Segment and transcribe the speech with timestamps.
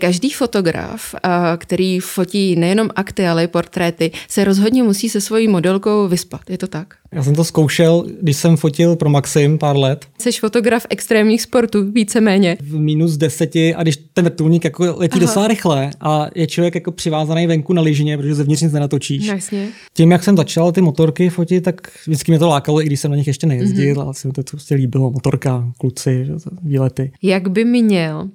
[0.00, 1.14] Každý fotograf,
[1.56, 6.40] který fotí nejenom akty, ale i portréty, se rozhodně musí se svojí modelkou vyspat.
[6.50, 6.94] Je to tak?
[7.12, 10.06] Já jsem to zkoušel, když jsem fotil pro Maxim pár let.
[10.18, 12.56] Jsi fotograf extrémních sportů, víceméně.
[12.60, 15.26] V minus deseti a když ten vrtulník jako letí Aha.
[15.26, 19.26] docela rychle a je člověk jako přivázaný venku na lyžině, protože zevnitř nic nenatočíš.
[19.26, 19.68] No, jasně.
[19.94, 23.10] Tím, jak jsem začal ty motorky fotit, tak vždycky mě to lákalo, i když jsem
[23.10, 24.02] na nich ještě nejezdil, mm-hmm.
[24.02, 25.10] ale se mi to prostě líbilo.
[25.10, 26.26] Motorka, kluci,
[26.62, 27.12] výlety.
[27.22, 28.28] Jak by měl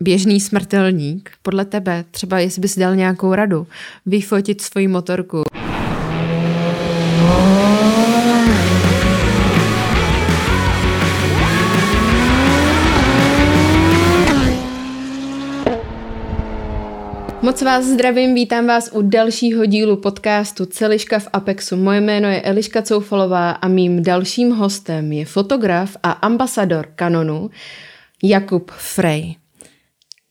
[0.00, 3.66] běžný smrtelník, podle tebe, třeba jestli bys dal nějakou radu,
[4.06, 5.42] vyfotit svoji motorku.
[17.42, 21.76] Moc vás zdravím, vítám vás u dalšího dílu podcastu Celiška v Apexu.
[21.76, 27.50] Moje jméno je Eliška Coufalová a mým dalším hostem je fotograf a ambasador Canonu
[28.22, 29.45] Jakub Frey.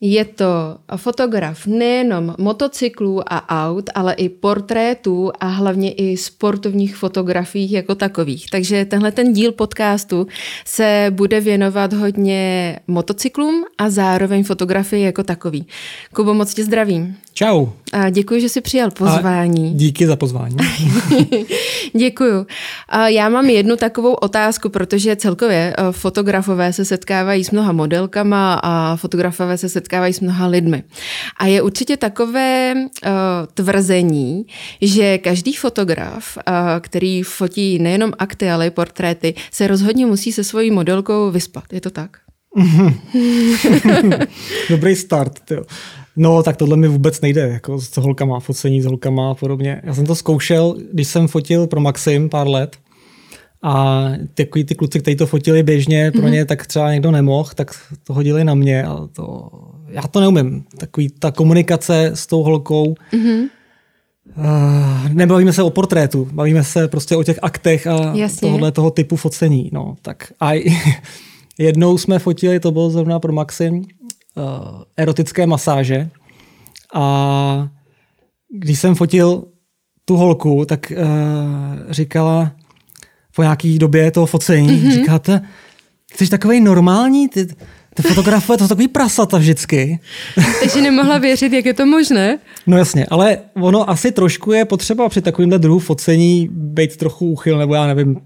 [0.05, 7.71] Je to fotograf nejenom motocyklů a aut, ale i portrétů a hlavně i sportovních fotografií
[7.71, 8.49] jako takových.
[8.49, 10.27] Takže tenhle ten díl podcastu
[10.65, 15.67] se bude věnovat hodně motocyklům a zároveň fotografii jako takový.
[16.13, 17.15] Kubo, moc tě zdravím.
[17.33, 17.67] Čau.
[17.93, 19.71] A děkuji, že jsi přijal pozvání.
[19.71, 20.57] A díky za pozvání.
[21.95, 22.45] děkuju.
[22.89, 28.59] A já mám jednu takovou otázku, protože celkově eh, fotografové se setkávají s mnoha modelkama
[28.63, 30.83] a fotografové se setkávají s mnoha lidmi.
[31.39, 33.11] A je určitě takové uh,
[33.53, 34.45] tvrzení,
[34.81, 40.43] že každý fotograf, uh, který fotí nejenom akty, ale i portréty, se rozhodně musí se
[40.43, 41.73] svojí modelkou vyspat.
[41.73, 42.17] Je to tak?
[44.69, 45.39] Dobrý start.
[45.39, 45.63] Tyjo.
[46.17, 49.81] No, tak tohle mi vůbec nejde, jako s holkama, focení s holkama a podobně.
[49.83, 52.77] Já jsem to zkoušel, když jsem fotil pro Maxim pár let
[53.63, 56.31] a takový ty kluci, kteří to fotili běžně, pro mm-hmm.
[56.31, 57.71] ně tak třeba někdo nemohl, tak
[58.03, 59.49] to hodili na mě a to,
[59.95, 60.63] já to neumím.
[60.77, 63.49] Takový ta komunikace s tou holkou, mm-hmm.
[64.37, 68.39] Uh, nebavíme se o portrétu, bavíme se prostě o těch aktech a Jasně.
[68.39, 69.69] tohohle toho typu focení.
[69.73, 70.51] No, tak a
[71.57, 73.83] jednou jsme fotili, to bylo zrovna pro Maxim, uh,
[74.97, 76.09] erotické masáže.
[76.93, 77.69] A
[78.49, 79.43] když jsem fotil
[80.05, 82.51] tu holku, tak uh, říkala
[83.35, 84.91] po nějaký době toho focení, mm-hmm.
[84.91, 85.41] říkáte,
[86.15, 87.47] jsi takový normální, ty,
[87.95, 89.99] ty fotografuje to takový prasata vždycky.
[90.59, 92.39] Takže nemohla věřit, jak je to možné?
[92.67, 97.57] No jasně, ale ono asi trošku je potřeba při takovémhle druhu focení být trochu úchyl,
[97.57, 98.21] nebo já nevím,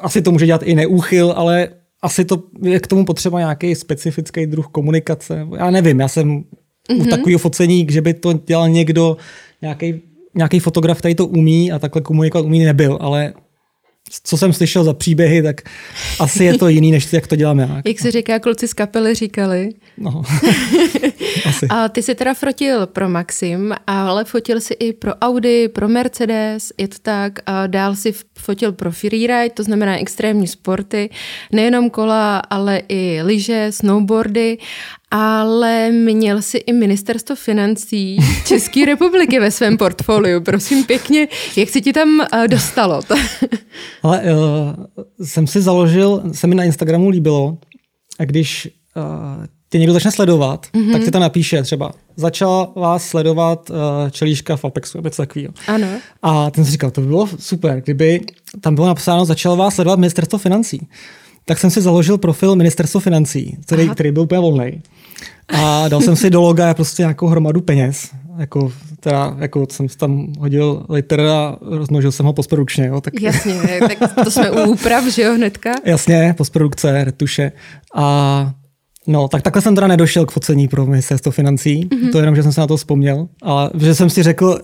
[0.00, 1.68] asi to může dělat i neúchyl, ale
[2.02, 5.46] asi to je k tomu potřeba nějaký specifický druh komunikace.
[5.56, 6.96] Já nevím, já jsem mm-hmm.
[6.96, 7.10] u mhm.
[7.10, 9.16] takového focení, že by to dělal někdo,
[9.62, 10.00] nějaký,
[10.34, 13.32] nějaký fotograf, který to umí a takhle komunikovat umí, nebyl, ale
[14.22, 15.60] co jsem slyšel za příběhy, tak
[16.20, 17.82] asi je to jiný, než jak to dělám já.
[17.86, 19.70] Jak se říká, kluci z kapely říkali.
[19.96, 20.22] No,
[21.48, 21.66] asi.
[21.70, 26.72] A ty jsi teda fotil pro Maxim, ale fotil si i pro Audi, pro Mercedes,
[26.78, 27.32] je to tak.
[27.46, 31.10] A dál si fotil pro freeride, to znamená extrémní sporty,
[31.52, 34.58] nejenom kola, ale i lyže, snowboardy
[35.10, 40.40] ale měl si i ministerstvo financí České republiky ve svém portfoliu.
[40.40, 43.00] Prosím pěkně, jak se ti tam eh, dostalo?
[44.02, 47.58] ale uh, jsem si založil, se mi na Instagramu líbilo,
[48.18, 50.92] a když uh, tě někdo začne sledovat, mm-hmm.
[50.92, 53.76] tak si tam napíše třeba, začala vás sledovat uh,
[54.10, 55.54] čelíška v Apexu, nebo takového.
[55.66, 55.86] Ano.
[56.22, 58.20] A ten si říkal, to by bylo super, kdyby
[58.60, 60.88] tam bylo napsáno, začala vás sledovat ministerstvo financí.
[61.48, 64.82] Tak jsem si založil profil ministerstvo financí, který, který byl úplně volný.
[65.48, 68.10] A dal jsem si do loga prostě nějakou hromadu peněz.
[68.38, 72.86] Jako, teda, jako jsem tam hodil liter a rozmnožil jsem ho postprodukčně.
[72.86, 73.20] Jo, tak...
[73.20, 75.72] Jasně, tak to jsme u úprav, že jo, hnedka?
[75.84, 77.52] Jasně, postprodukce, retuše.
[77.94, 78.52] A
[79.08, 81.88] No, tak takhle jsem teda nedošel k focení pro ministerstvo financí.
[81.88, 82.12] Mm-hmm.
[82.12, 83.28] To jenom, že jsem se na to vzpomněl.
[83.42, 84.60] Ale že jsem si řekl,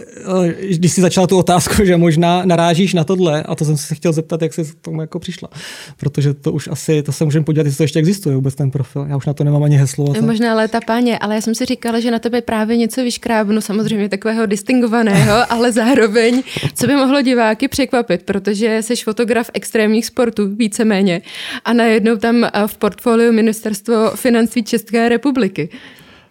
[0.49, 3.95] eh, když si začala tu otázku, že možná narážíš na tohle, a to jsem se
[3.95, 5.49] chtěl zeptat, jak jsi k tomu jako přišla.
[5.97, 9.07] Protože to už asi, to se můžeme podívat, jestli to ještě existuje vůbec ten profil.
[9.09, 10.15] Já už na to nemám ani heslo.
[10.15, 10.23] To...
[10.23, 14.09] Možná léta páně, ale já jsem si říkala, že na tebe právě něco vyškrábnu, samozřejmě
[14.09, 16.43] takového distingovaného, ale zároveň,
[16.75, 21.23] co by mohlo diváky překvapit, protože jsi fotograf extrémních sportů, víceméně.
[21.65, 25.69] A najednou tam v portfoliu ministerstvo financí financí České republiky.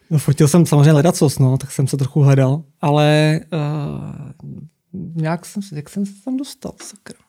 [0.10, 4.52] No, fotil jsem samozřejmě ledacos, no, tak jsem se trochu hledal, ale uh,
[5.16, 7.20] nějak jsem, jak jsem se tam dostal, sakra.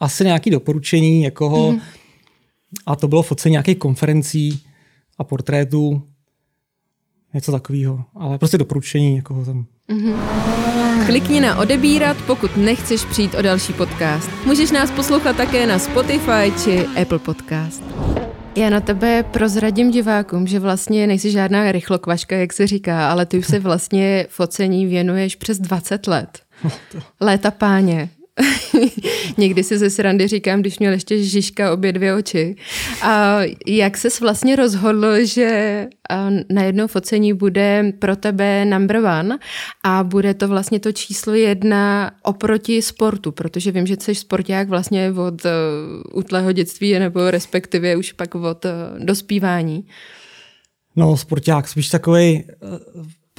[0.00, 1.80] Asi nějaké doporučení někoho, mm.
[2.86, 4.60] a to bylo focení nějakých konferencí
[5.18, 6.02] a portrétů,
[7.34, 9.66] něco takového, ale prostě doporučení někoho tam.
[9.88, 11.06] Mm-hmm.
[11.06, 14.30] Klikni na odebírat, pokud nechceš přijít o další podcast.
[14.46, 17.82] Můžeš nás poslouchat také na Spotify či Apple Podcast.
[18.56, 23.38] Já na tebe prozradím divákům, že vlastně nejsi žádná rychlokvaška, jak se říká, ale ty
[23.38, 26.40] už se vlastně focení věnuješ přes 20 let.
[27.20, 28.08] Léta páně.
[29.38, 32.56] Někdy si ze srandy říkám, když měl ještě Žižka obě dvě oči.
[33.02, 35.86] A jak ses vlastně rozhodl, že
[36.50, 39.38] na jedno focení bude pro tebe number one
[39.84, 45.12] a bude to vlastně to číslo jedna oproti sportu, protože vím, že jsi sporták vlastně
[45.12, 45.50] od uh,
[46.12, 48.70] útlého dětství nebo respektive už pak od uh,
[49.04, 49.86] dospívání.
[50.96, 52.44] No, sporták, spíš takový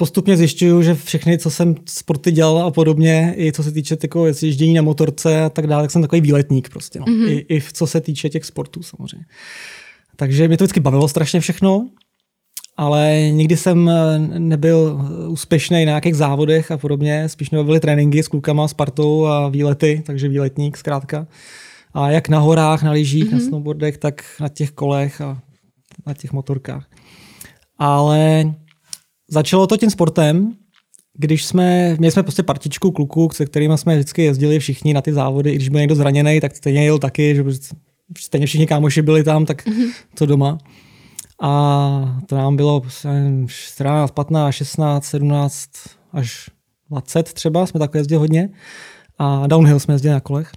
[0.02, 4.26] postupně zjišťuju, že všechny, co jsem sporty dělal a podobně, i co se týče jako
[4.26, 7.00] ježdění na motorce a tak dále, tak jsem takový výletník prostě.
[7.00, 7.06] No.
[7.06, 7.28] Mm-hmm.
[7.28, 9.26] I, I co se týče těch sportů samozřejmě.
[10.16, 11.88] Takže mě to vždycky bavilo strašně všechno,
[12.76, 17.28] ale nikdy jsem eh, nebyl úspěšný na nějakých závodech a podobně.
[17.28, 21.26] Spíš mě bavily tréninky s klukama, s partou a výlety, takže výletník zkrátka.
[21.94, 23.32] A jak na horách, na lyžích, mm-hmm.
[23.32, 25.38] na snowboardech, tak na těch kolech a
[26.06, 26.86] na těch motorkách.
[27.78, 28.44] Ale
[29.32, 30.52] Začalo to tím sportem,
[31.14, 35.12] když jsme, měli jsme prostě partičku kluků, se kterými jsme vždycky jezdili všichni na ty
[35.12, 37.44] závody, i když byl někdo zraněný, tak stejně jel taky, že
[38.18, 39.68] stejně všichni kámoši byli tam, tak
[40.14, 40.58] to doma.
[41.42, 42.82] A to nám bylo
[43.46, 45.70] 14, 15, 16, 17
[46.12, 46.50] až
[46.90, 48.48] 20 třeba, jsme takhle jezdili hodně.
[49.18, 50.50] A downhill jsme jezdili na kolech.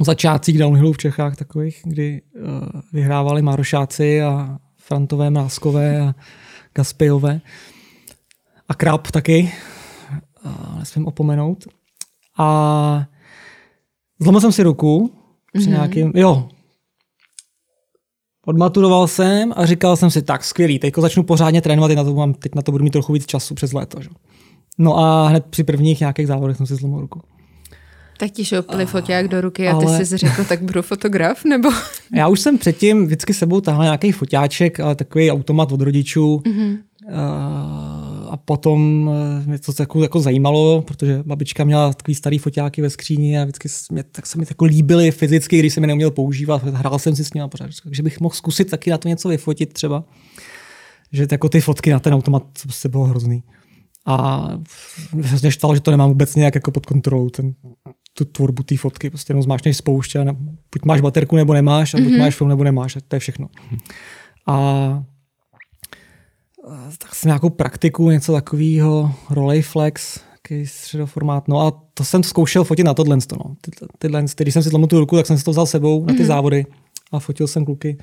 [0.00, 6.14] V začátcích downhillu v Čechách takových, kdy uh, vyhrávali Márošáci a Frantové, Mráskové a
[6.74, 7.40] Gaspejové
[8.70, 9.52] a krab taky,
[10.78, 11.64] nesmím opomenout.
[12.38, 13.06] A
[14.20, 15.12] zlomil jsem si ruku
[15.52, 15.70] při mm-hmm.
[15.70, 16.48] nějakým, jo,
[18.46, 22.14] Odmaturoval jsem a říkal jsem si, tak skvělý, teď začnu pořádně trénovat, teď na to,
[22.14, 24.02] mám, teď na to budu mít trochu víc času přes léto.
[24.02, 24.08] Že?
[24.78, 27.20] No a hned při prvních nějakých závodech jsem si zlomil ruku.
[28.18, 30.04] Tak ti šoupili foťák do ruky a ty ale...
[30.04, 31.70] jsi řekl, tak budu fotograf, nebo?
[32.16, 36.42] Já už jsem předtím vždycky sebou tahal nějaký foťáček, ale takový automat od rodičů.
[36.44, 36.78] Mm-hmm.
[38.30, 42.90] A potom eh, mě to jako, jako zajímalo, protože babička měla takový starý foťáky ve
[42.90, 46.62] skříni a vždycky mě, tak se mi jako líbily fyzicky, když jsem je neuměl používat.
[46.64, 49.72] Hrál jsem si s nimi pořád, takže bych mohl zkusit taky na to něco vyfotit
[49.72, 50.04] třeba.
[51.12, 53.42] Že jako ty fotky na ten automat prostě bylo hrozný.
[54.06, 54.48] A
[55.40, 57.54] mě štalo, že to nemám vůbec nějak jako pod kontrolou, ten,
[58.14, 59.10] tu tvorbu té fotky.
[59.10, 60.32] Prostě jenom zmášneš spouště a ne,
[60.72, 62.18] buď máš baterku nebo nemáš, a buď mm-hmm.
[62.18, 63.48] máš film nebo nemáš, a to je všechno.
[64.46, 65.04] A
[66.98, 71.48] tak jsem nějakou praktiku, něco takového, Rolleiflex, takový středoformát.
[71.48, 73.18] No a to jsem zkoušel fotit na tohle.
[73.32, 73.54] No.
[73.60, 76.14] Ty, tyhle, když jsem si zlomil tu ruku, tak jsem si to vzal sebou na
[76.14, 76.28] ty mhm.
[76.28, 76.66] závody
[77.12, 77.98] a fotil jsem kluky.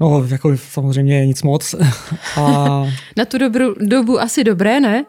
[0.00, 1.74] No, jako samozřejmě nic moc.
[2.36, 2.84] a...
[3.16, 5.04] na tu dobru, dobu asi dobré, ne?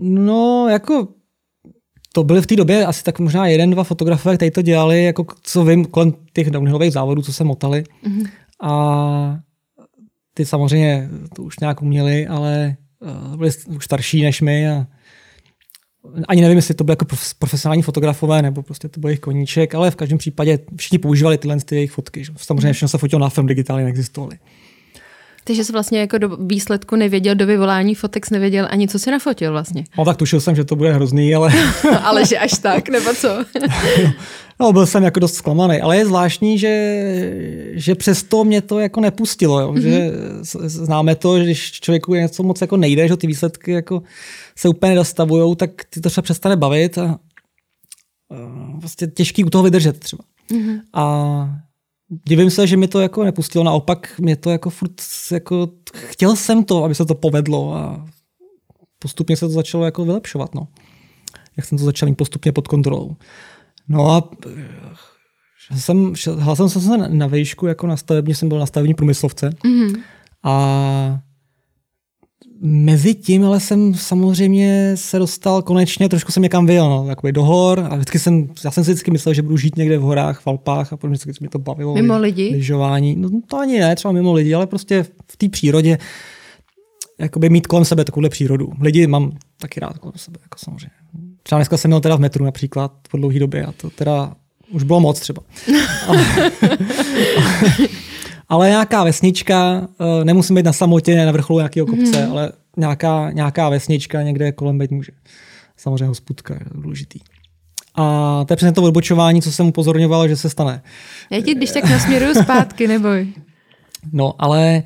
[0.00, 1.08] No, jako
[2.12, 5.26] to byly v té době asi tak možná jeden, dva fotografové, kteří to dělali, jako
[5.42, 7.84] co vím, kolem těch downhillových závodů, co se motali.
[8.04, 8.28] Mm-hmm.
[8.62, 9.38] A
[10.38, 14.86] ty samozřejmě to už nějak uměli, ale uh, byli už starší než my a
[16.28, 17.06] ani nevím, jestli to byly jako
[17.38, 21.60] profesionální fotografové nebo prostě to byl jejich koníček, ale v každém případě všichni používali tyhle
[21.60, 22.24] ty jejich fotky.
[22.24, 22.32] Že?
[22.36, 24.38] Samozřejmě všechno se fotilo na film, digitálně neexistovaly.
[25.48, 29.52] Takže jsi vlastně jako do výsledku nevěděl, do vyvolání fotek nevěděl ani, co si nafotil
[29.52, 29.84] vlastně.
[29.98, 31.52] No tak tušil jsem, že to bude hrozný, ale...
[32.02, 33.28] ale že až tak, nebo co?
[34.60, 36.72] no, byl jsem jako dost zklamaný, ale je zvláštní, že,
[37.72, 39.72] že přesto mě to jako nepustilo, jo?
[39.72, 39.80] Mm-hmm.
[39.80, 40.12] že
[40.68, 44.02] známe to, že když člověku něco moc jako nejde, že ty výsledky jako
[44.56, 47.18] se úplně nedostavují, tak ty to třeba přestane bavit a
[48.74, 50.24] vlastně těžký u toho vydržet třeba.
[50.50, 50.80] Mm-hmm.
[50.92, 51.48] A
[52.28, 54.92] divím se, že mi to jako nepustilo, naopak mě to jako furt,
[55.32, 58.06] jako, chtěl jsem to, aby se to povedlo a
[58.98, 60.68] postupně se to začalo jako vylepšovat, no.
[61.56, 63.16] Jak jsem to začal mít postupně pod kontrolou.
[63.88, 64.30] No a
[65.76, 70.02] jsem, hlásil jsem se na výšku jako na stavební, jsem byl na stavební průmyslovce mm-hmm.
[70.42, 71.18] a
[72.60, 77.86] Mezi tím ale jsem samozřejmě se dostal konečně, trošku jsem někam vyjel, no, do hor
[77.90, 80.46] a vždycky jsem, já jsem si vždycky myslel, že budu žít někde v horách, v
[80.46, 81.94] Alpách a podobně, vždycky mě to bavilo.
[81.94, 82.50] Mimo lidi?
[82.52, 83.16] Lyžování.
[83.16, 85.98] No to ani ne, třeba mimo lidi, ale prostě v té přírodě
[87.18, 88.72] jakoby mít kolem sebe takovouhle přírodu.
[88.80, 90.96] Lidi mám taky rád kolem sebe, jako samozřejmě.
[91.42, 94.34] Třeba dneska jsem měl teda v metru například po dlouhé době a to teda
[94.70, 95.42] už bylo moc třeba.
[96.06, 96.24] ale,
[98.48, 102.32] ale nějaká vesnička, eh, nemusím být na samotě, na vrcholu nějakého kopce, mm.
[102.32, 105.12] ale nějaká, nějaká vesnička někde kolem být může.
[105.76, 107.20] Samozřejmě hospudka je důležitý.
[107.94, 110.82] A to je přesně to odbočování, co jsem upozorňoval, že se stane.
[111.30, 113.32] Já ti když tak nasměruju zpátky, neboj.
[114.12, 114.82] No, ale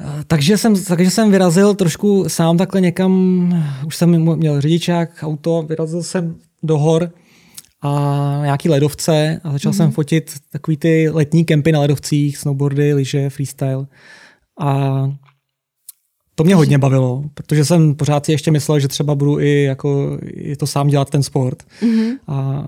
[0.00, 5.62] eh, takže jsem, takže jsem vyrazil trošku sám takhle někam, už jsem měl řidičák, auto,
[5.62, 7.10] vyrazil jsem do hor
[7.84, 9.76] a nějaký ledovce a začal mm-hmm.
[9.76, 13.86] jsem fotit takový ty letní kempy na ledovcích, snowboardy, lyže, freestyle.
[14.60, 15.02] A
[16.34, 20.18] to mě hodně bavilo, protože jsem pořád si ještě myslel, že třeba budu i jako
[20.22, 21.62] i to sám dělat ten sport.
[21.82, 22.18] Mm-hmm.
[22.28, 22.64] A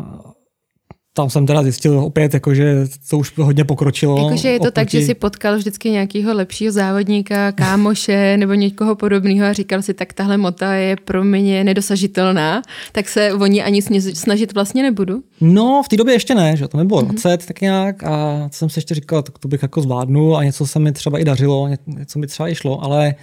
[1.17, 4.25] tam jsem teda zjistil opět, jako, že to už hodně pokročilo.
[4.25, 4.75] Jakože je to oproti...
[4.75, 9.95] tak, že si potkal vždycky nějakého lepšího závodníka, kámoše nebo někoho podobného a říkal si,
[9.95, 13.83] tak tahle mota je pro mě nedosažitelná, tak se o ní ani
[14.15, 15.23] snažit vlastně nebudu?
[15.41, 17.13] No, v té době ještě ne, že to mi bylo mm-hmm.
[17.13, 20.67] 20 tak nějak a jsem si ještě říkal, tak to bych jako zvládnu a něco
[20.67, 23.15] se mi třeba i dařilo, něco mi třeba i šlo, ale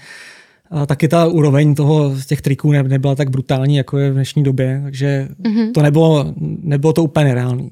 [0.71, 4.79] a taky ta úroveň toho těch triků nebyla tak brutální, jako je v dnešní době,
[4.83, 5.71] takže mm-hmm.
[5.71, 7.69] to nebylo, nebylo to úplně nereálné.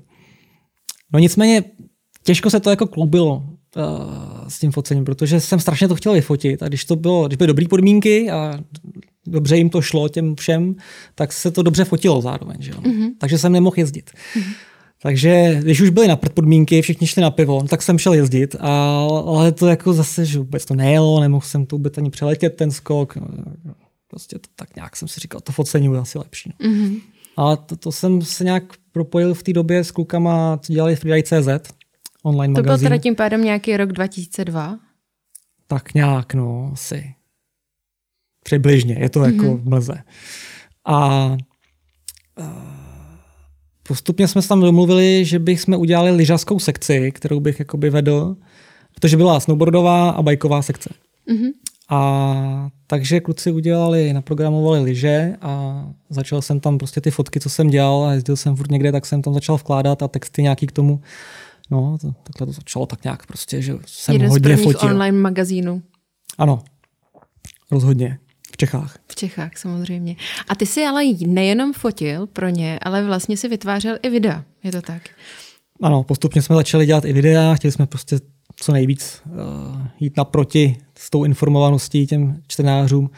[1.13, 1.63] No nicméně
[2.23, 3.43] těžko se to jako kloubilo
[3.75, 7.37] uh, s tím focením, protože jsem strašně to chtěl vyfotit a když to bylo, když
[7.37, 8.59] byly dobré podmínky a
[9.27, 10.75] dobře jim to šlo těm všem,
[11.15, 12.57] tak se to dobře fotilo zároveň.
[12.59, 12.77] Že jo?
[12.81, 13.09] Mm-hmm.
[13.17, 14.11] Takže jsem nemohl jezdit.
[14.35, 14.53] Mm-hmm.
[15.03, 18.97] Takže když už byly na podmínky, všichni šli na pivo, tak jsem šel jezdit, a,
[19.25, 22.71] ale to jako zase, že vůbec to nejelo, nemohl jsem to vůbec ani přeletět ten
[22.71, 23.17] skok.
[24.07, 26.53] Prostě to, tak nějak jsem si říkal, to focení bude asi lepší.
[26.59, 26.69] No.
[26.69, 26.99] Mm-hmm.
[27.37, 31.73] A to, to jsem se nějak propojil v té době s klukama, co dělali Freeride.cz,
[32.23, 32.63] online to magazín.
[32.63, 34.79] To byl teda tím pádem nějaký rok 2002?
[35.67, 37.15] Tak nějak, no, asi.
[38.43, 39.33] Přibližně, je to mm-hmm.
[39.33, 40.03] jako v mlze.
[40.87, 41.37] A
[43.83, 48.35] postupně jsme se tam domluvili, že bychom udělali lyžařskou sekci, kterou bych jakoby vedl,
[48.95, 50.89] protože byla snowboardová a bajková sekce.
[51.29, 51.51] Mm-hmm.
[51.89, 57.69] A takže kluci udělali, naprogramovali lyže a začal jsem tam prostě ty fotky, co jsem
[57.69, 60.71] dělal a jezdil jsem furt někde, tak jsem tam začal vkládat a texty nějaký k
[60.71, 61.01] tomu.
[61.69, 64.89] No, to, takhle to začalo tak nějak prostě, že jsem Jeden hodně z fotil.
[64.89, 65.81] online magazínu.
[66.37, 66.63] Ano,
[67.71, 68.19] rozhodně.
[68.53, 68.97] V Čechách.
[69.07, 70.15] V Čechách, samozřejmě.
[70.49, 74.43] A ty si ale nejenom fotil pro ně, ale vlastně si vytvářel i videa.
[74.63, 75.01] Je to tak?
[75.81, 78.19] Ano, postupně jsme začali dělat i videa, chtěli jsme prostě
[78.61, 83.09] co nejvíc uh, jít naproti s tou informovaností těm čtenářům.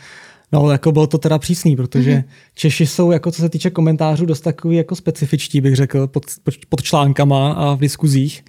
[0.51, 2.23] No, jako bylo to teda přísný, protože mm-hmm.
[2.55, 6.53] Češi jsou, jako co se týče komentářů, dost takový jako specifičtí, bych řekl, pod, pod,
[6.69, 8.43] pod článkama a v diskuzích.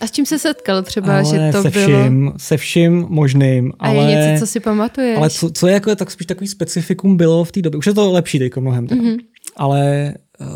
[0.00, 2.32] A s čím se setkal třeba, ale že to se vším, bylo?
[2.36, 3.72] Se vším možným.
[3.78, 5.16] A ale, je něco, co si pamatuješ?
[5.16, 7.94] Ale co, co je jako tak spíš takový specifikum bylo v té době, už je
[7.94, 9.02] to lepší teďko mnohem, teda.
[9.02, 9.18] Mm-hmm.
[9.56, 10.46] ale uh,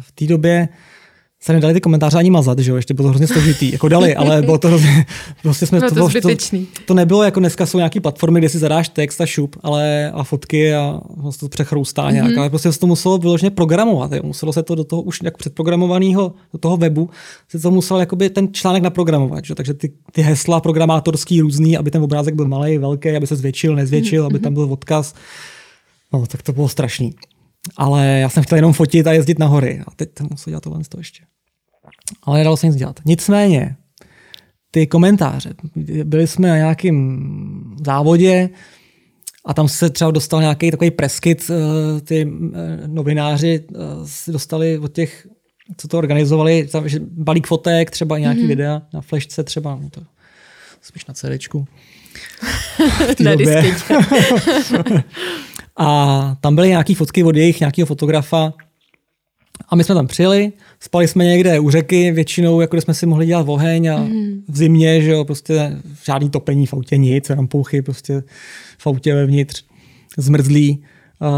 [0.00, 0.68] v té době
[1.46, 3.72] se nedali ty komentáře ani mazat, že jo, ještě bylo to hrozně složitý.
[3.72, 5.06] Jako dali, ale bylo to hrozně,
[5.42, 8.58] prostě jsme, bylo to, to, to, to, nebylo jako dneska jsou nějaké platformy, kde si
[8.58, 12.38] zadáš text a šup, ale a fotky a vlastně to přechroustá nějak, mm-hmm.
[12.38, 14.20] ale prostě se to muselo vyloženě programovat, jo.
[14.24, 17.10] muselo se to do toho už jak předprogramovaného, do toho webu,
[17.48, 19.54] se to musel jakoby ten článek naprogramovat, že?
[19.54, 23.76] takže ty, ty hesla programátorský různý, aby ten obrázek byl malý, velký, aby se zvětšil,
[23.76, 24.26] nezvětšil, mm-hmm.
[24.26, 25.14] aby tam byl odkaz.
[26.12, 27.14] No, tak to bylo strašný.
[27.76, 29.82] Ale já jsem chtěl jenom fotit a jezdit na hory.
[29.86, 31.24] A teď tam musel dělat tohle to ještě.
[32.22, 33.00] Ale nedalo se nic dělat.
[33.04, 33.76] Nicméně,
[34.70, 35.54] ty komentáře.
[36.04, 38.50] Byli jsme na nějakém závodě
[39.44, 44.92] a tam se třeba dostal nějaký takový preskyt, eh, ty eh, novináři eh, dostali od
[44.92, 45.26] těch,
[45.76, 48.48] co to organizovali, tam, že balík fotek, třeba nějaký mm-hmm.
[48.48, 50.00] videa na flashce třeba, no to
[50.82, 51.66] spíš na CDčku.
[53.24, 53.32] na
[55.76, 58.52] A tam byly nějaké fotky od jejich nějakého fotografa
[59.68, 63.26] a my jsme tam přijeli, spali jsme někde u řeky, většinou, jako jsme si mohli
[63.26, 64.42] dělat oheň a mm.
[64.48, 68.22] v zimě, že jo, prostě žádný topení v autě, nic, jenom pouchy prostě
[68.78, 69.64] v autě vevnitř,
[70.18, 70.82] zmrzlý.
[71.20, 71.28] Uh,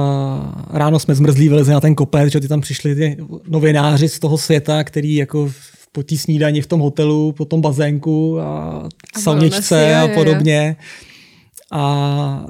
[0.71, 3.17] ráno jsme zmrzlí, vylezli na ten kopec, že ty tam přišli ty
[3.49, 5.51] novináři z toho světa, který jako
[5.93, 8.45] po té snídani v tom hotelu, po tom bazénku a,
[9.15, 10.77] a salničce a podobně.
[11.71, 12.47] A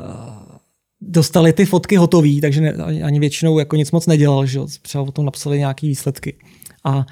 [1.01, 5.13] dostali ty fotky hotové, takže ne, ani většinou jako nic moc nedělal, že třeba o
[5.13, 6.37] tom napsali nějaké výsledky.
[6.85, 7.07] A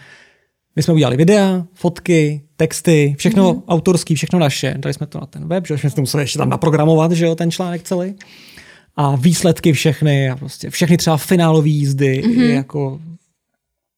[0.76, 3.62] my jsme udělali videa, fotky, texty, všechno mm-hmm.
[3.68, 4.74] autorský, všechno naše.
[4.78, 7.34] Dali jsme to na ten web, že jsme to museli ještě tam naprogramovat, že jo,
[7.34, 8.14] ten článek celý.
[8.96, 12.54] A výsledky všechny, a prostě všechny třeba finálové jízdy, mm-hmm.
[12.54, 13.00] jako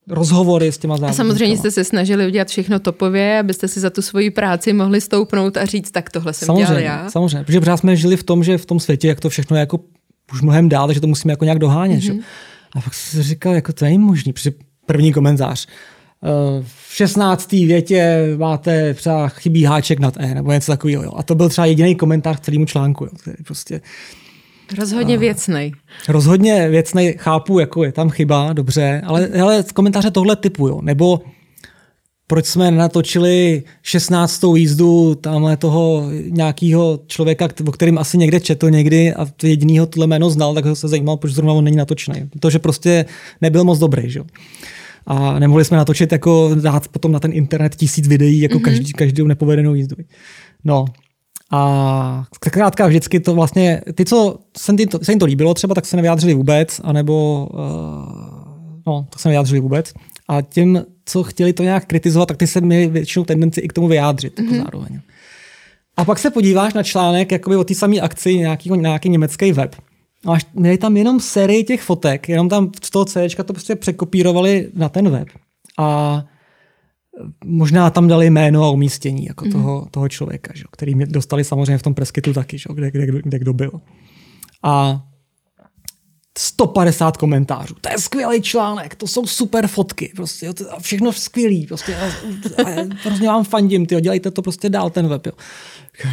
[0.09, 1.31] rozhovory s těma závodníkama.
[1.31, 5.01] A samozřejmě jste se snažili udělat všechno topově, abyste si za tu svoji práci mohli
[5.01, 7.11] stoupnout a říct, tak tohle jsem samozřejmě, dělal já.
[7.11, 9.61] Samozřejmě, protože pořád jsme žili v tom, že v tom světě, jak to všechno je
[9.61, 9.81] jako
[10.33, 12.01] už mnohem dál, že to musíme jako nějak dohánět.
[12.01, 12.17] Mm-hmm.
[12.17, 12.23] Že?
[12.77, 14.53] A pak jsem si říkal, jako to není možný, protože
[14.87, 15.67] první komentář.
[16.25, 17.53] Eh, v 16.
[17.53, 21.03] větě máte třeba chybí háček nad E nebo něco takového.
[21.03, 21.13] Jo.
[21.17, 23.05] A to byl třeba jediný komentář k celému článku.
[23.05, 23.11] Jo.
[23.21, 23.81] Který prostě,
[24.79, 25.73] Rozhodně věcnej.
[26.09, 30.81] Rozhodně věcnej, chápu, jako je tam chyba, dobře, ale hele, komentáře tohle typu, jo.
[30.83, 31.21] nebo
[32.27, 34.41] proč jsme natočili 16.
[34.55, 40.31] jízdu tamhle toho nějakého člověka, o kterým asi někde četl někdy a jedinýho tohle jméno
[40.31, 42.29] znal, tak ho se zajímal, proč zrovna on není natočený.
[42.31, 43.05] Protože prostě
[43.41, 44.11] nebyl moc dobrý.
[44.11, 44.21] Že?
[45.07, 48.63] A nemohli jsme natočit, jako dát potom na ten internet tisíc videí, jako mm-hmm.
[48.63, 49.97] každý, každou nepovedenou jízdu.
[50.65, 50.85] No,
[51.51, 55.87] a zkrátka vždycky to vlastně, ty, co se, to, se jim to líbilo třeba, tak
[55.87, 57.59] se nevyjádřili vůbec, anebo uh,
[58.87, 59.93] no, tak se nevyjádřili vůbec.
[60.29, 63.73] A tím, co chtěli to nějak kritizovat, tak ty se měli většinou tendenci i k
[63.73, 64.65] tomu vyjádřit mm-hmm.
[64.65, 65.01] zároveň.
[65.97, 69.77] A pak se podíváš na článek jakoby o té samé akci nějaký, nějaký německý web.
[70.27, 74.69] A měli tam jenom sérii těch fotek, jenom tam z toho CD to prostě překopírovali
[74.75, 75.29] na ten web.
[75.79, 76.25] A
[77.45, 79.53] možná tam dali jméno a umístění jako mm.
[79.53, 83.07] toho, toho člověka, že, který mě dostali samozřejmě v tom preskytu taky, že, kde, kde,
[83.07, 83.81] kde kdo byl.
[84.63, 85.05] A
[86.39, 87.75] 150 komentářů.
[87.81, 92.87] To je skvělý článek, to jsou super fotky, prostě to, všechno skvělý, prostě a, a,
[93.03, 95.27] prostě vám fandím, tyjo, dělejte to prostě dál ten web.
[95.27, 95.33] Jo.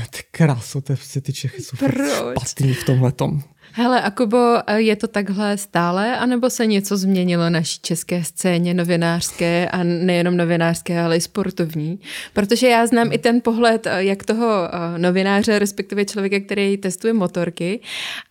[0.09, 3.41] Ty kráso, ty, ty Čechy jsou špatný v tomhle tom.
[3.77, 9.69] Hele, a Kubo, je to takhle stále, anebo se něco změnilo naší české scéně novinářské
[9.69, 11.99] a nejenom novinářské, ale i sportovní?
[12.33, 17.13] Protože já znám i ten pohled eh, jak toho eh, novináře, respektive člověka, který testuje
[17.13, 17.79] motorky,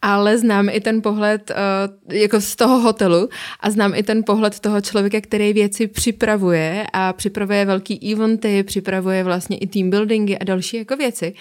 [0.03, 3.29] ale znám i ten pohled eh, jako z toho hotelu
[3.61, 9.25] a znám i ten pohled toho člověka, který věci připravuje a připravuje velký eventy, připravuje
[9.25, 11.35] vlastně i team buildingy a další jako věci.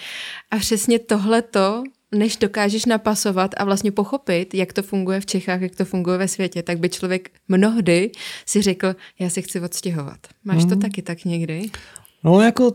[0.50, 1.82] A přesně tohleto
[2.14, 6.28] než dokážeš napasovat a vlastně pochopit, jak to funguje v Čechách, jak to funguje ve
[6.28, 8.10] světě, tak by člověk mnohdy
[8.46, 10.18] si řekl, já se chci odstěhovat.
[10.44, 10.68] Máš mm.
[10.68, 10.82] to mhm.
[10.82, 11.70] taky tak někdy?
[12.24, 12.72] No jako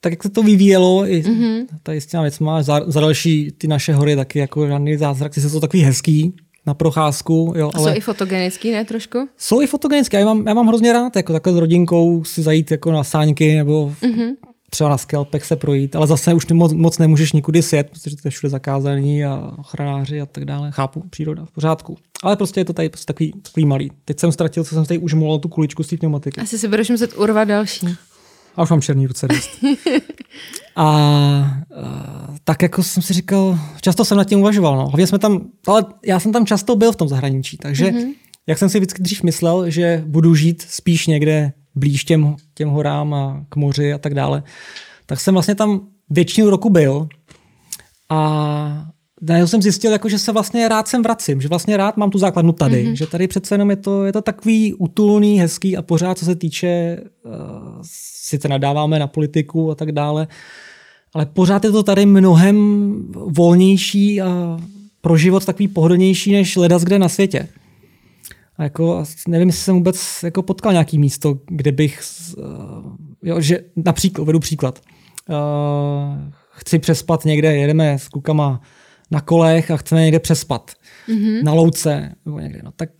[0.00, 1.66] tak jak se to vyvíjelo, i mm-hmm.
[1.82, 5.40] tady s těma věcma, za, za další ty naše hory taky jako žádný zázrak, ty
[5.40, 6.34] jsou takový hezký
[6.66, 7.52] na procházku.
[7.56, 7.90] Jo, A ale...
[7.90, 9.28] jsou i fotogenický, ne trošku?
[9.36, 12.70] Jsou i fotogenický, já mám, já mám hrozně rád, jako takhle s rodinkou si zajít
[12.70, 14.34] jako na sáňky nebo mm-hmm
[14.70, 18.22] třeba na skelpech se projít, ale zase už moc, moc nemůžeš nikudy sjet, protože to
[18.24, 20.70] je všude zakázaný a ochranáři a tak dále.
[20.70, 21.96] Chápu, příroda, v pořádku.
[22.22, 23.90] Ale prostě je to tady prostě takový, takový malý.
[24.04, 26.40] Teď jsem ztratil, co jsem tady už molil tu kuličku z té pneumatiky.
[26.40, 27.86] Asi si budeš muset urvat další.
[28.56, 29.50] A už mám černý ruce dost.
[30.76, 31.58] a, a,
[32.44, 34.76] tak jako jsem si říkal, často jsem nad tím uvažoval.
[34.76, 34.88] No.
[34.88, 38.14] Hlavně jsme tam, ale já jsem tam často byl v tom zahraničí, takže mm-hmm.
[38.46, 43.14] jak jsem si vždycky dřív myslel, že budu žít spíš někde blíž těm, těm horám
[43.14, 44.42] a k moři a tak dále,
[45.06, 47.08] tak jsem vlastně tam většinu roku byl
[48.08, 48.88] a
[49.22, 52.18] najednou jsem zjistil, jako, že se vlastně rád sem vracím, že vlastně rád mám tu
[52.18, 52.92] základnu tady, mm-hmm.
[52.92, 56.34] že tady přece jenom je to, je to takový utulný, hezký a pořád, co se
[56.34, 57.32] týče, uh,
[58.22, 60.28] sice nadáváme na politiku a tak dále,
[61.14, 62.56] ale pořád je to tady mnohem
[63.14, 64.58] volnější a
[65.00, 67.48] pro život takový pohodlnější než ledas kde na světě.
[68.58, 72.00] A jako, nevím, jestli jsem vůbec jako potkal nějaký místo, kde bych,
[72.36, 72.44] uh,
[73.22, 74.80] jo, že například, vedu příklad,
[75.28, 78.60] uh, chci přespat někde, jedeme s klukama
[79.10, 80.72] na kolech a chceme někde přespat,
[81.08, 81.42] mm-hmm.
[81.42, 82.90] na louce nebo někde, no tak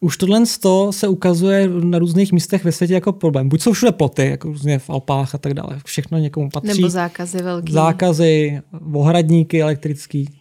[0.00, 0.46] už tohle
[0.90, 3.48] se ukazuje na různých místech ve světě jako problém.
[3.48, 6.80] Buď jsou všude ploty, jako různě v Alpách a tak dále, všechno někomu patří.
[6.80, 7.72] Nebo zákazy velký.
[7.72, 8.60] Zákazy,
[8.92, 10.39] ohradníky elektrický,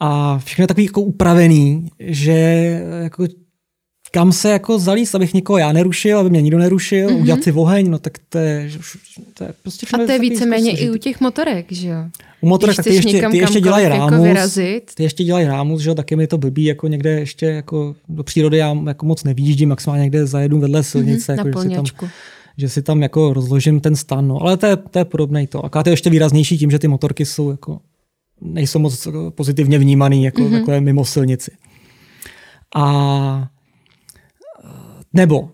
[0.00, 2.32] a všechno je takový jako upravený, že
[3.02, 3.26] jako
[4.10, 7.20] kam se jako zalíst, abych někoho já nerušil, aby mě nikdo nerušil, mm-hmm.
[7.20, 8.70] udělat si oheň, no tak to je,
[9.34, 11.96] to je prostě A to je víceméně i u těch motorek, že jo?
[12.40, 14.90] U motorek tak ty ještě, ty ještě dělají jako rámus, vyrazit.
[14.94, 18.22] ty ještě dělají rámus, že jo, taky mi to blbý, jako někde ještě jako do
[18.22, 22.10] přírody já jako moc nevíždím, maximálně někde zajedu vedle silnice, mm-hmm, jako, že, si tam,
[22.56, 24.42] že si tam jako rozložím ten stan, no.
[24.42, 25.64] ale to je, to je podobné to.
[25.64, 27.78] A to je ještě výraznější tím, že ty motorky jsou jako
[28.40, 30.58] nejsou moc pozitivně vnímaný jako mm-hmm.
[30.58, 31.50] takové mimo silnici.
[32.76, 33.48] A
[35.12, 35.50] nebo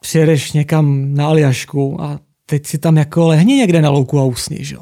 [0.00, 4.64] přijedeš někam na Aljašku a teď si tam jako lehni někde na louku a usni,
[4.64, 4.76] že?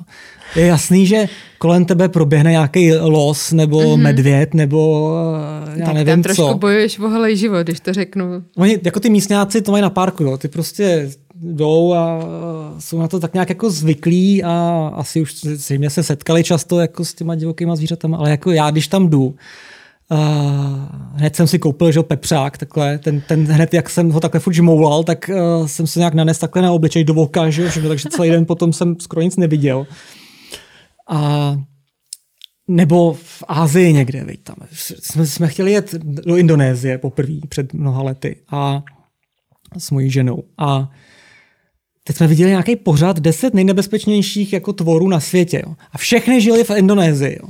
[0.56, 1.28] Je jasný, že
[1.58, 3.96] kolem tebe proběhne nějaký los nebo mm-hmm.
[3.96, 5.10] medvěd nebo
[5.74, 6.42] eh, já tak nevím tam co.
[6.42, 8.24] trošku bojuješ o holej život, když to řeknu.
[8.56, 10.38] Oni, jako ty místňáci to mají na parku, jo.
[10.38, 11.10] ty prostě
[11.42, 12.20] jdou a
[12.78, 17.04] jsou na to tak nějak jako zvyklí a asi už zřejmě se setkali často jako
[17.04, 19.34] s těma divokýma zvířatama, ale jako já, když tam jdu,
[20.10, 20.18] Uh,
[21.14, 24.52] hned jsem si koupil že pepřák, takhle, ten, ten hned, jak jsem ho takhle furt
[24.52, 28.08] žmoulal, tak uh, jsem se nějak nanes takhle na obličej do voka, že, že, takže
[28.08, 29.86] celý den potom jsem skoro nic neviděl.
[31.08, 31.56] A
[32.68, 34.56] nebo v Ázii někde, veď, tam.
[34.72, 38.82] Jsme, jsme chtěli jet do Indonésie poprvé před mnoha lety a
[39.78, 40.42] s mojí ženou.
[40.58, 40.90] A
[42.06, 45.62] Teď jsme viděli nějaký pořad 10 nejnebezpečnějších jako tvorů na světě.
[45.66, 45.74] Jo.
[45.92, 47.38] A všechny žili v Indonésii.
[47.40, 47.48] Jo.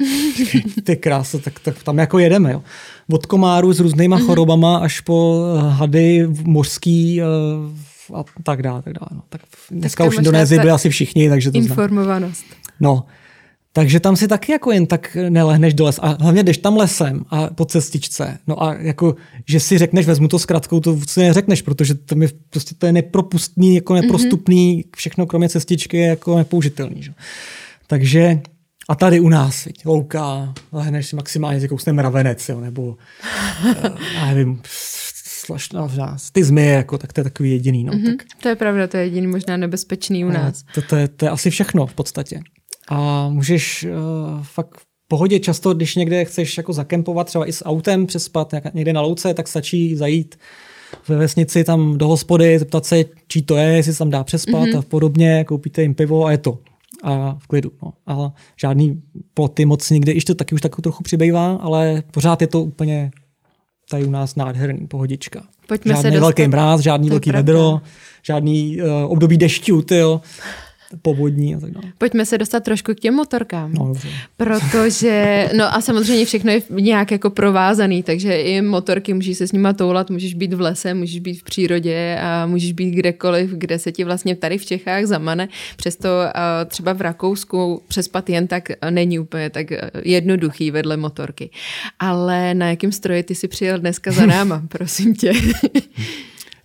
[0.84, 2.52] Ty krása, tak, tak tam jako jedeme.
[2.52, 2.62] Jo.
[3.10, 4.26] Od komáru s různýma mm-hmm.
[4.26, 7.20] chorobama až po eh, hady mořský
[8.10, 8.82] uh, a tak dále.
[8.82, 9.22] Tak dále no.
[9.28, 9.40] tak
[9.70, 12.44] dneska tak už v Indonésii byli asi všichni, takže to Informovanost.
[12.46, 12.60] Znám.
[12.80, 13.04] No,
[13.76, 15.98] Takže tam si taky jako jen tak nelehneš do les.
[16.02, 18.38] A hlavně jdeš tam lesem a po cestičce.
[18.46, 22.28] No a jako, že si řekneš, vezmu to zkratkou, to si neřekneš, protože to, je,
[22.50, 24.96] prostě to je nepropustný, jako neprostupný, mm-hmm.
[24.96, 27.02] všechno kromě cestičky je jako nepoužitelný.
[27.02, 27.12] Že?
[27.86, 28.40] Takže
[28.88, 32.96] a tady u nás, viď, louka, lehneš si maximálně si kousne mravenec, jo, nebo
[33.66, 34.60] eh, já nevím,
[35.46, 35.88] slašná
[36.32, 37.84] ty zmije, jako, tak to je takový jediný.
[37.84, 38.16] No, mm-hmm.
[38.16, 38.26] tak.
[38.42, 40.64] To je pravda, to je jediný možná nebezpečný u nás.
[40.74, 42.40] To, to, je, to je asi všechno v podstatě.
[42.88, 47.64] A můžeš uh, fakt v pohodě často, když někde chceš jako zakempovat třeba i s
[47.64, 50.38] autem přespat někde na louce, tak stačí zajít
[51.08, 54.62] ve vesnici tam do hospody, zeptat se, čí to je, jestli se tam dá přespat
[54.62, 54.78] mm-hmm.
[54.78, 56.58] a podobně, koupíte jim pivo a je to.
[57.02, 57.70] A v klidu.
[57.82, 57.92] No.
[58.06, 59.02] A žádný
[59.34, 63.10] ploty moc nikde, ještě to taky už tak trochu přibývá, ale pořád je to úplně
[63.90, 65.42] tady u nás nádherný, pohodička.
[65.68, 67.80] Pojďme žádný se velký mráz, žádný velký vedro,
[68.22, 70.20] žádný uh, období dešťů, tyjo
[71.02, 71.92] povodní a tak dále.
[71.98, 73.72] Pojďme se dostat trošku k těm motorkám.
[73.72, 74.08] No, dobře.
[74.36, 79.52] Protože, no a samozřejmě všechno je nějak jako provázaný, takže i motorky můžeš se s
[79.52, 83.78] nima toulat, můžeš být v lese, můžeš být v přírodě a můžeš být kdekoliv, kde
[83.78, 85.48] se ti vlastně tady v Čechách zamane.
[85.76, 86.08] Přesto
[86.66, 89.66] třeba v Rakousku přespat jen tak není úplně tak
[90.02, 91.50] jednoduchý vedle motorky.
[91.98, 95.32] Ale na jakém stroji ty si přijel dneska za náma, prosím tě?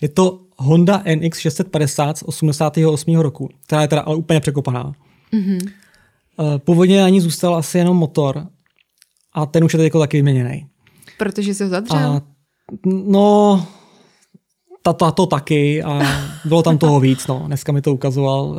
[0.01, 3.15] Je to Honda NX 650 z 88.
[3.15, 4.93] roku, která je teda ale úplně překopaná.
[5.33, 5.71] Mm-hmm.
[6.57, 8.47] Původně na ní zůstal asi jenom motor
[9.33, 10.65] a ten už je teď jako taky vyměněný.
[11.17, 11.97] Protože se ho zadřel?
[11.97, 12.21] A,
[12.85, 13.65] no,
[14.81, 16.01] ta, to taky a
[16.45, 17.27] bylo tam toho víc.
[17.27, 17.43] No.
[17.45, 18.57] Dneska mi to ukazoval uh,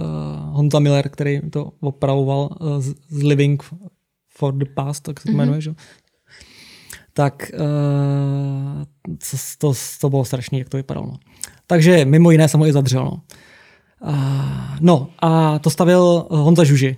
[0.56, 3.62] Honza Miller, který to opravoval uh, z, z Living
[4.38, 5.36] for the Past, tak se to mm-hmm.
[5.36, 5.74] jmenuje, že?
[7.12, 8.84] tak uh,
[9.30, 11.06] to, to, to bylo strašný, jak to vypadalo.
[11.06, 11.16] No.
[11.72, 13.04] Takže mimo jiné jsem ho i zadřel.
[13.04, 13.20] No.
[14.00, 14.14] Uh,
[14.80, 16.96] no a to stavil Honza Žuži.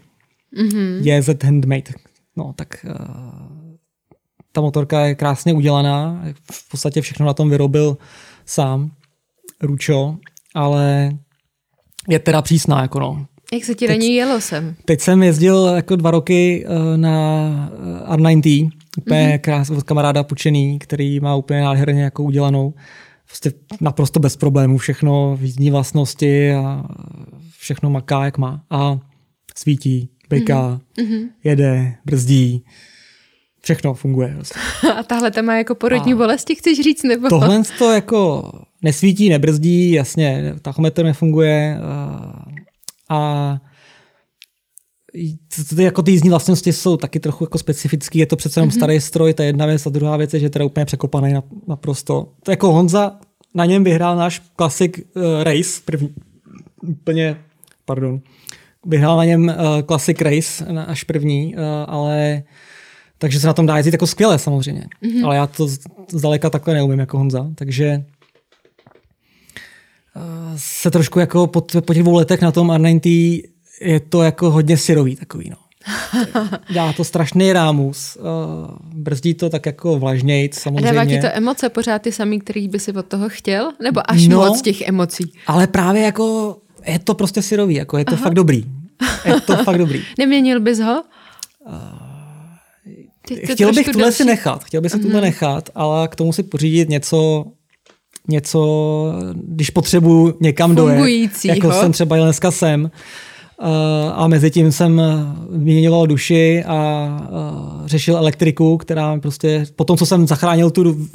[0.58, 0.98] Mm-hmm.
[1.02, 1.92] JZ Handmade.
[2.36, 3.76] No tak uh,
[4.52, 6.24] ta motorka je krásně udělaná.
[6.52, 7.96] V podstatě všechno na tom vyrobil
[8.46, 8.90] sám.
[9.62, 10.16] Ručo.
[10.54, 11.12] Ale
[12.08, 12.82] je teda přísná.
[12.82, 13.26] Jako no.
[13.52, 14.74] Jak se ti na ní jelo sem?
[14.84, 17.70] Teď jsem jezdil jako dva roky uh, na
[18.06, 19.38] R90 Úplně mm-hmm.
[19.38, 22.74] krás od kamaráda Pučený, který má úplně nádherně jako udělanou.
[23.34, 26.84] Prostě naprosto bez problémů, všechno jízdní vlastnosti a
[27.58, 28.64] všechno maká, jak má.
[28.70, 29.00] A
[29.56, 31.28] svítí, bliká, mm-hmm.
[31.44, 32.64] jede, brzdí,
[33.60, 34.34] všechno funguje.
[34.34, 34.58] Prostě.
[34.98, 37.02] A tahle tam má jako porodní a bolesti, chceš říct?
[37.02, 37.28] Nebo?
[37.28, 42.44] Tohle to jako nesvítí, nebrzdí, jasně, tachometr nefunguje a,
[43.08, 43.60] a
[45.56, 48.70] to, to, jako ty jízdní vlastnosti jsou taky trochu jako specifický, je to přece jenom
[48.70, 48.76] mm-hmm.
[48.76, 51.34] starý stroj, to je jedna věc, a druhá věc je, že je teda úplně překopaný
[51.68, 52.32] naprosto.
[52.42, 53.18] To jako Honza
[53.54, 56.14] na něm vyhrál náš klasik uh, race, první,
[56.82, 57.36] úplně,
[57.84, 58.20] pardon,
[58.86, 62.42] vyhrál na něm uh, Classic Race, až první, uh, ale
[63.18, 64.86] takže se na tom dá jezdit jako skvěle samozřejmě.
[65.02, 65.26] Mm-hmm.
[65.26, 65.68] Ale já to
[66.10, 68.04] zdaleka takhle neumím jako Honza, takže
[70.16, 70.22] uh,
[70.56, 73.42] se trošku jako po, po těch dvou letech na tom R90
[73.80, 75.56] je to jako hodně syrový takový, no.
[76.74, 78.24] Dá to strašný rámus, uh,
[78.94, 80.92] brzdí to tak jako vlažnějc samozřejmě.
[80.92, 83.72] Dává ti to emoce pořád ty samý, který by si od toho chtěl?
[83.82, 85.32] Nebo až no, moc těch emocí?
[85.46, 88.22] Ale právě jako je to prostě syrový, jako je to Aha.
[88.22, 88.64] fakt dobrý.
[89.24, 90.02] Je to fakt dobrý.
[90.18, 91.02] Neměnil bys ho?
[91.66, 91.72] Uh,
[93.52, 94.16] chtěl bych tuhle další...
[94.16, 95.02] si nechat, chtěl bych si uh-huh.
[95.02, 97.44] tuhle nechat, ale k tomu si pořídit něco,
[98.28, 102.90] něco, když potřebuji někam dojet, jako jsem třeba jel dneska sem, Eh,
[104.14, 105.02] a mezi tím jsem
[105.50, 111.08] vyměňoval duši a eh, řešil elektriku, která prostě, po tom, co jsem zachránil tu,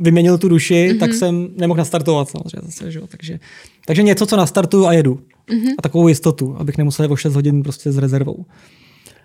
[0.00, 0.98] vyměnil tu duši, mm-hmm.
[0.98, 3.00] tak jsem nemohl nastartovat samozřejmě zase, že?
[3.08, 3.40] Takže,
[3.86, 5.14] takže něco, co nastartuju a jedu.
[5.14, 5.74] Mm-hmm.
[5.78, 8.44] A takovou jistotu, abych nemusel o 6 hodin prostě s rezervou.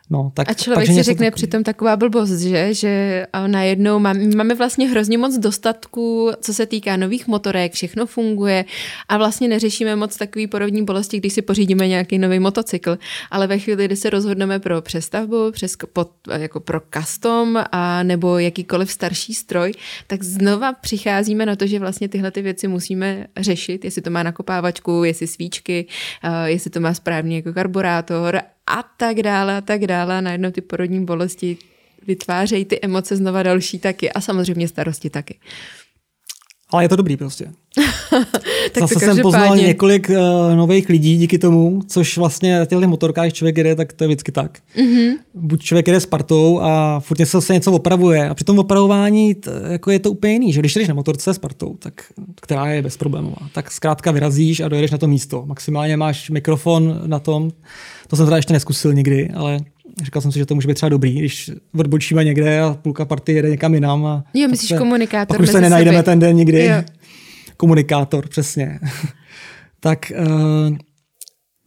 [0.09, 1.35] No, tak, a člověk si řekne takový...
[1.35, 6.97] přitom taková blbost, že, že najednou máme, máme vlastně hrozně moc dostatků, co se týká
[6.97, 8.65] nových motorek, všechno funguje
[9.09, 12.97] a vlastně neřešíme moc takový porovní bolesti, když si pořídíme nějaký nový motocykl,
[13.31, 18.39] ale ve chvíli, kdy se rozhodneme pro přestavbu, přes, pod, jako pro custom a nebo
[18.39, 19.73] jakýkoliv starší stroj,
[20.07, 24.23] tak znova přicházíme na to, že vlastně tyhle ty věci musíme řešit, jestli to má
[24.23, 25.85] nakopávačku, jestli svíčky,
[26.45, 30.17] jestli to má správný jako karburátor a tak dále a tak dále.
[30.17, 31.57] A najednou ty porodní bolesti
[32.07, 35.39] vytvářejí ty emoce znova další taky a samozřejmě starosti taky.
[36.69, 37.51] Ale je to dobrý prostě.
[38.71, 43.33] tak Zase jsem poznal několik uh, nových lidí díky tomu, což vlastně na těchto motorkách
[43.33, 44.59] člověk jede, tak to je vždycky tak.
[44.77, 45.17] Mm-hmm.
[45.33, 49.35] Buď člověk jede s partou a furt něco se něco opravuje a při tom opravování
[49.35, 51.93] t, jako je to úplně jiný, že když jdeš na motorce s partou, tak,
[52.41, 55.43] která je bezproblémová, tak zkrátka vyrazíš a dojedeš na to místo.
[55.45, 57.51] Maximálně máš mikrofon na tom,
[58.07, 59.59] to jsem teda ještě neskusil nikdy, ale
[60.03, 63.33] říkal jsem si, že to může být třeba dobrý, když odbočíme někde a půlka party
[63.33, 64.05] jede někam jinam.
[64.05, 66.65] A jo, myslíš se, komunikátor Pak už se nenajdeme ten den nikdy.
[66.65, 66.83] Jo.
[67.57, 68.79] Komunikátor, přesně.
[69.79, 70.77] tak uh,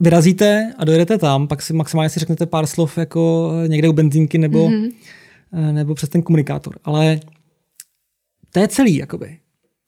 [0.01, 4.39] vyrazíte a dojedete tam, pak si maximálně si řeknete pár slov jako někde u benzínky
[4.39, 4.93] nebo, mm-hmm.
[5.73, 6.79] nebo přes ten komunikátor.
[6.85, 7.21] Ale
[8.53, 9.39] to je celý, jakoby.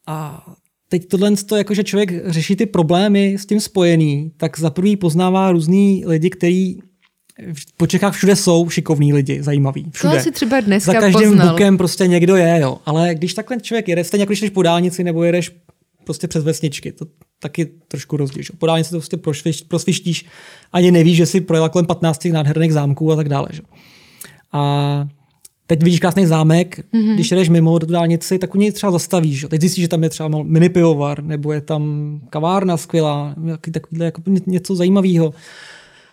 [0.07, 0.47] A
[0.93, 4.97] teď tohle, to, jako, že člověk řeší ty problémy s tím spojený, tak za prvý
[4.97, 6.77] poznává různý lidi, který
[7.77, 9.87] po Čechách všude jsou šikovní lidi, zajímaví.
[9.93, 10.13] Všude.
[10.13, 11.51] To asi třeba dneska Za každým poznal.
[11.51, 12.79] bukem prostě někdo je, jo.
[12.87, 15.51] Ale když takhle člověk jede, stejně jako když jdeš po dálnici nebo jedeš
[16.05, 17.07] prostě přes vesničky, to
[17.39, 18.45] taky trošku rozdíl.
[18.59, 20.27] Po dálnici to prostě prosvištíš,
[20.73, 23.49] ani nevíš, že si projela kolem 15 nádherných zámků a tak dále.
[23.51, 23.63] Že?
[24.53, 25.09] A
[25.77, 27.15] teď vidíš krásný zámek, mm-hmm.
[27.15, 29.47] když jdeš mimo do dálnici, tak u něj třeba zastavíš.
[29.49, 33.35] Teď zjistíš, že tam je třeba mini pivovar, nebo je tam kavárna skvělá,
[33.73, 35.35] takovýhle jako něco zajímavého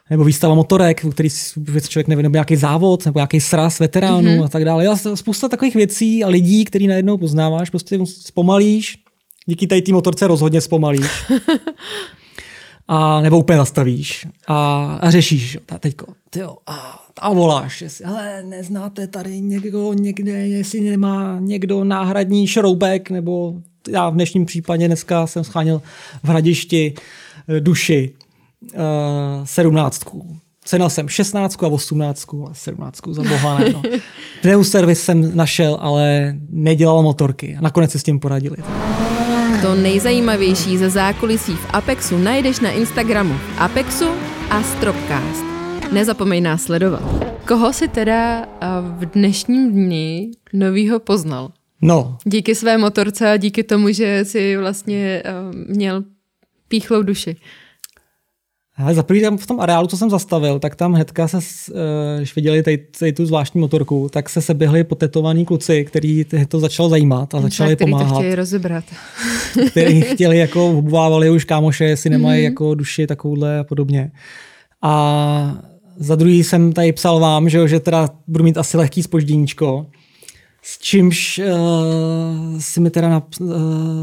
[0.10, 4.30] nebo výstava motorek, u který vůbec člověk neví, nebo nějaký závod, nebo nějaký sraz veteránů
[4.30, 4.44] mm-hmm.
[4.44, 4.88] a tak dále.
[4.88, 8.98] A spousta takových věcí a lidí, který najednou poznáváš, prostě zpomalíš,
[9.46, 11.08] díky tady té motorce rozhodně zpomalíš.
[12.88, 18.44] a nebo úplně zastavíš a, a řešíš, jo, teďko, tyjo, a, a voláš, jestli, ale
[18.44, 23.54] neznáte tady někdo někde, jestli nemá někdo náhradní šroubek, nebo
[23.90, 25.82] já v dnešním případě dneska jsem scháněl
[26.24, 26.94] v hradišti
[27.48, 28.14] eh, duši
[28.62, 28.80] uh,
[29.44, 30.38] sedmnáctku.
[30.66, 33.82] Cenil jsem 16 a 18 a 17 za boha ne, no.
[34.42, 37.58] Pneu servis jsem našel, ale nedělal motorky.
[37.62, 38.58] Nakonec si s tím poradili.
[39.62, 44.06] To nejzajímavější ze zákulisí v Apexu najdeš na Instagramu Apexu
[44.50, 45.59] a Stropcast.
[45.92, 47.04] Nezapomeň nás sledovat.
[47.48, 48.46] Koho si teda
[48.82, 51.52] v dnešním dni novýho poznal?
[51.82, 52.18] No.
[52.26, 55.24] Díky své motorce a díky tomu, že si vlastně
[55.68, 56.04] měl
[56.68, 57.36] píchlou duši.
[58.78, 62.18] Ale za prvý tam v tom areálu, co jsem zastavil, tak tam hnedka se, eh,
[62.18, 66.90] když viděli tady, tady tu zvláštní motorku, tak se seběhli potetovaní kluci, který to začalo
[66.90, 68.10] zajímat a začali který pomáhat.
[68.10, 68.84] to chtěli rozebrat.
[69.68, 72.50] který chtěli, jako obvávali už kámoše, jestli nemají mm-hmm.
[72.52, 74.12] jako duši takovouhle a podobně.
[74.82, 75.69] A
[76.00, 79.86] za druhý jsem tady psal vám, že, že teda budu mít asi lehký spožděníčko,
[80.62, 83.50] s čímž uh, si mi teda nap, uh,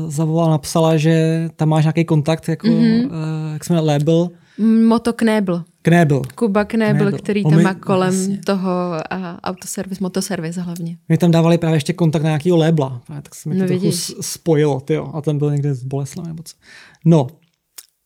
[0.09, 3.07] zavolala, napsala, že tam máš nějaký kontakt, jako, mm-hmm.
[3.07, 5.65] uh, jak jsme label, Moto Knébl.
[5.83, 6.23] Knébl.
[6.35, 7.19] Kuba Knébl, Knébl.
[7.19, 8.39] který tam má kolem vlastně.
[8.47, 8.71] toho
[9.11, 10.99] a, autoservis, motoservis hlavně.
[11.09, 13.93] My tam dávali právě ještě kontakt na nějakého lébla, tak se mi no, to trochu
[14.21, 16.57] spojilo, tyjo, a ten byl někde z Boleslavy nebo co.
[17.05, 17.27] No,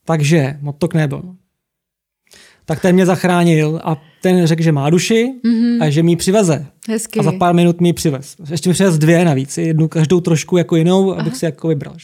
[0.05, 1.23] takže Moto Knébl.
[2.71, 5.83] Tak ten mě zachránil a ten řekl, že má duši mm-hmm.
[5.83, 6.67] a že mi ji přiveze.
[6.89, 7.21] Hezky.
[7.21, 8.37] A za pár minut mi ji přivez.
[8.51, 11.37] Ještě mi přivez dvě navíc, jednu každou trošku jako jinou, abych Aha.
[11.37, 11.95] si jako vybral.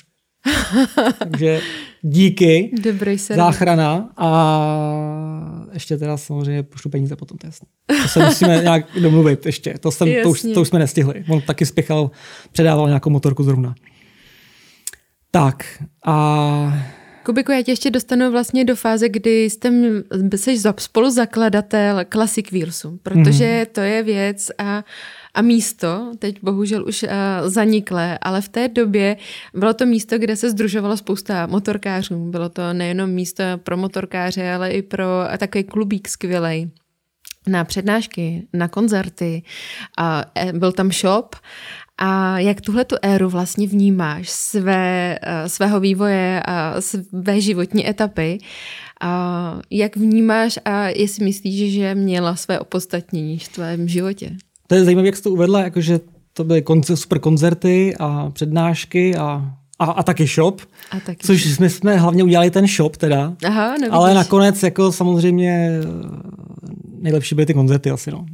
[1.19, 1.61] Takže
[2.03, 7.69] díky, Dobrý záchrana a ještě teda samozřejmě pošlu peníze potom, to, jasný.
[8.03, 11.25] to se musíme nějak domluvit ještě, to, jsem, to, už, to už jsme nestihli.
[11.29, 12.11] On taky spěchal,
[12.53, 13.75] předával nějakou motorku zrovna.
[15.31, 16.97] Tak a...
[17.27, 19.73] Kubiku, já tě ještě dostanu vlastně do fáze, kdy jste,
[20.35, 23.67] jsi spoluzakladatel Classic Wheelsu, protože mm.
[23.73, 24.85] to je věc a
[25.35, 27.09] a místo, teď bohužel už uh,
[27.49, 29.17] zaniklé, ale v té době
[29.55, 32.31] bylo to místo, kde se združovalo spousta motorkářů.
[32.31, 35.05] Bylo to nejenom místo pro motorkáře, ale i pro
[35.39, 36.71] takový klubík skvělej
[37.49, 39.43] na přednášky, na koncerty.
[39.99, 41.37] A e, byl tam shop
[41.99, 48.39] a jak tuhle tu éru vlastně vnímáš své, e, svého vývoje a své životní etapy?
[49.01, 54.31] A jak vnímáš a jestli myslíš, že měla své opostatnění v tvém životě?
[54.67, 56.01] To je zajímavé, jak jsi to uvedla, jakože
[56.33, 60.61] to byly konce, super koncerty a přednášky a, a, a taky shop.
[60.91, 63.33] A taky což jsme, jsme hlavně udělali ten shop teda.
[63.47, 63.91] Aha, nevidíš.
[63.93, 65.81] Ale nakonec jako samozřejmě
[67.01, 68.11] nejlepší byly ty koncerty asi.
[68.11, 68.27] No.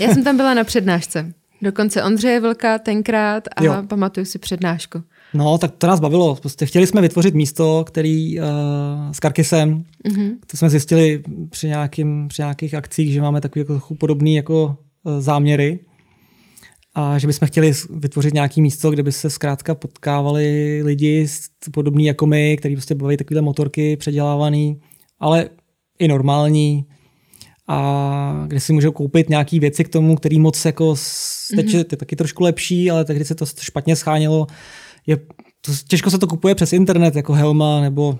[0.00, 1.32] Já jsem tam byla na přednášce.
[1.62, 3.74] Dokonce Ondřeje Vlka tenkrát a jo.
[3.88, 5.02] pamatuju si přednášku.
[5.34, 6.34] No, tak to nás bavilo.
[6.34, 8.44] Prostě chtěli jsme vytvořit místo, který uh,
[9.12, 10.36] s Karkisem, mm-hmm.
[10.46, 15.20] to jsme zjistili při, nějakým, při nějakých akcích, že máme takový jako podobný jako Eh,
[15.20, 15.78] záměry
[16.94, 21.26] a že bychom chtěli vytvořit nějaké místo, kde by se zkrátka potkávali lidi
[21.72, 24.80] podobní jako my, kteří prostě baví takové motorky předělávaný,
[25.20, 25.50] ale
[25.98, 26.86] i normální
[27.68, 30.94] a kde si můžou koupit nějaké věci k tomu, který moc jako
[31.56, 31.76] teď mm-hmm.
[31.76, 34.46] je taky trošku lepší, ale tehdy se to špatně schánilo.
[35.06, 35.16] Je,
[35.60, 38.18] to, těžko se to kupuje přes internet, jako helma nebo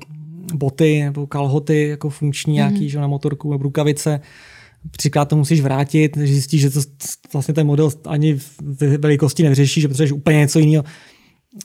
[0.55, 2.57] boty nebo kalhoty jako funkční mm-hmm.
[2.57, 4.21] nějaký, že na motorku nebo rukavice
[4.91, 6.81] třikrát to musíš vrátit, že zjistíš, že to
[7.33, 10.85] vlastně ten model ani v velikosti nevyřeší, že potřebuješ úplně něco jiného.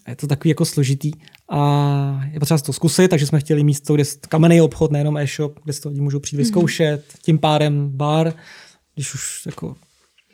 [0.07, 1.11] Je to takový jako složitý
[1.53, 5.73] a je potřeba to zkusit, takže jsme chtěli místo, kde kamenný obchod, nejenom e-shop, kde
[5.73, 6.43] si to lidi můžou přijít mhm.
[6.43, 7.19] vyzkoušet, mm-hmm.
[7.21, 8.33] tím pádem bar,
[8.95, 9.75] když už jako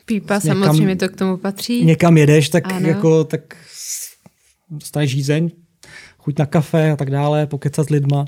[0.05, 1.85] Pípa, někam, samozřejmě to k tomu patří.
[1.85, 2.87] Někam jedeš, tak ano.
[2.87, 3.55] jako tak
[4.69, 5.49] dostaneš žízeň,
[6.17, 8.25] chuť na kafe a tak dále, pokecat s lidma.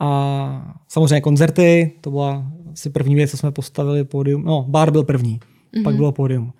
[0.00, 4.44] A samozřejmě koncerty, to byla asi první věc, co jsme postavili, pódium.
[4.44, 5.82] No, bar byl první, mm-hmm.
[5.84, 6.52] pak bylo pódium.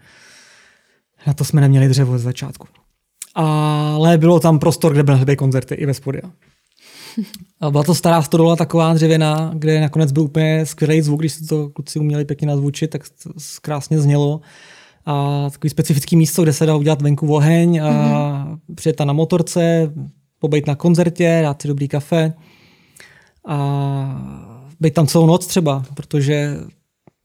[1.26, 2.68] Na to jsme neměli dřevo ze začátku.
[3.34, 6.22] Ale bylo tam prostor, kde byly koncerty i bez podia.
[7.60, 11.46] A byla to stará stodola taková dřevěná, kde nakonec byl úplně skvělý zvuk, když si
[11.46, 13.30] to kluci uměli pěkně nazvučit, tak to
[13.62, 14.40] krásně znělo.
[15.06, 18.58] A takový specifický místo, kde se dá udělat venku oheň a mm-hmm.
[18.74, 19.92] přijet na motorce,
[20.38, 22.32] pobejt na koncertě, dát si dobrý kafe
[23.48, 26.56] a být tam celou noc třeba, protože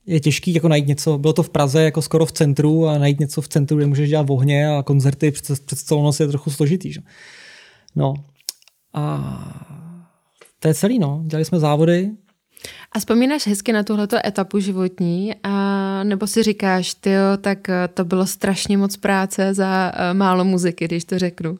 [0.07, 3.19] je těžký jako najít něco, bylo to v Praze jako skoro v centru a najít
[3.19, 6.51] něco v centru, kde můžeš dělat ohně a koncerty přes, přes celou noc je trochu
[6.51, 6.93] složitý.
[6.93, 7.01] Že?
[7.95, 8.13] No
[8.93, 9.77] a
[10.59, 11.23] to je celý, no.
[11.25, 12.11] Dělali jsme závody.
[12.91, 18.05] A vzpomínáš hezky na tuhleto etapu životní, a nebo si říkáš, ty tak eh, to
[18.05, 21.57] bylo strašně moc práce za uh, málo muziky, když to řeknu.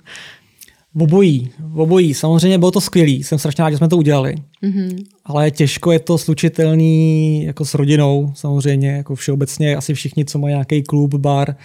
[1.00, 2.14] Obojí, obojí.
[2.14, 4.36] Samozřejmě bylo to skvělý, jsem strašně rád, že jsme to udělali.
[4.64, 5.06] Mm-hmm.
[5.30, 10.54] Ale těžko je to slučitelný jako s rodinou, samozřejmě, jako všeobecně asi všichni, co mají
[10.54, 11.56] nějaký klub, bar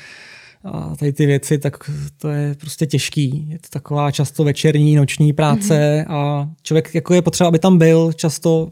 [0.64, 3.46] a tady ty věci, tak to je prostě těžký.
[3.48, 6.14] Je to taková často večerní, noční práce mm-hmm.
[6.14, 8.70] a člověk jako je potřeba, aby tam byl často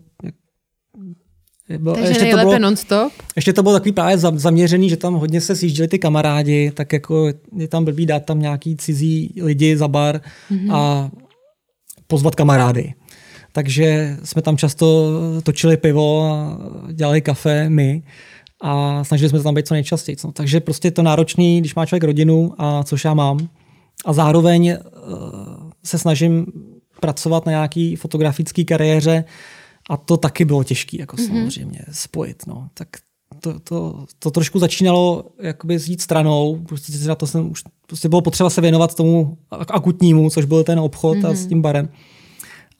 [1.78, 3.12] bylo, Takže ještě nejlépe to bylo, non-stop?
[3.36, 7.32] Ještě to bylo takový právě zaměřený, že tam hodně se sjížděli ty kamarádi, tak jako
[7.56, 10.74] je tam blbý dát tam nějaký cizí lidi za bar mm-hmm.
[10.74, 11.10] a
[12.06, 12.94] pozvat kamarády.
[13.52, 15.10] Takže jsme tam často
[15.42, 16.58] točili pivo a
[16.92, 18.02] dělali kafe my
[18.60, 20.16] a snažili jsme se tam být co nejčastěji.
[20.24, 20.32] No.
[20.32, 23.48] Takže prostě je to náročný, když má člověk rodinu, a což já mám.
[24.04, 26.46] A zároveň uh, se snažím
[27.00, 29.24] pracovat na nějaký fotografické kariéře,
[29.90, 31.26] a to taky bylo těžké, jako mm-hmm.
[31.26, 32.46] samozřejmě, spojit.
[32.46, 32.68] No.
[32.74, 32.88] Tak
[33.40, 38.22] to, to, to trošku začínalo jakoby jít stranou, prostě na to jsem už, prostě bylo
[38.22, 41.30] potřeba se věnovat tomu akutnímu, což byl ten obchod mm-hmm.
[41.30, 41.48] a s mhm.
[41.48, 41.88] tím barem.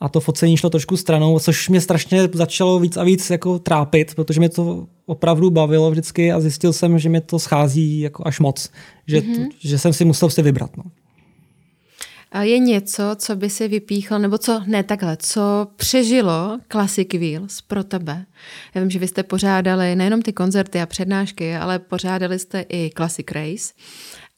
[0.00, 4.14] A to focení šlo trošku stranou, což mě strašně začalo víc a víc jako trápit,
[4.14, 8.40] protože mě to opravdu bavilo vždycky a zjistil jsem, že mě to schází jako až
[8.40, 8.70] moc,
[9.06, 9.48] že, mm-hmm.
[9.58, 10.76] že jsem si musel si vybrat.
[10.76, 10.84] No
[12.40, 17.84] je něco, co by si vypíchl, nebo co, ne takhle, co přežilo Classic Wheels pro
[17.84, 18.26] tebe?
[18.74, 22.90] Já vím, že vy jste pořádali nejenom ty koncerty a přednášky, ale pořádali jste i
[22.96, 23.72] Classic Race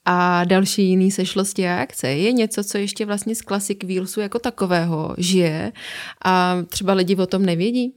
[0.05, 2.07] a další jiný sešlosti a akce.
[2.07, 5.71] Je něco, co ještě vlastně z Classic Wheelsu jako takového žije
[6.25, 7.93] a třeba lidi o tom nevědí?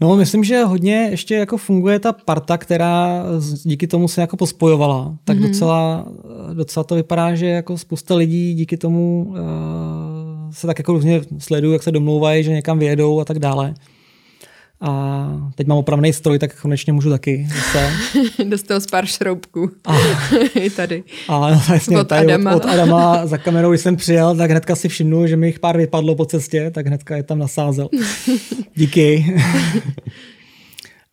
[0.00, 3.24] No, myslím, že hodně ještě jako funguje ta parta, která
[3.64, 5.16] díky tomu se jako pospojovala.
[5.24, 5.48] Tak mm-hmm.
[5.48, 6.06] docela,
[6.54, 9.36] docela to vypadá, že jako spousta lidí díky tomu uh,
[10.50, 13.74] se tak jako různě sledují, jak se domlouvají, že někam vyjedou a tak dále.
[14.80, 17.90] A teď mám opravný stroj, tak konečně můžu taky zase.
[18.44, 19.70] Dostal z pár šroubků.
[19.84, 19.96] A,
[20.54, 21.04] I tady.
[21.28, 22.56] A no, jasně, od, tady Adama.
[22.56, 25.60] Od, od Adama za kamerou, když jsem přijel, tak hnedka si všimnu, že mi jich
[25.60, 27.88] pár vypadlo po cestě, tak hnedka je tam nasázel.
[28.74, 29.36] Díky.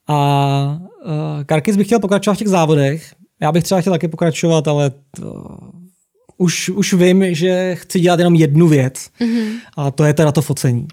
[0.07, 3.13] a uh, Karkis bych chtěl pokračovat v těch závodech.
[3.41, 5.57] Já bych třeba chtěl taky pokračovat, ale to,
[6.37, 9.09] už, už vím, že chci dělat jenom jednu věc.
[9.21, 9.49] Mm-hmm.
[9.77, 10.87] A to je teda to focení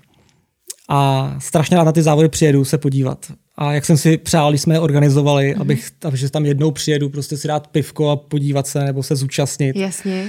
[0.92, 3.26] a strašně rád na ty závody přijedu se podívat.
[3.56, 5.60] A jak jsem si přál, když jsme je organizovali, mm-hmm.
[5.60, 9.76] abych, abych tam jednou přijedu, prostě si dát pivko a podívat se nebo se zúčastnit.
[9.76, 10.26] Jasně.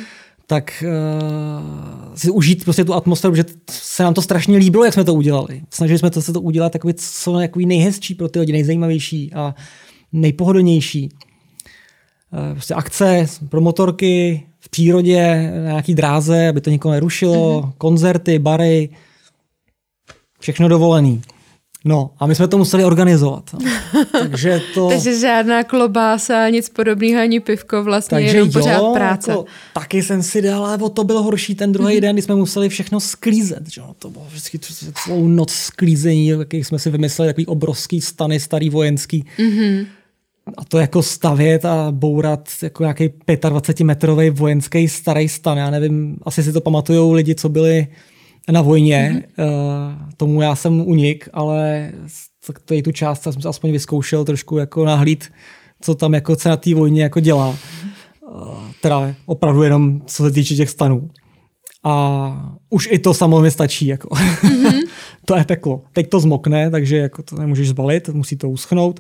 [0.47, 5.03] Tak uh, si užít prostě tu atmosféru, že se nám to strašně líbilo, jak jsme
[5.03, 5.61] to udělali.
[5.69, 9.55] Snažili jsme to, se to udělat takový, co takový nejhezčí pro ty lidi, nejzajímavější a
[10.13, 11.09] nejpohodlnější.
[12.31, 17.73] Uh, prostě akce pro motorky v přírodě, na nějaký dráze, aby to nikoho nerušilo, mm-hmm.
[17.77, 18.89] koncerty, bary,
[20.41, 21.21] všechno dovolený.
[21.85, 23.55] No a my jsme to museli organizovat.
[24.11, 24.89] Takže to...
[24.89, 29.31] Takže žádná klobása, nic podobného, ani pivko, vlastně Takže jenom jo, pořád práce.
[29.31, 32.01] Jako, taky jsem si dal, ale o to bylo horší ten druhý mm-hmm.
[32.01, 33.69] den, kdy jsme museli všechno sklízet.
[33.69, 33.81] Že?
[33.99, 34.59] To bylo vždycky
[35.03, 39.25] celou noc sklízení, jaký jsme si vymysleli, takový obrovský stany, starý vojenský.
[39.37, 39.85] Mm-hmm.
[40.57, 45.57] A to jako stavět a bourat jako nějaký 25-metrový vojenský starý stan.
[45.57, 47.87] Já nevím, asi si to pamatujou lidi, co byli
[48.51, 49.25] na vojně.
[49.37, 49.95] Mm-hmm.
[50.17, 51.91] tomu já jsem unik, ale
[52.65, 55.31] tady tu část jsem aspoň vyzkoušel trošku jako nahlíd,
[55.81, 57.55] co tam jako se na té vojně jako dělá.
[58.31, 61.09] Uh, teda opravdu jenom co se týče těch stanů.
[61.83, 63.87] A už i to samozřejmě stačí.
[63.87, 64.07] Jako.
[64.15, 64.81] Mm-hmm.
[65.25, 65.83] to je peklo.
[65.93, 68.99] Teď to zmokne, takže jako to nemůžeš zbalit, musí to uschnout.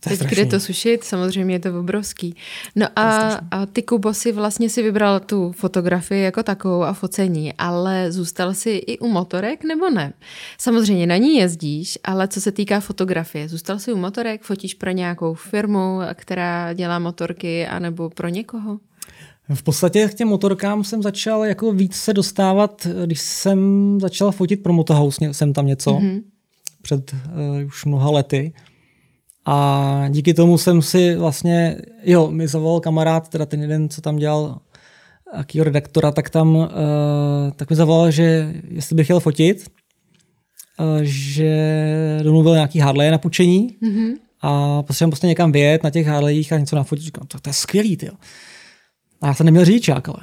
[0.00, 0.42] To je Teď strašný.
[0.42, 2.34] kde to sušit, samozřejmě je to obrovský.
[2.76, 7.52] No a, a ty, Kubo, si vlastně si vybral tu fotografii jako takovou a focení,
[7.58, 10.12] ale zůstal si i u motorek nebo ne?
[10.58, 14.90] Samozřejmě na ní jezdíš, ale co se týká fotografie, zůstal si u motorek, fotíš pro
[14.90, 18.78] nějakou firmu, která dělá motorky, anebo pro někoho?
[19.54, 23.60] V podstatě k těm motorkám jsem začal jako víc se dostávat, když jsem
[24.00, 26.22] začal fotit pro Motohouse, jsem tam něco mm-hmm.
[26.82, 28.52] před uh, už mnoha lety.
[29.46, 34.16] A díky tomu jsem si vlastně, jo, mi zavolal kamarád, teda ten jeden, co tam
[34.16, 34.58] dělal
[35.36, 36.66] jakýho redaktora, tak tam uh,
[37.56, 39.68] tak mi zavolal, že jestli bych chtěl fotit,
[40.80, 44.14] uh, že domluvil nějaký Harley na půjčení mm-hmm.
[44.40, 47.04] a potřebujeme prostě někam vyjet na těch Harleyích a něco nafotit.
[47.04, 48.10] Říkám, to, to je skvělý, ty.
[49.20, 50.18] A já jsem neměl řidičák, ale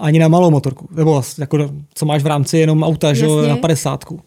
[0.00, 3.56] ani na malou motorku, nebo vlastně jako co máš v rámci jenom auta, že na
[3.56, 4.20] padesátku.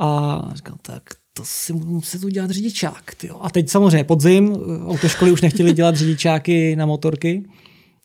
[0.00, 1.02] A říkám, tak
[1.40, 3.14] to si musím udělat řidičák.
[3.14, 3.38] Tyjo.
[3.40, 4.52] A teď samozřejmě podzim,
[4.86, 7.44] autoškoly už nechtěli dělat řidičáky na motorky,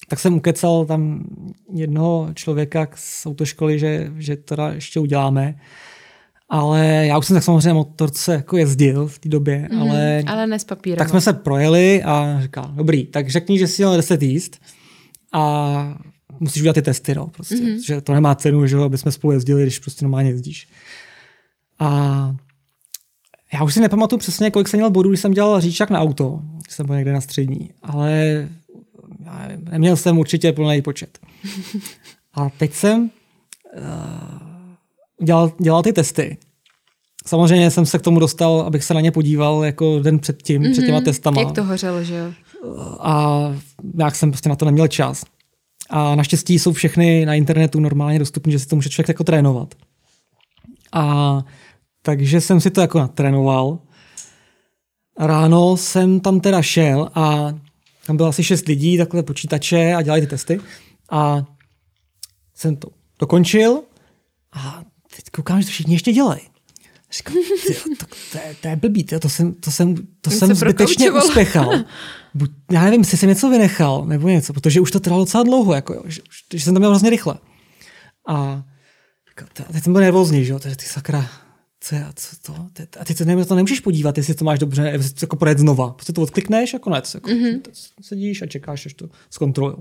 [0.08, 1.26] tak jsem ukecal tam
[1.74, 5.56] jednoho člověka z autoškoly, že, že teda ještě uděláme.
[6.50, 10.48] Ale já už jsem tak samozřejmě motorce jako jezdil v té době, mm, ale, ale
[10.48, 10.98] ne s papírem.
[10.98, 14.62] Tak jsme se projeli a říkal, dobrý, tak řekni, že si měl 10 jíst
[15.34, 15.98] a
[16.40, 17.86] musíš udělat ty testy, no, prostě, mm-hmm.
[17.86, 20.68] že to nemá cenu, že aby jsme spolu jezdili, když prostě normálně jezdíš.
[21.80, 22.36] A
[23.54, 26.40] já už si nepamatuju přesně, kolik jsem měl bodů, když jsem dělal říčák na auto,
[26.62, 28.48] když jsem byl někde na střední, ale
[29.26, 31.20] já nevím, neměl jsem určitě plný počet.
[32.34, 33.10] A teď jsem uh,
[35.26, 36.38] dělal, dělal ty testy.
[37.28, 40.62] Samozřejmě jsem se k tomu dostal, abych se na ně podíval jako den před tím,
[40.62, 40.72] mm-hmm.
[40.72, 41.42] před těma testama.
[41.42, 42.34] Jak to hořelo, že jo?
[43.00, 43.40] A
[44.00, 45.24] jak jsem prostě na to neměl čas.
[45.90, 49.76] A naštěstí jsou všechny na internetu normálně dostupné, že si to může člověk jako trénovat.
[50.94, 51.44] A
[52.06, 53.80] takže jsem si to jako natrénoval.
[55.20, 57.54] Ráno jsem tam teda šel a
[58.06, 60.60] tam bylo asi šest lidí, takhle počítače a dělali ty testy.
[61.12, 61.46] A
[62.54, 62.88] jsem to
[63.20, 63.84] dokončil
[64.54, 64.82] a
[65.16, 66.42] teď koukám, že to všichni ještě dělají.
[67.12, 67.36] Říkám,
[67.68, 71.12] tyjo, to, to, je, to je blbý, tyjo, to jsem, to jsem, to jsem zbytečně
[71.12, 71.74] uspěchal.
[72.34, 75.74] Buď, já nevím, jestli jsem něco vynechal nebo něco, protože už to trvalo docela dlouho,
[75.74, 76.22] jako, jo, že,
[76.54, 77.36] že jsem to měl hrozně rychle.
[78.28, 78.64] A
[79.72, 81.30] teď jsem byl nervózní, že jo, ty sakra,
[81.86, 82.54] co, je, co to,
[83.00, 85.60] a ty to, ne, to nemůžeš podívat, jestli to máš dobře, jestli to jako projet
[85.60, 85.90] znova.
[85.90, 87.14] Prostě to odklikneš a konec.
[87.14, 87.62] Jako, mm-hmm.
[88.02, 89.78] Sedíš a čekáš, až to zkontrolují.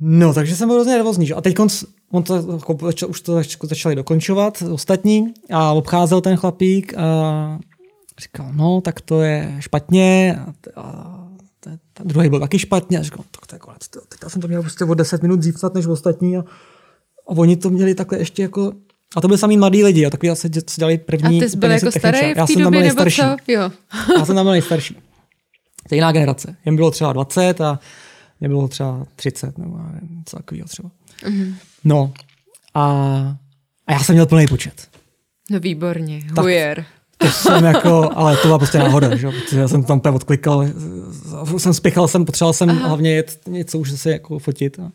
[0.00, 1.32] No, takže jsem byl hrozně nervózní.
[1.32, 1.56] A teď
[2.10, 7.58] on to, jako, už to začali dokončovat ostatní a obcházel ten chlapík a
[8.20, 10.38] říkal, no, tak to je špatně
[10.76, 11.26] a, a
[11.60, 13.88] ten druhý byl taky špatně a říkal, tak to je konec.
[13.88, 16.44] Teď jsem to měl prostě o 10 minut dřív než ostatní a, a
[17.26, 18.72] oni to měli takhle ještě jako
[19.16, 21.38] a to byli samý mladí lidi, a takový se dělali první.
[21.38, 23.36] A ty jsi byl jako starý v té době, nebo co?
[23.48, 23.70] Jo.
[24.18, 24.94] já jsem tam byl nejstarší.
[25.88, 26.56] To je jiná generace.
[26.64, 27.80] Jen bylo třeba 20 a
[28.40, 30.90] mě bylo třeba 30 nebo nevím, co takového třeba.
[31.22, 31.54] Mm-hmm.
[31.84, 32.12] No
[32.74, 32.82] a,
[33.86, 34.88] a já jsem měl plný počet.
[35.50, 36.84] No výborně, hujer.
[37.18, 39.30] To jsem jako, ale to byla prostě náhoda, že?
[39.30, 40.66] protože já jsem tam úplně odklikal,
[41.56, 42.88] jsem spěchal, jsem potřeboval jsem Aha.
[42.88, 44.78] hlavně jet něco už se jako fotit.
[44.78, 44.92] A,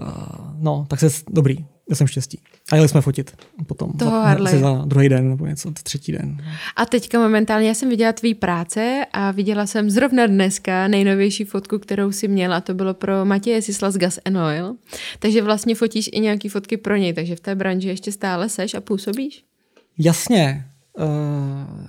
[0.00, 2.38] a, no, tak se dobrý, já jsem štěstí.
[2.72, 3.36] A jeli jsme fotit
[3.66, 3.92] potom.
[3.92, 4.58] Toho za, Harley.
[4.58, 6.44] za druhý den nebo něco, třetí den.
[6.76, 11.78] A teďka momentálně já jsem viděla tvý práce a viděla jsem zrovna dneska nejnovější fotku,
[11.78, 14.74] kterou si měla to bylo pro Matěje Sisla z Gas and Oil.
[15.18, 18.74] Takže vlastně fotíš i nějaký fotky pro něj, takže v té branži ještě stále seš
[18.74, 19.44] a působíš?
[19.98, 20.66] Jasně.
[20.98, 21.86] Uh,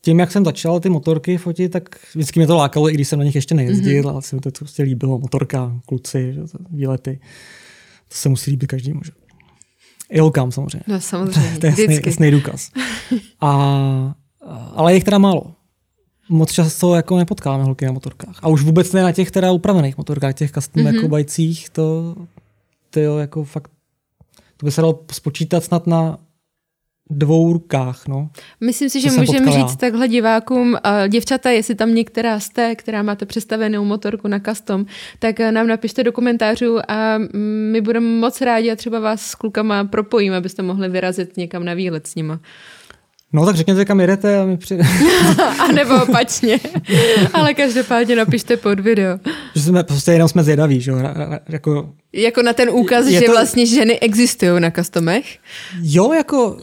[0.00, 1.82] tím, jak jsem začal ty motorky fotit, tak
[2.14, 4.10] vždycky mě to lákalo, i když jsem na nich ještě nejezdil, mm-hmm.
[4.10, 5.18] ale se mi to prostě líbilo.
[5.18, 6.36] Motorka, kluci,
[6.70, 7.20] výlety.
[8.08, 9.00] To se musí líbit každému.
[9.04, 9.12] Že?
[10.10, 10.84] I holkám samozřejmě.
[10.86, 12.70] No samozřejmě, to je jasný, jasný důkaz.
[13.40, 13.50] A,
[14.74, 15.52] ale je jich teda málo.
[16.28, 18.38] Moc často jako nepotkáme holky na motorkách.
[18.42, 20.94] A už vůbec ne na těch teda upravených motorkách, těch custom mm-hmm.
[20.94, 22.16] jako bajcích, to,
[22.90, 23.70] to jo, jako fakt,
[24.56, 26.18] to by se dalo spočítat snad na
[27.10, 28.08] dvou rukách.
[28.08, 28.30] No.
[28.60, 33.26] Myslím si, že můžeme říct takhle divákům, uh, děvčata, jestli tam některá jste, která máte
[33.26, 34.86] přestavenou motorku na custom,
[35.18, 37.18] tak nám napište do komentářů a
[37.72, 41.74] my budeme moc rádi a třeba vás s klukama propojíme, abyste mohli vyrazit někam na
[41.74, 42.40] výlet s nima.
[43.32, 44.84] No tak řekněte, kam jedete a my přijde.
[45.58, 46.60] a nebo opačně.
[47.32, 49.18] Ale každopádně napište pod video.
[49.54, 50.96] Že jsme prostě jenom jsme zvědaví, že jo?
[51.48, 53.32] Jako, jako na ten úkaz, že to...
[53.32, 55.38] vlastně ženy existují na customech?
[55.82, 56.60] Jo, jako uh,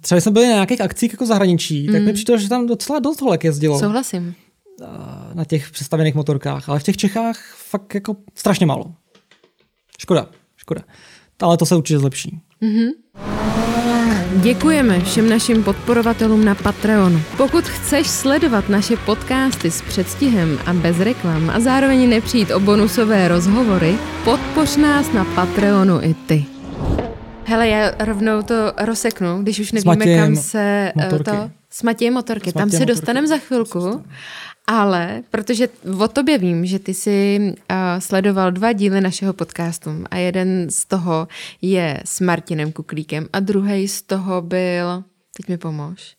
[0.00, 1.92] třeba jsme byli na nějakých akcích jako zahraničí, mm.
[1.92, 3.78] tak mi přišlo, že tam docela dost holek jezdilo.
[3.78, 4.34] Souhlasím.
[4.80, 4.86] Uh,
[5.34, 8.94] na těch přestavených motorkách, ale v těch Čechách fakt jako strašně málo.
[9.98, 10.82] Škoda, škoda.
[11.40, 12.40] Ale to se určitě zlepší.
[12.62, 12.88] Mm-hmm.
[14.36, 17.20] Děkujeme všem našim podporovatelům na Patreonu.
[17.36, 23.28] Pokud chceš sledovat naše podcasty s předstihem a bez reklam a zároveň nepřijít o bonusové
[23.28, 26.44] rozhovory, podpoř nás na Patreonu i ty.
[27.44, 31.30] Hele, já rovnou to rozseknu, když už nevíme, kam se eh, motorky.
[31.30, 31.50] to...
[31.70, 32.50] S Matějem motorky.
[32.50, 34.04] S Tam se dostaneme za chvilku.
[34.70, 40.16] Ale protože o tobě vím, že ty jsi uh, sledoval dva díly našeho podcastu a
[40.16, 41.28] jeden z toho
[41.62, 45.04] je s Martinem Kuklíkem a druhý z toho byl,
[45.36, 46.16] teď mi pomož.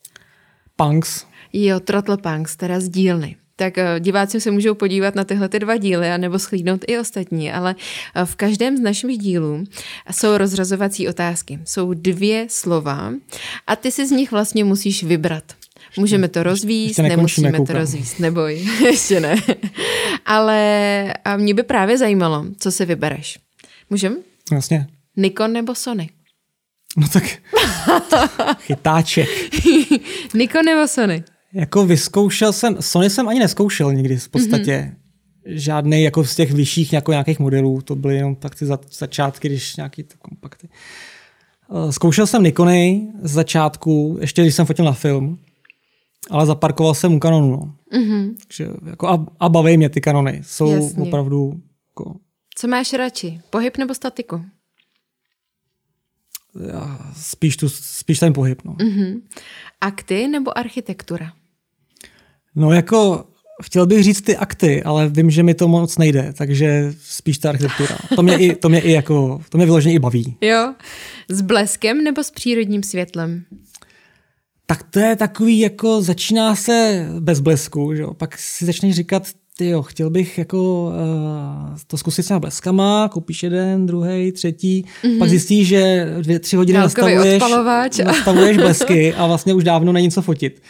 [0.76, 1.26] Punks.
[1.54, 5.78] Jo, Trottle Punks, teda z dílny tak diváci se můžou podívat na tyhle ty dva
[5.78, 7.76] díly, nebo schlídnout i ostatní, ale
[8.26, 9.64] v každém z našich dílů
[10.12, 11.60] jsou rozrazovací otázky.
[11.66, 13.14] Jsou dvě slova
[13.68, 15.44] a ty si z nich vlastně musíš vybrat.
[15.98, 17.66] Můžeme to rozvíst, nemusíme koukám.
[17.66, 19.36] to rozvíst, neboj, ještě ne.
[20.26, 23.40] Ale a mě by právě zajímalo, co si vybereš.
[23.90, 24.18] Můžem?
[24.52, 24.88] Jasně.
[25.18, 26.10] Nikon nebo Sony?
[26.98, 27.24] No tak
[28.60, 29.30] chytáček.
[30.34, 31.24] Nikon nebo Sony?
[31.54, 34.92] Jako vyzkoušel jsem, Sony jsem ani neskoušel nikdy v podstatě.
[34.92, 35.00] Mm-hmm.
[35.46, 39.76] Žádný jako z těch vyšších jako nějakých modelů, to byly jenom tak ty začátky, když
[39.76, 40.70] nějaký to kompakty.
[40.70, 45.40] Eh, zkoušel jsem Nikony z začátku, ještě když jsem fotil na film
[46.30, 47.52] ale zaparkoval jsem u kanonu.
[47.52, 47.74] No.
[48.00, 48.36] Mm-hmm.
[48.48, 50.42] Takže, jako a, a baví mě ty kanony.
[50.46, 51.04] Jsou Jasně.
[51.04, 51.62] opravdu...
[51.90, 52.16] Jako...
[52.56, 53.42] Co máš radši?
[53.50, 54.46] Pohyb nebo statiku?
[56.68, 58.62] Já, spíš, tu, spíš ten pohyb.
[58.66, 58.74] No.
[58.74, 59.22] Mm-hmm.
[59.82, 61.32] Akty nebo architektura?
[62.56, 63.26] No jako
[63.64, 67.50] chtěl bych říct ty akty, ale vím, že mi to moc nejde, takže spíš ta
[67.50, 67.98] architektura.
[68.16, 70.38] To mě i, to mě i jako, to mě vyloženě i baví.
[70.42, 70.74] Jo.
[71.30, 73.44] S bleskem nebo s přírodním světlem?
[74.70, 78.14] Tak to je takový, jako začíná se bez blesku, že jo?
[78.14, 83.44] pak si začneš říkat, ty jo, chtěl bych jako uh, to zkusit s bleskama, koupíš
[83.44, 85.20] jeden, druhý, třetí, mm-hmm.
[85.20, 87.44] pak zjistíš, že dvě, tři hodiny nastavuješ,
[88.06, 90.62] nastavuješ blesky a vlastně už dávno není co fotit.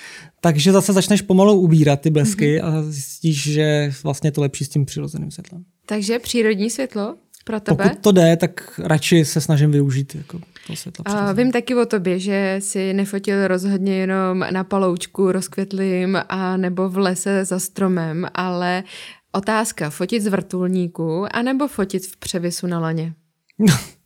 [0.42, 2.80] Takže zase začneš pomalu ubírat ty blesky mm-hmm.
[2.80, 5.64] a zjistíš, že vlastně to lepší s tím přirozeným světlem.
[5.86, 7.84] Takže přírodní světlo pro tebe?
[7.84, 10.40] Pokud to jde, tak radši se snažím využít jako
[10.76, 11.06] to světlo.
[11.08, 16.90] A vím taky o tobě, že si nefotil rozhodně jenom na paloučku rozkvětlým a nebo
[16.90, 18.84] v lese za stromem, ale
[19.32, 23.14] otázka, fotit z vrtulníku anebo fotit v převisu na laně?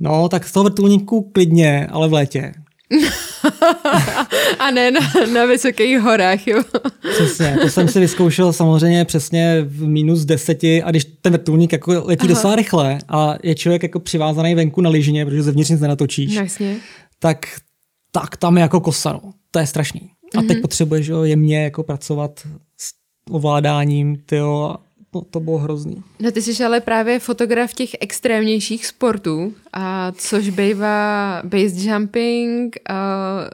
[0.00, 2.52] No, tak z toho vrtulníku klidně, ale v létě.
[4.58, 5.00] a ne na,
[5.32, 6.62] na vysokých horách, jo.
[7.14, 11.92] Přesně, to jsem si vyzkoušel samozřejmě přesně v minus deseti a když ten vrtulník jako
[12.04, 12.34] letí Aha.
[12.34, 16.76] docela rychle a je člověk jako přivázaný venku na lyžině, protože zevnitř nic nenatočíš, Jasně.
[17.18, 17.46] tak,
[18.12, 19.32] tak tam je jako kosa, no.
[19.50, 20.00] To je strašný.
[20.36, 20.60] A teď mm-hmm.
[20.60, 22.40] potřebuješ jo, jemně jako pracovat
[22.80, 22.92] s
[23.30, 24.76] ovládáním, tyjo,
[25.14, 26.02] No, to bylo hrozný.
[26.20, 32.94] No ty jsi ale právě fotograf těch extrémnějších sportů, a což bývá base jumping, a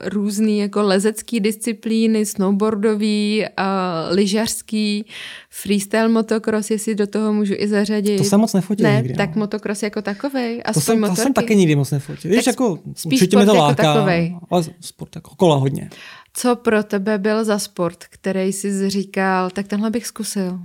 [0.04, 5.06] různý jako lezecký disciplíny, snowboardový, a lyžařský,
[5.50, 8.18] freestyle motocross, jestli do toho můžu i zařadit.
[8.18, 9.12] To jsem moc nefotil ne, nikdy.
[9.12, 9.16] No.
[9.16, 10.62] tak motocross jako takovej.
[10.74, 12.30] To jsem, to jsem taky nikdy moc nefotil.
[12.30, 14.36] Víš, jako, spíš určitě mi to jako láká, takovej.
[14.50, 15.90] ale sport jako kola hodně.
[16.34, 20.60] Co pro tebe byl za sport, který jsi říkal, tak tenhle bych zkusil?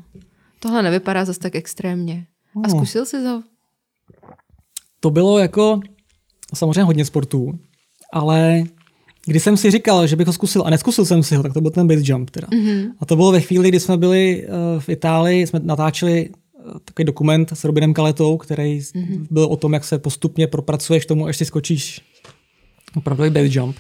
[0.60, 2.26] Tohle nevypadá zase tak extrémně.
[2.56, 2.70] A no.
[2.70, 3.44] zkusil jsi to?
[5.00, 5.80] To bylo jako
[6.56, 7.60] samozřejmě hodně sportů,
[8.14, 8.64] ale
[9.26, 11.62] když jsem si říkal, že bych ho zkusil a neskusil jsem si ho, tak to
[11.62, 12.48] byl ten base jump teda.
[12.48, 12.92] Mm-hmm.
[13.00, 17.06] A to bylo ve chvíli, kdy jsme byli uh, v Itálii, jsme natáčeli uh, takový
[17.06, 19.28] dokument s Robinem Kaletou, který mm-hmm.
[19.32, 22.02] byl o tom, jak se postupně propracuješ k tomu, až si skočíš
[22.96, 23.78] opravdu base jump.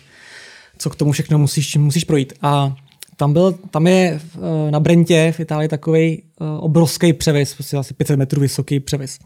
[0.77, 2.33] Co k tomu všechno musíš, musíš projít.
[2.41, 2.75] A
[3.19, 7.93] tam, byl, tam je eh, na Brentě v Itálii takový uh, obrovský převis, prostě asi
[7.93, 9.19] 500 metrů vysoký převis.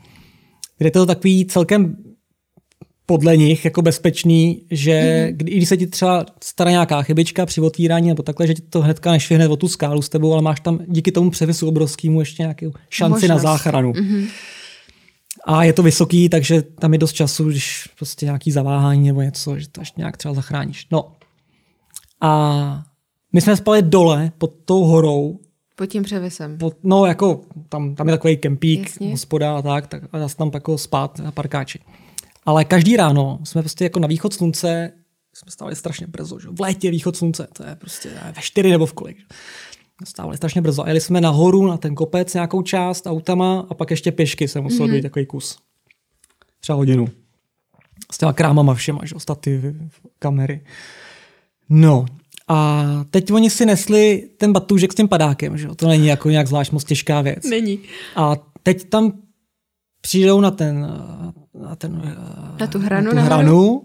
[0.77, 1.95] Kde je to takový celkem
[3.05, 5.35] podle nich jako bezpečný, že mm-hmm.
[5.35, 9.11] když se ti třeba stará nějaká chybička při otvírání nebo takhle, že ti to hnedka
[9.11, 12.71] nešvihne o tu skálu s tebou, ale máš tam díky tomu převisu obrovskému ještě nějakou
[12.89, 13.29] šanci Možnost.
[13.29, 13.91] na záchranu.
[13.91, 14.27] Mm-hmm.
[15.45, 19.59] A je to vysoký, takže tam je dost času, když prostě nějaký zaváhání nebo něco,
[19.59, 20.87] že to ještě nějak třeba zachráníš.
[20.91, 21.11] No.
[22.21, 22.83] A
[23.33, 25.39] my jsme spali dole pod tou horou.
[25.75, 26.57] Pod tím převisem.
[26.57, 29.11] Pod, no, jako tam, tam je takový kempík, Jasně.
[29.11, 31.79] hospoda a tak, tak a tam jako spát na parkáči.
[32.45, 34.91] Ale každý ráno jsme prostě jako na východ slunce,
[35.33, 36.47] jsme stávali strašně brzo, že?
[36.51, 39.17] v létě východ slunce, to je prostě ve čtyři nebo v kolik.
[39.17, 39.25] Že?
[40.03, 40.83] Stávali strašně brzo.
[40.83, 44.61] A jeli jsme nahoru na ten kopec nějakou část autama a pak ještě pěšky se
[44.61, 45.01] musel mm-hmm.
[45.01, 45.57] takový kus.
[46.59, 47.07] Třeba hodinu.
[48.11, 49.15] S těma krámama všema, že?
[49.17, 49.75] stativy,
[50.19, 50.61] kamery.
[51.69, 52.05] No,
[52.53, 55.67] a teď oni si nesli ten batůžek s tím padákem, že?
[55.75, 57.43] to není jako nějak zvlášť moc těžká věc.
[57.49, 57.79] Není.
[58.15, 59.13] A teď tam
[60.01, 60.81] přijdou na ten,
[61.61, 62.15] na, ten,
[62.59, 63.81] na tu hranu, na tu hranu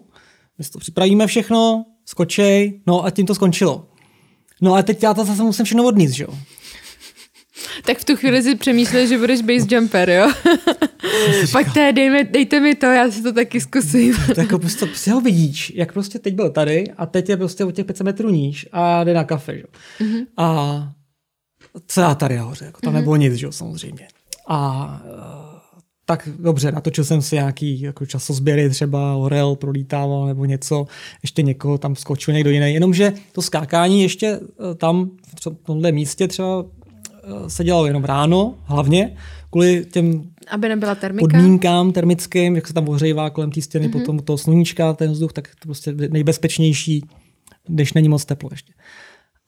[0.59, 3.87] My si to připravíme všechno, skočej, no a tím to skončilo.
[4.61, 6.39] No a teď já to zase musím všechno odníst, že jo.
[7.85, 10.33] Tak v tu chvíli si přemýšlel, že budeš base jumper, jo?
[11.53, 14.15] Pojďte, dejme, dejte mi to, já si to taky zkusím.
[14.35, 17.65] To jako prostě si ho vidíš, jak prostě teď byl tady a teď je prostě
[17.65, 19.65] o těch 500 metrů níž a jde na kafe, že?
[20.01, 20.27] Mm-hmm.
[20.37, 20.89] A
[21.87, 22.97] co já tady nahoře, jako tam mm-hmm.
[22.97, 24.09] nebylo nic, jo, samozřejmě.
[24.49, 25.49] A eh,
[26.05, 30.87] tak dobře, natočil jsem si nějaký jako časozběry, třeba Orel prolítával nebo něco,
[31.23, 36.29] ještě někoho tam skočil někdo jiný, jenomže to skákání ještě eh, tam v tomhle místě
[36.29, 36.65] třeba
[37.49, 39.17] se dělalo jenom ráno, hlavně,
[39.51, 41.21] kvůli těm Aby nebyla termika.
[41.21, 43.93] podmínkám termickým, jak se tam ohřejvá kolem té stěny, mm-hmm.
[43.93, 47.05] potom toho sluníčka, ten vzduch, tak to prostě nejbezpečnější,
[47.67, 48.73] když není moc teplo ještě.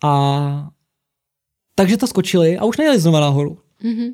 [0.05, 0.69] A
[1.75, 3.59] takže to skočili a už nejeli znova nahoru.
[3.85, 4.13] Mm-hmm.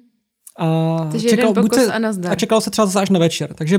[0.59, 2.33] A, Takže jeden pokos a nazdar.
[2.33, 3.55] a čekalo se třeba zase až na večer.
[3.55, 3.79] Takže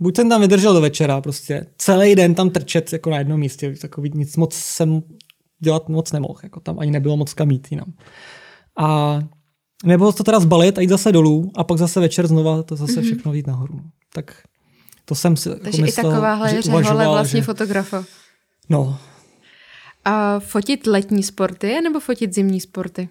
[0.00, 3.74] buď jsem tam vydržel do večera, prostě celý den tam trčet jako na jednom místě,
[3.80, 5.02] takový nic moc jsem
[5.60, 7.92] dělat moc nemohl, jako tam ani nebylo moc kam jít jinam.
[8.80, 9.18] A
[9.84, 12.92] nebo to teda zbalit a jít zase dolů a pak zase večer znova to zase
[12.92, 13.02] mm-hmm.
[13.02, 13.80] všechno jít nahoru.
[14.12, 14.42] Tak
[15.04, 18.04] to jsem si jako Takže myslel, i takováhle že je řehole uvažoval, vlastně že, fotografa.
[18.68, 18.98] No,
[20.04, 23.08] A fotit letní sporty nebo fotit zimní sporty?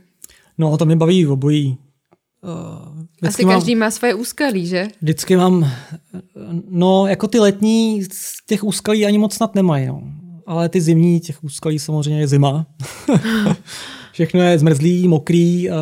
[0.57, 1.78] no, to mě baví obojí.
[3.22, 4.88] Uh, Asi každý má svoje úskalí, že?
[5.01, 5.72] Vždycky mám,
[6.70, 10.03] no jako ty letní z těch úskalí ani moc snad nemají, no.
[10.45, 12.65] Ale ty zimní, těch úskalí samozřejmě je zima.
[14.26, 15.76] všechno je zmrzlý, mokrý, uh,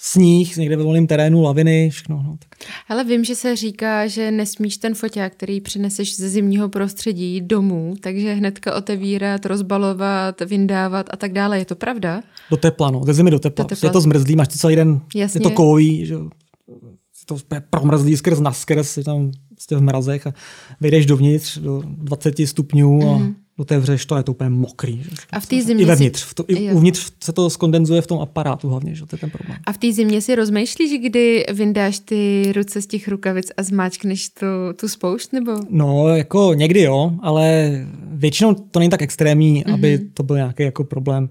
[0.00, 2.22] sníh, někde ve volném terénu, laviny, všechno.
[2.26, 2.68] No, tak.
[2.88, 7.94] Ale vím, že se říká, že nesmíš ten foťák, který přineseš ze zimního prostředí domů,
[8.00, 11.58] takže hnedka otevírat, rozbalovat, vyndávat a tak dále.
[11.58, 12.22] Je to pravda?
[12.50, 13.62] Do tepla, no, ze zimy do tepla.
[13.62, 13.88] Do Do tepla.
[13.88, 15.38] Je to zmrzlý, máš to celý den, Jasně.
[15.38, 16.14] je to kovový, že.
[16.14, 17.36] Je to
[17.70, 20.34] promrzlý skrz naskrz, je tam prostě v mrazech a
[20.80, 23.34] vyjdeš dovnitř do 20 stupňů a mm.
[23.56, 25.02] Otevřeš to a je to úplně mokrý.
[25.02, 25.10] Že?
[25.30, 26.74] A v té zimě I vevnitř, v to, i Jo.
[26.74, 29.58] uvnitř se to skondenzuje v tom aparátu hlavně, že to je ten problém.
[29.66, 34.28] A v té zimě si rozmýšlíš, kdy vyndáš ty ruce z těch rukavic a zmáčkneš
[34.28, 34.46] tu,
[34.76, 35.52] tu spoušť, nebo?
[35.70, 37.70] No, jako někdy jo, ale
[38.12, 39.74] většinou to není tak extrémní, mm-hmm.
[39.74, 41.28] aby to byl nějaký jako problém.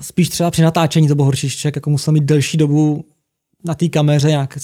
[0.00, 3.04] Spíš třeba při natáčení to bylo horší, člověk jako musel mít delší dobu
[3.64, 4.58] na té kameře, nějak,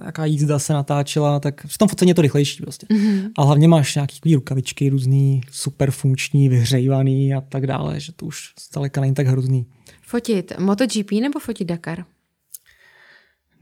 [0.00, 2.86] nějaká jízda se natáčela, tak v tom focení je to rychlejší prostě.
[2.86, 3.30] Mm-hmm.
[3.38, 8.52] A hlavně máš nějaký rukavičky různý, super funkční, vyhřejvaný a tak dále, že to už
[8.70, 9.66] zdaleka není tak hrozný.
[10.02, 12.04] Fotit MotoGP nebo fotit Dakar?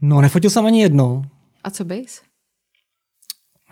[0.01, 1.21] No, nefotil jsem ani jedno,
[1.63, 2.21] A co bys?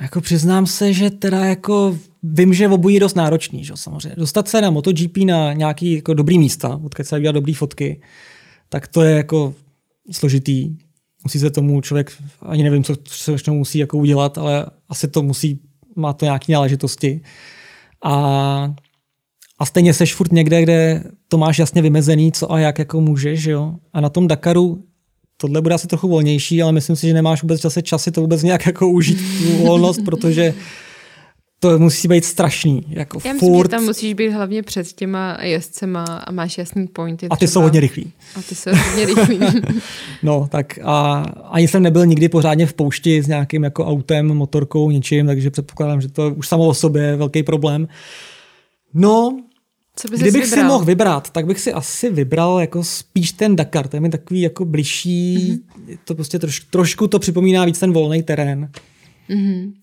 [0.01, 4.15] Jako přiznám se, že teda jako vím, že obojí je dost náročný, že samozřejmě.
[4.17, 8.01] Dostat se na MotoGP na nějaký jako dobrý místa, odkud se dělat dobrý fotky,
[8.69, 9.55] tak to je jako
[10.11, 10.77] složitý.
[11.23, 12.11] Musí se tomu člověk,
[12.41, 15.59] ani nevím, co všechno musí jako udělat, ale asi to musí,
[15.95, 17.21] má to nějaké náležitosti.
[18.03, 18.73] A,
[19.59, 23.41] a stejně seš furt někde, kde to máš jasně vymezený, co a jak jako můžeš,
[23.41, 23.75] že jo.
[23.93, 24.83] A na tom Dakaru
[25.37, 28.43] tohle bude asi trochu volnější, ale myslím si, že nemáš vůbec čase časy to vůbec
[28.43, 30.53] nějak jako užít tu volnost, protože
[31.67, 32.83] to musí být strašný.
[32.89, 33.65] Jako Já myslím, furt.
[33.65, 37.27] že tam musíš být hlavně před těma jezdcema a máš jasný pointy.
[37.29, 38.11] A ty jsou hodně rychlí.
[38.35, 39.39] A ty jsou hodně rychlí.
[40.23, 44.91] No, tak a ani jsem nebyl nikdy pořádně v poušti s nějakým jako autem, motorkou,
[44.91, 47.87] něčím, takže předpokládám, že to už samo o sobě je velký problém.
[48.93, 49.39] No,
[49.95, 50.63] Co bys kdybych vybral?
[50.63, 54.09] si mohl vybrat, tak bych si asi vybral jako spíš ten Dakar, to je mi
[54.09, 55.97] takový jako bližší, mm-hmm.
[56.05, 58.69] to prostě troš, trošku to připomíná víc ten volný terén,
[59.29, 59.73] Mhm.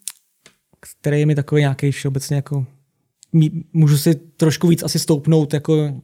[0.81, 2.67] Který je mi takový nějaký všeobecně jako,
[3.73, 6.01] můžu si trošku víc asi stoupnout jako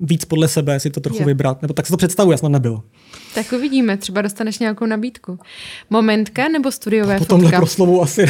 [0.00, 1.26] víc podle sebe, si to trochu Jo.
[1.26, 2.82] vybrat, nebo tak se to představuji, já jsem tam nebyl.
[3.34, 5.38] Tak uvidíme, třeba dostaneš nějakou nabídku.
[5.90, 7.58] Momentka nebo studiové Po tomhle fotka?
[7.60, 8.26] proslovu asi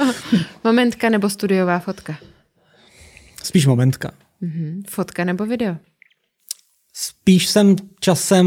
[0.64, 2.16] Momentka nebo studiová fotka?
[3.42, 4.10] spíš momentka.
[4.40, 4.82] Mhm.
[4.88, 5.76] Fotka nebo video?
[6.94, 8.46] Spíš jsem časem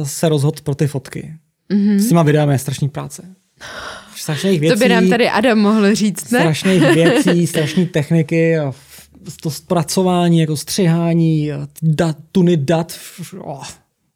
[0.00, 1.34] uh, se rozhodl pro ty fotky.
[1.70, 1.96] Mm-hmm.
[1.98, 3.34] S těma videami je strašný práce.
[4.28, 6.40] Strašných věcí, To by nám tady Adam mohl říct, ne?
[6.40, 8.72] strašných věcí, strašné techniky a
[9.42, 11.50] to zpracování, jako střihání,
[11.82, 12.98] dat, tuny dat,
[13.38, 13.64] oh,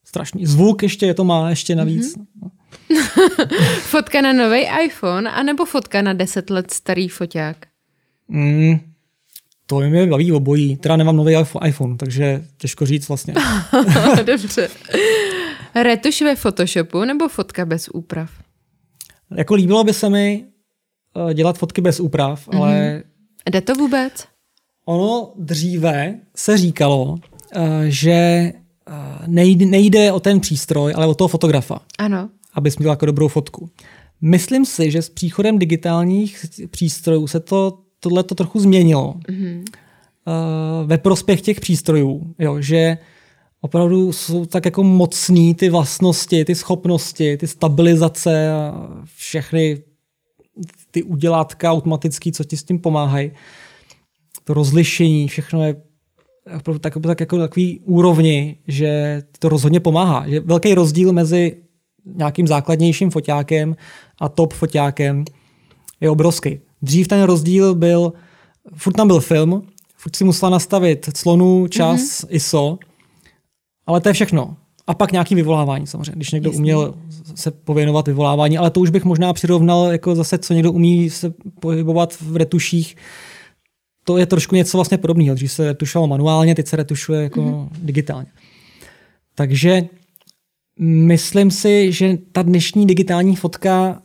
[0.04, 0.46] strašný.
[0.46, 2.16] Zvuk ještě to má, ještě navíc.
[2.16, 2.50] Mm-hmm.
[3.80, 7.56] Fotka na nový iPhone anebo fotka na 10 let starý foťák?
[8.28, 8.80] Mm,
[9.66, 10.76] to mě baví obojí.
[10.76, 13.34] Teda nemám nový iPhone- iPhone, takže těžko říct vlastně.
[14.24, 14.68] Dobře.
[15.74, 18.30] Retuš ve Photoshopu nebo fotka bez úprav?
[19.34, 20.44] Jako líbilo by se mi
[21.30, 22.56] eh, dělat fotky bez úprav, mm-hmm.
[22.56, 23.02] ale
[23.50, 24.24] Jde to vůbec?
[24.84, 27.16] Ono dříve se říkalo,
[27.54, 28.52] eh, že eh,
[29.26, 32.28] nejde, nejde o ten přístroj, ale o toho fotografa, Ano.
[32.54, 33.70] abys měl jako dobrou fotku.
[34.20, 39.14] Myslím si, že s příchodem digitálních přístrojů se to tohle to trochu změnilo.
[39.28, 39.64] Mm-hmm.
[40.84, 42.98] Ve prospěch těch přístrojů, jo, že
[43.64, 49.82] opravdu jsou tak jako mocný ty vlastnosti, ty schopnosti, ty stabilizace a všechny
[50.90, 53.30] ty udělátka automatický, co ti s tím pomáhají.
[54.44, 55.76] To rozlišení, všechno je
[56.56, 60.24] opravdu tak, tak jako takový úrovni, že to rozhodně pomáhá.
[60.26, 61.56] Je velký rozdíl mezi
[62.04, 63.76] nějakým základnějším foťákem
[64.20, 65.24] a top foťákem
[66.00, 66.60] je obrovský.
[66.82, 68.12] Dřív ten rozdíl byl,
[68.74, 69.62] furt tam byl film,
[69.96, 72.26] furt si musela nastavit clonu, čas, mm-hmm.
[72.30, 72.78] ISO,
[73.86, 74.56] ale to je všechno.
[74.86, 76.58] A pak nějaký vyvolávání samozřejmě, když někdo Jasně.
[76.58, 76.94] uměl
[77.34, 81.32] se pověnovat vyvolávání, ale to už bych možná přirovnal jako zase, co někdo umí se
[81.60, 82.96] pohybovat v retuších,
[84.04, 85.34] to je trošku něco vlastně podobného.
[85.34, 87.68] Dřív se retušovalo manuálně, teď se retušuje jako mm-hmm.
[87.82, 88.26] digitálně.
[89.34, 89.82] Takže
[90.80, 94.02] myslím si, že ta dnešní digitální fotka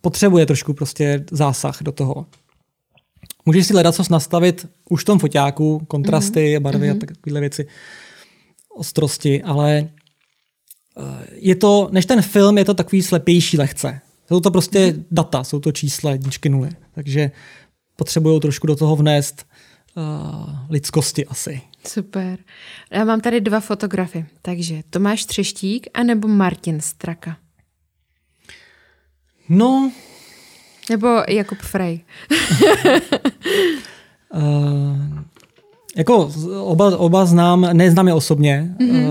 [0.00, 2.26] potřebuje trošku prostě zásah do toho.
[3.46, 6.60] Můžeš si hledat, co nastavit už v tom foťáku, kontrasty, mm-hmm.
[6.60, 6.90] barvy mm-hmm.
[6.90, 7.00] a mhm.
[7.00, 7.66] takovéhle věci,
[8.78, 14.00] ostrosti, ale eh, je to, než ten film, je to takový slepější lehce.
[14.28, 15.04] Jsou to prostě mm-hmm.
[15.10, 16.70] data, jsou to čísla, jedničky, nuly.
[16.94, 17.30] Takže
[17.96, 19.46] potřebují trošku do toho vnést
[19.96, 20.04] uh,
[20.70, 21.60] lidskosti asi.
[21.86, 22.38] Super.
[22.90, 24.26] Já mám tady dva fotografy.
[24.42, 27.36] Takže Tomáš Třeštík anebo Martin Straka.
[29.48, 29.92] No.
[30.90, 32.00] Nebo Jakub Frey.
[35.98, 38.74] jako oba, oba znám, neznám je osobně.
[38.80, 39.08] Mm-hmm.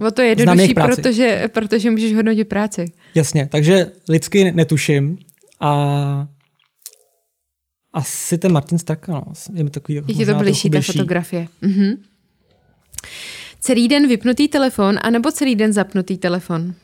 [0.00, 2.84] Uh, o to je jednodušší, protože, protože můžeš hodnotit práci.
[3.14, 5.18] Jasně, takže lidsky netuším
[5.60, 6.28] a
[7.92, 9.24] asi ten Martin Straka, no.
[9.54, 11.46] Je mi takový Je to blížší, ta fotografie.
[11.62, 12.02] Mhm.
[13.60, 16.74] Celý den vypnutý telefon, anebo celý den zapnutý telefon?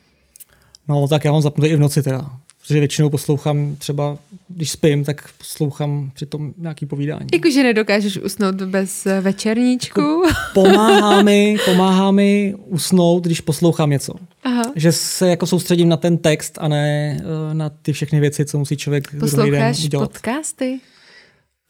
[0.87, 2.31] No tak já mám zapnutý i v noci teda.
[2.67, 7.27] Protože většinou poslouchám třeba, když spím, tak poslouchám přitom nějaký povídání.
[7.33, 10.01] Jakože nedokážeš usnout bez večerníčku?
[10.01, 14.13] Jako pomáhá mi, pomáhá mi usnout, když poslouchám něco.
[14.43, 14.63] Aha.
[14.75, 18.59] Že se jako soustředím na ten text a ne eh, na ty všechny věci, co
[18.59, 20.11] musí člověk druhý den udělat.
[20.11, 20.79] podcasty?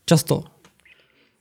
[0.06, 0.43] Často.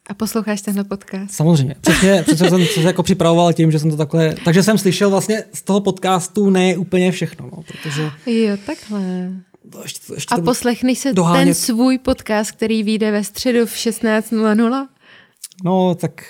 [0.06, 1.30] A posloucháš tenhle podcast?
[1.30, 1.74] Samozřejmě.
[1.80, 4.34] Přesně, přesně jsem se jako připravoval tím, že jsem to takhle...
[4.44, 7.50] Takže jsem slyšel vlastně z toho podcastu ne úplně všechno.
[7.56, 8.02] No, protože...
[8.26, 9.00] Jo, takhle.
[9.72, 11.44] To ještě, to ještě a poslechneš se dohánět.
[11.44, 14.86] ten svůj podcast, který vyjde ve středu v 16.00?
[15.64, 16.22] No, tak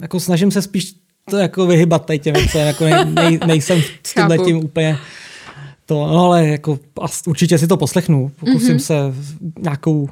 [0.00, 0.94] jako snažím se spíš
[1.30, 4.98] to jako vyhybat tady těm věcem, jako nej, nej, nejsem s tímhle tím úplně
[5.86, 6.78] to, no ale jako
[7.26, 8.78] určitě si to poslechnu, pokusím mm-hmm.
[8.78, 8.94] se
[9.58, 10.08] nějakou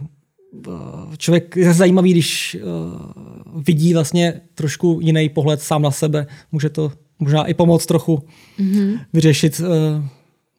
[1.17, 6.27] člověk je zajímavý, když uh, vidí vlastně trošku jiný pohled sám na sebe.
[6.53, 8.23] Může to možná i pomoct trochu
[8.59, 9.01] mm-hmm.
[9.13, 10.05] vyřešit uh,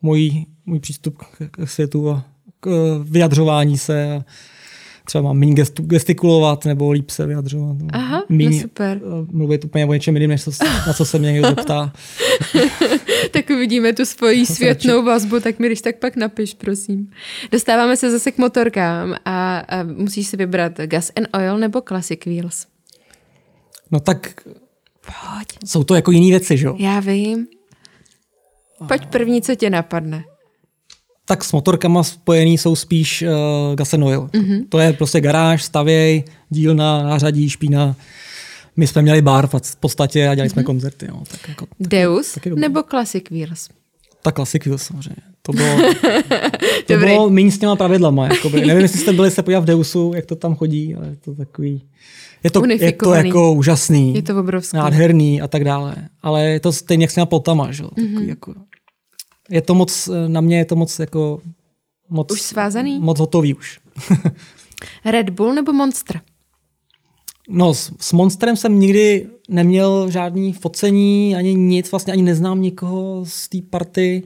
[0.02, 2.26] můj, můj přístup k, k světu a
[2.60, 4.16] k vyjadřování se.
[4.16, 4.26] A
[5.08, 7.78] třeba mám méně gestikulovat nebo líp se vyjadřovat.
[7.94, 9.02] Aha, míň, no super.
[9.32, 10.52] Mluvit úplně o něčem jiným, než to,
[10.88, 11.94] na co se mě někdo ptá.
[13.32, 17.12] tak uvidíme tu svoji světnou vazbu, tak mi když tak pak napiš, prosím.
[17.52, 22.26] Dostáváme se zase k motorkám a, a musíš si vybrat gas and oil nebo classic
[22.26, 22.66] wheels.
[23.92, 24.42] No tak
[25.02, 25.48] Pojď.
[25.66, 26.76] jsou to jako jiné věci, že jo?
[26.80, 27.48] Já vím.
[28.88, 30.24] Pojď první, co tě napadne
[31.28, 34.30] tak s motorkama spojený jsou spíš uh, gas and oil.
[34.34, 34.66] Mm-hmm.
[34.70, 37.96] To je prostě garáž, stavěj, dílna, nářadí, špína.
[38.78, 40.54] My jsme měli bar v podstatě a dělali mm-hmm.
[40.54, 41.06] jsme koncerty.
[41.10, 41.22] Jo.
[41.32, 43.70] Tak jako, Deus taky nebo Classic Wheels?
[44.22, 45.22] Tak Classic Wheels samozřejmě.
[45.42, 45.78] To bylo,
[46.88, 48.28] to bylo méně s těma pravidlama.
[48.28, 48.66] Jakoby.
[48.66, 51.36] Nevím, jestli jste byli se podívat v Deusu, jak to tam chodí, ale je to
[51.36, 51.82] takový...
[52.44, 54.16] Je to, je to jako úžasný.
[54.16, 54.78] Je to obrovský.
[54.78, 55.96] Nádherný a tak dále.
[56.24, 57.72] Ale je to stejně jak s těma potama.
[57.72, 57.84] Že?
[57.84, 58.30] Takový mm-hmm.
[58.30, 58.54] jako,
[59.50, 61.42] je to moc, na mě je to moc jako
[62.10, 63.00] moc, už svázaný?
[63.00, 63.80] Moc hotový už.
[65.06, 66.22] Red Bull nebo Monster?
[67.50, 73.26] No, s, s Monsterem jsem nikdy neměl žádný focení, ani nic, vlastně ani neznám nikoho
[73.28, 74.24] z té party.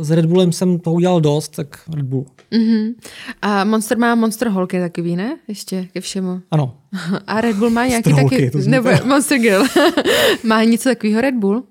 [0.00, 2.26] S Red Bullem jsem toho udělal dost, tak Red Bull.
[2.52, 2.94] Uh-huh.
[3.42, 5.38] A Monster má Monster Holky takový, ne?
[5.48, 6.40] Ještě ke všemu.
[6.50, 6.76] Ano.
[7.26, 8.50] A Red Bull má nějaký taky...
[8.66, 9.64] Nebo Monster Girl.
[10.44, 11.64] má něco takového Red Bull?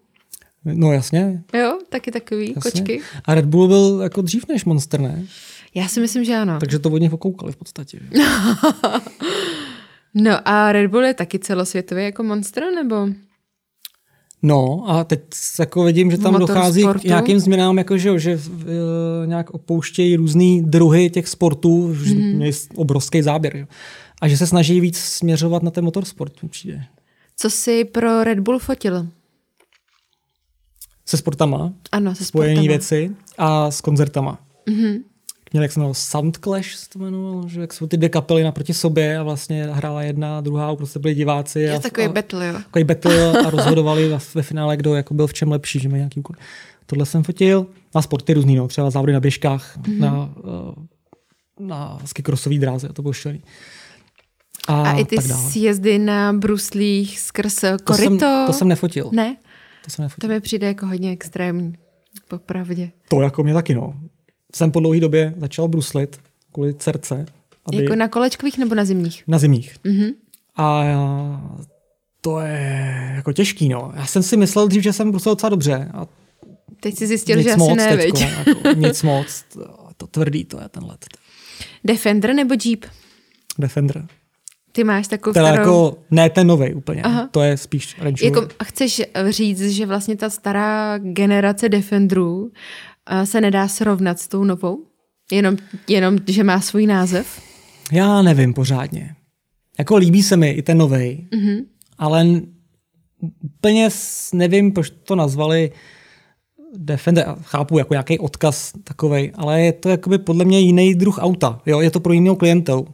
[0.74, 1.44] No jasně.
[1.54, 2.72] Jo, taky takový jasně.
[2.72, 3.02] kočky.
[3.26, 5.26] A Red Bull byl jako dřív než Monster, ne?
[5.76, 6.60] Já si myslím, že ano.
[6.60, 8.00] Takže to od něj pokoukali v podstatě.
[10.14, 13.08] no a Red Bull je taky celosvětový jako Monster, nebo?
[14.42, 15.22] No a teď
[15.60, 18.42] jako vidím, že tam dochází k nějakým změnám, jako že, že uh,
[19.26, 22.16] nějak opouštějí různý druhy těch sportů, mm.
[22.16, 23.58] měli obrovský záběr.
[23.58, 23.66] Jo.
[24.22, 26.84] A že se snaží víc směřovat na ten motorsport, mi přijde.
[27.38, 29.08] Co jsi pro Red Bull fotil?
[31.10, 34.40] Se sportama, ano, se spojené věci a s koncertama.
[34.68, 35.00] Mm-hmm.
[35.54, 38.44] měli, jak se jmenovalo, Sound Clash se to jmenovalo, že jak jsou ty dvě kapely
[38.44, 41.60] naproti sobě a vlastně hrála jedna, druhá, prostě byli diváci.
[41.60, 42.54] Je a, takový a, battle, jo.
[42.54, 46.20] Takový battle a rozhodovali ve finále, kdo jako byl v čem lepší, že měl nějaký
[46.20, 46.36] úkol.
[46.86, 47.66] Tohle jsem fotil.
[47.96, 50.00] A sporty různý, no, třeba závody na běžkách, mm-hmm.
[50.00, 50.86] na, eh,
[51.60, 53.44] na skikrosový dráze, to bylo štělý.
[54.68, 57.86] A, a i ty sjezdy na bruslích skrz koryto?
[57.86, 59.10] To jsem, to jsem nefotil.
[59.14, 59.36] Ne?
[59.90, 60.30] To jsem nefotil.
[60.30, 61.74] To mi přijde jako hodně extrémní,
[62.28, 62.92] popravdě.
[63.08, 63.94] To jako mě taky, no.
[64.56, 66.20] Jsem po dlouhé době začal bruslit
[66.52, 67.26] kvůli cerce.
[67.66, 67.84] Aby...
[67.84, 69.24] Jako na kolečkových nebo na zimních?
[69.28, 69.76] Na zimních.
[69.86, 70.14] Mm-hmm.
[70.58, 70.84] A
[72.22, 73.92] to je jako těžký, no.
[73.96, 75.90] Já jsem si myslel dřív, že jsem brusil docela dobře.
[75.94, 76.08] A
[76.80, 79.44] Teď jsi zjistil, že asi ne, teďko, jako, Nic moc.
[79.98, 81.06] To tvrdý to je ten let.
[81.84, 82.86] Defender nebo Jeep?
[83.60, 84.08] Defender.
[84.72, 85.62] Ty máš takovou teda starou...
[85.62, 87.30] jako, ne ten nový úplně, Aha.
[87.32, 92.52] to je spíš Range jako, Chceš říct, že vlastně ta stará generace Defenderů
[93.24, 94.86] se nedá srovnat s tou novou?
[95.32, 95.58] Jenom,
[95.88, 97.42] jenom že má svůj název?
[97.92, 99.16] Já nevím pořádně.
[99.80, 101.66] Jako líbí se mi i ten nový, mm-hmm.
[101.98, 102.26] ale
[103.42, 103.90] úplně
[104.34, 105.72] nevím, proč to nazvali
[106.78, 111.62] Defender, chápu jako nějaký odkaz takovej, ale je to jakoby podle mě jiný druh auta.
[111.66, 111.82] Jo?
[111.82, 112.88] Je to pro jiného klientelu.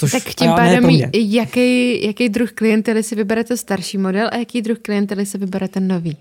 [0.00, 4.78] Což, tak tím pádem, jaký, jaký druh klientely si vyberete starší model a jaký druh
[4.78, 6.16] klientely si vyberete nový?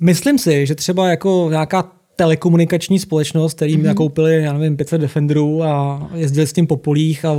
[0.00, 3.82] Myslím si, že třeba jako nějaká telekomunikační společnost, který mm-hmm.
[3.82, 7.34] nakoupili, já nevím, 500 Defenderů a jezdili s tím po polích a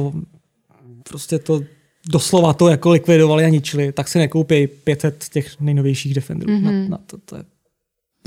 [1.09, 1.61] prostě to
[2.09, 6.53] doslova to jako likvidovali a ničili, tak si nekoupí 500 těch nejnovějších Defenderů.
[6.53, 6.63] Mm-hmm.
[6.63, 6.89] Na, Mhm.
[6.89, 7.43] na to, to je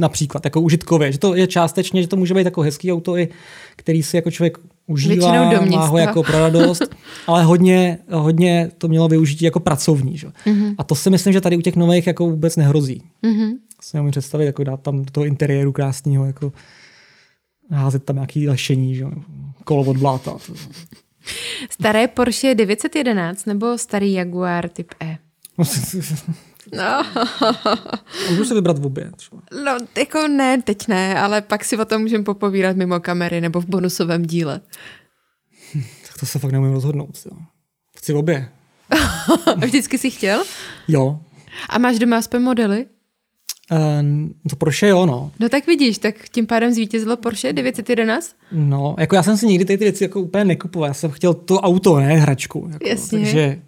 [0.00, 3.28] například jako užitkově, že to je částečně, že to může být jako hezký auto, i,
[3.76, 6.82] který si jako člověk užívá, má ho jako pro radost,
[7.26, 10.18] ale hodně, hodně to mělo využití jako pracovní.
[10.18, 10.26] Že?
[10.26, 10.74] Mm-hmm.
[10.78, 13.02] A to si myslím, že tady u těch nových jako vůbec nehrozí.
[13.24, 13.52] Mm-hmm.
[13.80, 16.52] Si nemůžu představit, jako dát tam do toho interiéru krásného, jako
[17.70, 19.04] házet tam nějaký lešení, že?
[19.64, 20.36] kolo od bláta.
[21.70, 25.18] Staré Porsche 911 nebo starý Jaguar typ E?
[26.72, 27.04] No.
[28.30, 29.10] Můžu se vybrat v obě.
[29.16, 29.42] Třeba.
[29.64, 33.60] No, jako ne, teď ne, ale pak si o tom můžeme popovídat mimo kamery nebo
[33.60, 34.60] v bonusovém díle.
[36.08, 37.18] Tak to se fakt neumím rozhodnout.
[37.30, 37.36] Jo.
[37.96, 38.48] Chci v obě.
[39.56, 40.44] Vždycky jsi chtěl?
[40.88, 41.20] Jo.
[41.68, 42.86] A máš doma aspoň modely?
[43.72, 43.78] Uh,
[44.50, 45.30] to Porsche jo, no.
[45.40, 48.36] No tak vidíš, tak tím pádem zvítězilo Porsche 911?
[48.52, 50.88] No, jako já jsem si nikdy ty, ty věci jako úplně nekupoval.
[50.88, 52.68] Já jsem chtěl to auto, ne hračku.
[52.72, 53.18] Jako, Jasně.
[53.18, 53.62] Takže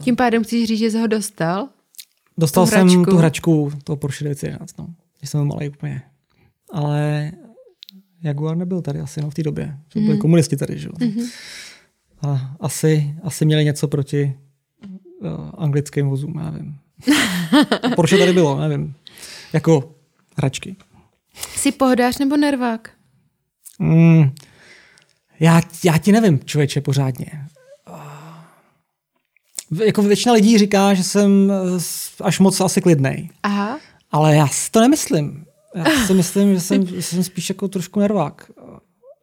[0.00, 1.68] Tím pádem chceš říct, že jsi ho dostal?
[2.38, 3.10] Dostal tu jsem hračku.
[3.10, 4.86] tu hračku, toho Porsche 911, no.
[5.18, 6.02] Když jsem malý úplně.
[6.72, 7.32] Ale
[8.22, 9.78] Jaguar nebyl tady asi no, v té době.
[9.88, 10.20] To byli mm.
[10.20, 10.92] komunisti tady, že jo.
[10.92, 11.30] Mm-hmm.
[12.22, 14.34] A asi, asi měli něco proti
[15.20, 15.28] uh,
[15.58, 16.76] anglickým vozům, já nevím.
[17.96, 18.94] Porsche tady bylo, nevím.
[19.52, 19.94] Jako
[20.36, 20.76] hračky.
[21.56, 22.90] Jsi pohodář nebo nervák?
[23.78, 24.30] Mm,
[25.40, 27.26] já, já ti nevím, člověče, pořádně
[29.84, 31.52] jako většina lidí říká, že jsem
[32.20, 33.30] až moc asi klidnej.
[33.42, 33.80] Aha.
[34.10, 35.44] Ale já si to nemyslím.
[35.74, 38.50] Já si myslím, že jsem, že jsem spíš jako trošku nervák.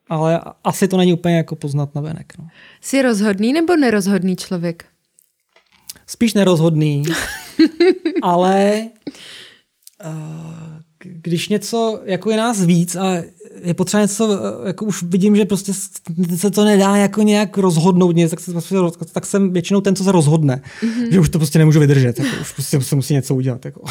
[0.10, 2.34] Ale asi to není úplně jako poznat na venek.
[2.39, 2.47] No.
[2.82, 4.86] Jsi rozhodný nebo nerozhodný člověk?
[6.08, 7.04] Spíš nerozhodný,
[8.22, 8.88] ale
[10.06, 13.24] uh, když něco jako je nás víc a
[13.62, 15.74] je potřeba něco, jako už vidím, že prostě
[16.36, 18.54] se to nedá jako nějak rozhodnout nic, tak, se,
[19.14, 20.62] tak jsem většinou ten, co se rozhodne.
[20.82, 21.12] Mm-hmm.
[21.12, 22.20] Že už to prostě nemůžu vydržet.
[22.20, 23.66] Jako, už prostě se musí něco udělat.
[23.66, 23.82] Jako.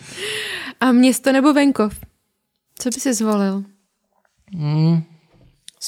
[0.80, 1.94] A město nebo venkov?
[2.78, 3.64] Co by si zvolil?
[4.54, 5.02] Mm,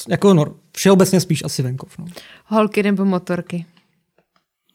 [0.08, 0.44] jako no,
[0.76, 1.98] všeobecně spíš asi venkov.
[1.98, 2.06] No.
[2.46, 3.66] Holky nebo motorky?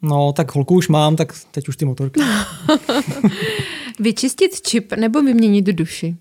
[0.01, 2.21] No, tak holku už mám, tak teď už ty motorky.
[3.99, 6.17] Vyčistit čip nebo vyměnit duši?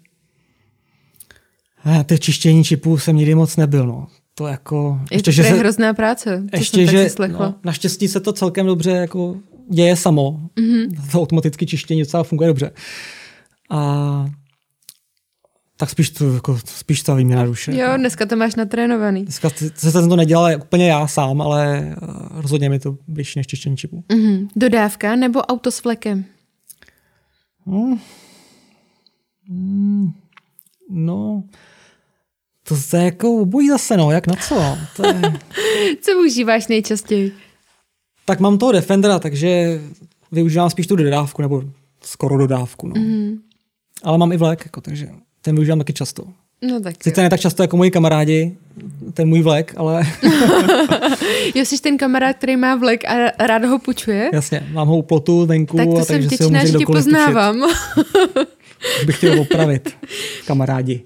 [1.84, 4.06] A ty čištění čipů jsem nikdy moc nebyl, no.
[4.34, 5.00] To jako...
[5.10, 8.66] Je ještě, to že je se, hrozná práce, ještě, že, no, naštěstí se to celkem
[8.66, 9.36] dobře jako
[9.70, 10.40] děje samo.
[10.56, 11.10] Mm-hmm.
[11.12, 12.70] To automatické čištění docela funguje dobře.
[13.70, 14.30] A
[15.76, 17.76] tak spíš to, jako, spíš ta výměna duše.
[17.76, 19.22] Jo, dneska to máš natrénovaný.
[19.22, 21.94] Dneska se to nedělal úplně já sám, ale
[22.30, 24.04] rozhodně mi to blížší než čištění čipů.
[24.08, 24.48] Mm-hmm.
[24.56, 26.24] Dodávka nebo auto s vlekem?
[27.66, 28.00] Hmm.
[29.48, 30.12] Hmm.
[30.90, 31.42] No,
[32.68, 34.78] to je jako obojí zase, no, jak na co?
[34.96, 35.22] To je...
[36.00, 37.32] co užíváš nejčastěji?
[38.24, 39.80] Tak mám toho Defendera, takže
[40.32, 41.62] využívám spíš tu dodávku, nebo
[42.02, 42.94] skoro dodávku, no.
[42.94, 43.38] Mm-hmm.
[44.02, 45.08] Ale mám i vlek, jako, takže
[45.42, 46.24] ten využívám taky často.
[46.62, 48.56] No tak Sice ne tak často jako moji kamarádi,
[49.14, 50.02] ten můj vlek, ale...
[51.54, 54.30] jo, jsi ten kamarád, který má vlek a rád ho pučuje?
[54.32, 57.62] Jasně, mám ho u plotu venku, tak to a jsem takže může že tě poznávám.
[58.98, 59.96] Už bych chtěl opravit,
[60.46, 61.04] kamarádi.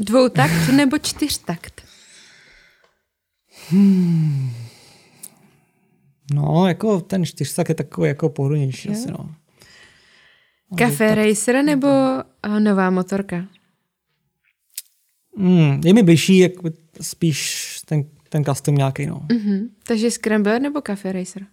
[0.00, 1.82] Dvoutakt nebo čtyřtakt?
[6.34, 9.34] No, jako ten čtyřtak je takový jako pohodlnější asi, no.
[10.78, 11.88] Café Racer nebo
[12.42, 13.48] a, nová motorka?
[15.36, 16.52] Mm, je mi blížší jak
[17.00, 19.26] spíš ten, ten custom nějaký, no.
[19.32, 19.68] Mhm.
[19.86, 21.46] Takže Scrambler nebo Café Racer?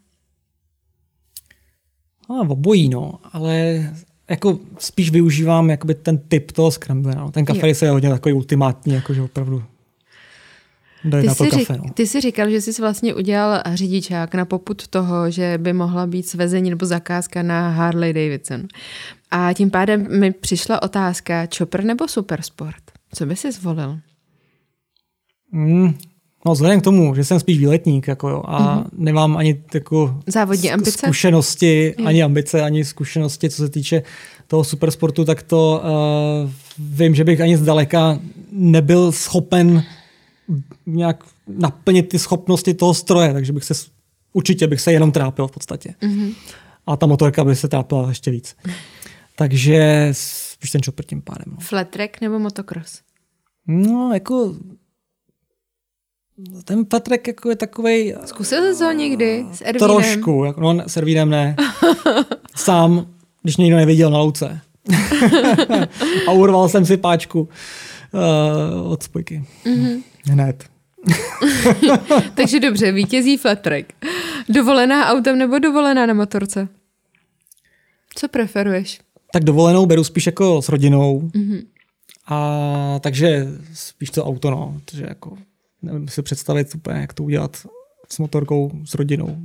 [2.29, 3.83] A obojí, no, ale
[4.29, 7.21] jako spíš využívám jakoby ten typ toho Scramblera.
[7.21, 7.31] No.
[7.31, 9.63] Ten kafe je hodně takový ultimátní, jakože opravdu
[11.03, 11.77] jde Ty na to jsi, kafe.
[11.77, 11.93] No.
[11.93, 16.27] ty jsi říkal, že jsi vlastně udělal řidičák na poput toho, že by mohla být
[16.27, 18.67] svezení nebo zakázka na Harley Davidson.
[19.31, 22.83] A tím pádem mi přišla otázka, chopper nebo supersport?
[23.13, 23.99] Co by si zvolil?
[25.51, 25.93] Mm,
[26.45, 28.89] no, vzhledem k tomu, že jsem spíš výletník jako jo, a mm-hmm.
[28.97, 30.97] nemám ani jako Závodní ambice?
[30.97, 34.03] zkušenosti, ani ambice, ani zkušenosti, co se týče
[34.47, 38.19] toho supersportu, tak to uh, vím, že bych ani zdaleka
[38.51, 39.83] nebyl schopen
[40.85, 43.73] nějak naplnit ty schopnosti toho stroje, takže bych se
[44.33, 45.93] určitě bych se jenom trápil v podstatě.
[46.01, 46.31] Mhm.
[46.87, 48.55] A ta motorka by se trápila ještě víc.
[49.35, 51.45] Takže spíš ten chopper tím pádem.
[51.47, 51.57] No.
[51.59, 52.99] Flat track nebo motocross?
[53.67, 54.55] No, jako
[56.63, 59.89] ten Patrek jako je takovej Zkusil jsi ho někdy s Ervínem?
[59.89, 61.55] trošku, jako, no s Ervínem ne.
[62.55, 63.07] Sám,
[63.43, 64.61] když mě nikdo neviděl na louce.
[66.27, 67.49] a urval jsem si páčku
[68.11, 69.43] uh, od spojky.
[69.65, 70.03] Mm-hmm.
[70.25, 70.65] Hned.
[72.35, 73.85] Takže dobře, vítězí flat track.
[74.49, 76.67] Dovolená autem nebo dovolená na motorce?
[78.15, 78.99] Co preferuješ?
[79.33, 81.19] Tak dovolenou beru spíš jako s rodinou.
[81.19, 81.65] Mm-hmm.
[82.27, 84.81] A takže spíš to auto, no.
[84.85, 85.37] Takže jako
[85.81, 87.57] nevím si představit úplně, jak to udělat
[88.09, 89.37] s motorkou, s rodinou.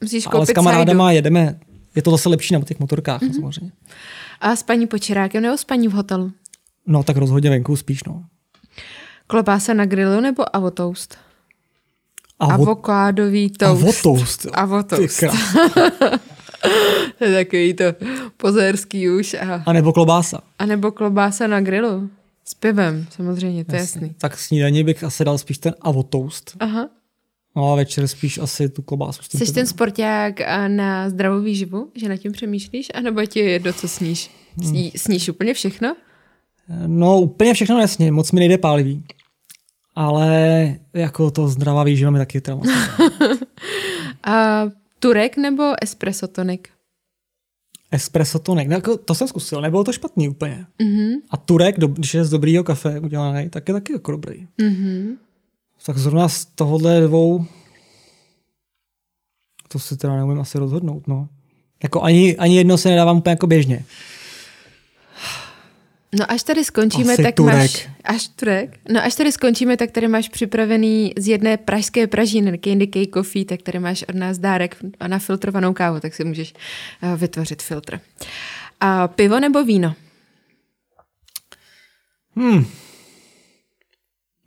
[0.00, 1.60] Musíš Ale s kamarádama jedeme,
[1.94, 3.40] je to zase lepší na těch motorkách, mm-hmm.
[3.40, 3.72] samozřejmě.
[4.40, 6.32] A s paní počerákem nebo s paní v hotelu?
[6.86, 8.24] No tak rozhodně venku spíš, no.
[9.26, 11.18] Klobása na grilu nebo avotoast?
[12.38, 13.82] A vo- Avokádový toast.
[13.82, 14.46] Avotoast.
[14.52, 15.24] Avotoast.
[17.18, 17.84] To je takový to
[18.36, 19.34] pozérský už.
[19.34, 20.40] A, A nebo klobása.
[20.58, 22.10] a nebo klobása na grilu.
[22.50, 24.14] S pivem, samozřejmě, to je jasný.
[24.18, 26.56] Tak snídaní bych asi dal spíš ten avotoast.
[26.60, 26.88] Aha.
[27.56, 29.22] No a večer spíš asi tu klobásu.
[29.22, 33.72] Jsi ten sporták a na zdravou výživu, že nad tím přemýšlíš, anebo ti je jedno,
[33.72, 34.30] co sníš?
[34.62, 35.96] Sní, sníš úplně všechno?
[36.86, 39.04] No úplně všechno jasně, moc mi nejde pálivý.
[39.94, 42.62] Ale jako to zdravá výživa mi taky nejde.
[44.24, 44.62] A
[44.98, 46.68] turek nebo espresso tonik?
[47.92, 50.66] Espresso tonik, no, jako to jsem zkusil, nebylo to špatný úplně.
[50.82, 51.10] Mhm.
[51.30, 54.46] A turek, do, když je z dobrýho kafe udělaný, tak je taky jako dobrý.
[54.58, 55.16] Mhm.
[55.86, 57.46] Tak zrovna z tohohle dvou
[59.72, 61.28] to si teda neumím asi rozhodnout, no.
[61.82, 63.84] Jako ani, ani jedno se nedávám úplně jako běžně.
[66.18, 67.54] No až tady skončíme, Asi tak turek.
[67.54, 67.88] máš...
[68.04, 68.80] Až turek?
[68.88, 73.44] No až tady skončíme, tak tady máš připravený z jedné pražské pražíny, Candy Cake Coffee,
[73.44, 76.54] tak tady máš od nás dárek na filtrovanou kávu, tak si můžeš
[77.02, 78.00] eh, vytvořit filtr.
[78.80, 79.94] A pivo nebo víno?
[82.36, 82.66] Hmm.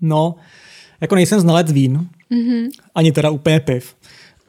[0.02, 0.36] No,
[1.02, 2.70] jako nejsem znalec vín, mm-hmm.
[2.96, 3.96] ani teda úplně piv,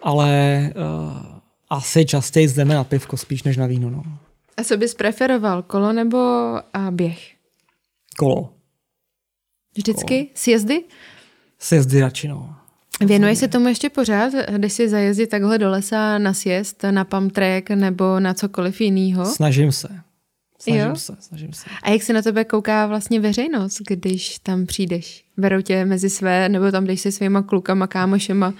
[0.03, 1.39] ale uh,
[1.71, 4.03] asi častěji jdeme na pivko spíš než na víno, no.
[4.57, 6.19] A co bys preferoval, kolo nebo
[6.73, 7.33] a běh?
[8.17, 8.53] Kolo.
[9.77, 10.31] Vždycky?
[10.35, 10.85] Sjezdy?
[11.59, 12.57] Sjezdy radši, no.
[13.01, 17.33] Věnuješ se tomu ještě pořád, když si zajezdit takhle do lesa na sjezd, na pump
[17.33, 19.25] track nebo na cokoliv jiného?
[19.27, 19.89] Snažím se.
[20.59, 20.97] Snažím Jo?
[20.97, 21.65] se, snažím se.
[21.83, 25.25] A jak se na tebe kouká vlastně veřejnost, když tam přijdeš?
[25.37, 28.55] Berou tě mezi své, nebo tam jdeš se svýma klukama, kámošema?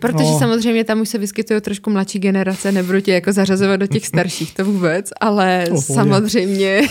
[0.00, 0.38] Protože no.
[0.38, 4.54] Samozřejmě tam už se vyskytují trošku mladší generace, nebudu tě jako zařazovat do těch starších,
[4.54, 5.82] to vůbec, ale pohodě.
[5.82, 6.82] samozřejmě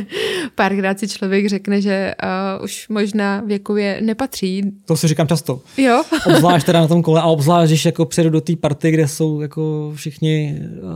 [0.54, 2.14] párkrát si člověk řekne, že
[2.58, 4.62] uh, už možná věkově nepatří.
[4.84, 5.60] To si říkám často.
[5.76, 6.02] Jo?
[6.26, 9.40] Obzvlášť teda na tom kole a obzvlášť, když jako přijedu do té party, kde jsou
[9.40, 10.90] jako všichni, uh,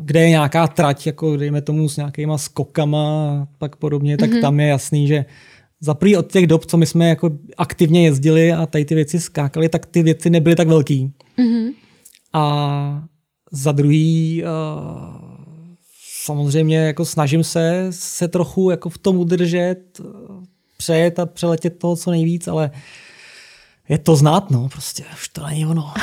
[0.00, 4.40] kde je nějaká trať, jako dejme tomu s nějakýma skokama a tak podobně, tak mm-hmm.
[4.40, 5.24] tam je jasný, že
[5.84, 9.20] za prvý od těch dob, co my jsme jako aktivně jezdili a tady ty věci
[9.20, 11.12] skákali, tak ty věci nebyly tak velký.
[11.38, 11.72] Mm-hmm.
[12.32, 13.04] A
[13.52, 14.50] za druhý uh,
[16.24, 20.44] samozřejmě jako snažím se se trochu jako v tom udržet, uh,
[20.76, 22.70] přejet a přeletět toho co nejvíc, ale
[23.92, 25.94] je to znát, no, prostě, už to není ono.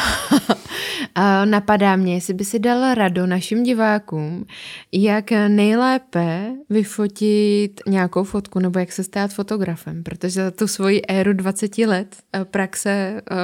[1.16, 4.46] A napadá mě, jestli by si dal radu našim divákům,
[4.92, 11.34] jak nejlépe vyfotit nějakou fotku nebo jak se stát fotografem, protože za tu svoji éru
[11.34, 13.36] 20 let eh, praxe eh,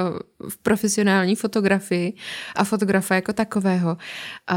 [0.48, 2.12] v profesionální fotografii
[2.56, 3.96] a fotografa jako takového,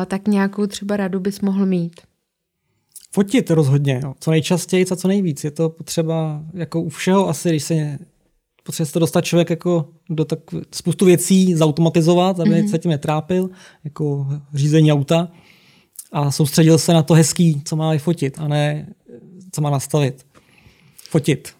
[0.05, 2.01] tak nějakou třeba radu bys mohl mít.
[3.11, 4.13] Fotit rozhodně, jo.
[4.19, 5.43] co nejčastěji a co nejvíc.
[5.43, 7.97] Je to potřeba jako u všeho asi, když se
[8.63, 10.39] potřebuje se to dostat člověk jako do tak
[10.75, 12.69] spoustu věcí zautomatizovat, aby mm-hmm.
[12.69, 13.49] se tím netrápil,
[13.83, 15.31] jako řízení auta
[16.11, 18.93] a soustředil se na to hezký, co má vyfotit a ne
[19.51, 20.25] co má nastavit.
[21.09, 21.58] Fotit.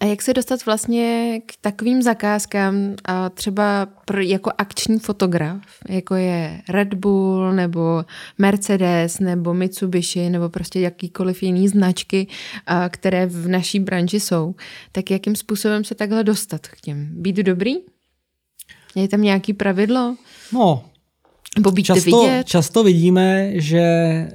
[0.00, 6.14] A jak se dostat vlastně k takovým zakázkám a třeba pro, jako akční fotograf, jako
[6.14, 8.04] je Red Bull nebo
[8.38, 12.26] Mercedes nebo Mitsubishi nebo prostě jakýkoliv jiný značky,
[12.66, 14.54] a, které v naší branži jsou,
[14.92, 17.08] tak jakým způsobem se takhle dostat k těm?
[17.12, 17.74] Být dobrý?
[18.94, 20.16] Je tam nějaký pravidlo?
[20.52, 20.84] No,
[21.56, 22.46] nebo být často, vidět?
[22.46, 23.82] často vidíme, že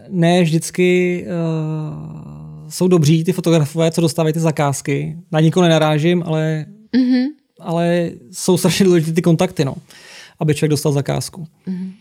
[0.09, 2.32] ne vždycky uh
[2.74, 5.17] jsou dobří ty fotografové, co dostávají ty zakázky.
[5.32, 6.65] Na nikoho nenarážím, ale,
[6.95, 7.26] mm-hmm.
[7.59, 9.76] ale jsou strašně důležité ty kontakty, no,
[10.39, 11.47] aby člověk dostal zakázku.
[11.67, 11.91] Mm-hmm.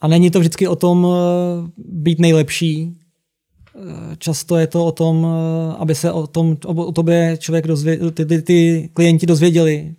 [0.00, 2.92] A není to vždycky o tom eh, být nejlepší.
[3.76, 8.10] Eh, často je to o tom, eh, aby se o, tom, o tobě člověk dozvě,
[8.10, 9.94] ty, ty, ty klienti dozvěděli.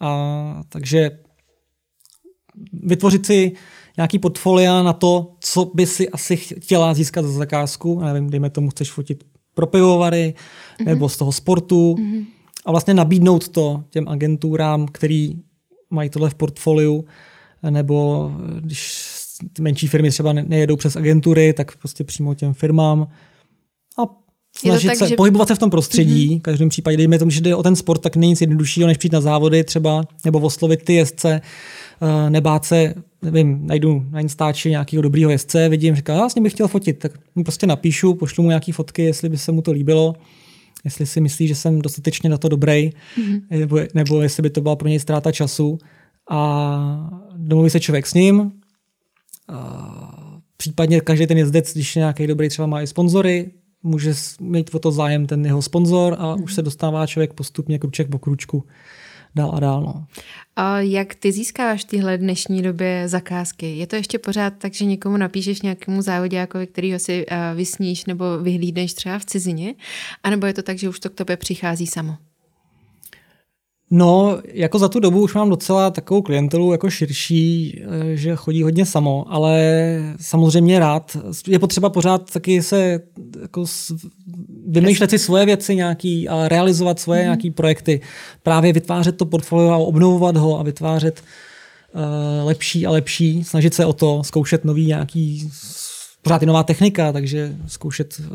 [0.00, 1.10] A takže
[2.72, 3.52] vytvořit si
[3.96, 8.00] nějaký portfolia na to, co by si asi chtěla získat za zakázku.
[8.00, 9.24] Nevím, dejme tomu, chceš fotit
[9.58, 10.86] pro pivovary mm-hmm.
[10.86, 12.24] nebo z toho sportu mm-hmm.
[12.66, 15.34] a vlastně nabídnout to těm agenturám, který
[15.90, 17.04] mají tohle v portfoliu,
[17.70, 18.30] nebo
[18.60, 19.04] když
[19.52, 23.08] ty menší firmy třeba nejedou přes agentury, tak prostě přímo těm firmám
[23.98, 24.02] a
[24.58, 25.16] snažit tak, se, že...
[25.16, 26.30] pohybovat se v tom prostředí.
[26.30, 26.38] Mm-hmm.
[26.38, 28.96] V každém případě, dejme tomu, že jde o ten sport, tak není nic jednoduššího, než
[28.96, 31.40] přijít na závody třeba, nebo oslovit ty jezdce,
[32.28, 36.52] nebát se nevím, najdu na Instači nějakého dobrého jezdce, vidím, říká, já s ním bych
[36.52, 39.72] chtěl fotit, tak mu prostě napíšu, pošlu mu nějaké fotky, jestli by se mu to
[39.72, 40.14] líbilo,
[40.84, 43.40] jestli si myslí, že jsem dostatečně na to dobrý, mm-hmm.
[43.50, 45.78] nebo, nebo jestli by to byla pro něj ztráta času.
[46.30, 48.52] A domluví se člověk s ním,
[49.48, 53.50] a případně každý ten jezdec, když je nějaký dobrý, třeba má i sponzory,
[53.82, 56.42] může mít o to zájem ten jeho sponzor a mm-hmm.
[56.42, 58.64] už se dostává člověk postupně kruček po kručku
[59.34, 59.82] dál a dál.
[59.82, 60.06] No.
[60.56, 63.76] A jak ty získáváš v téhle dnešní době zakázky?
[63.76, 68.38] Je to ještě pořád tak, že někomu napíšeš nějakému závodňákovi, kterýho si uh, vysníš nebo
[68.38, 69.74] vyhlídneš třeba v cizině?
[70.22, 72.16] A nebo je to tak, že už to k tobě přichází samo?
[73.90, 78.62] No, jako za tu dobu už mám docela takovou klientelu jako širší, eh, že chodí
[78.62, 79.62] hodně samo, ale
[80.20, 81.16] samozřejmě rád.
[81.46, 83.00] Je potřeba pořád taky se
[83.42, 83.64] jako
[84.66, 87.24] vymýšlet si svoje věci nějaký a realizovat svoje mm.
[87.24, 88.00] nějaký projekty.
[88.42, 91.22] Právě vytvářet to portfolio a obnovovat ho a vytvářet
[91.94, 95.50] uh, lepší a lepší, snažit se o to, zkoušet nový nějaký
[96.22, 98.26] pořád i nová technika, takže zkoušet uh,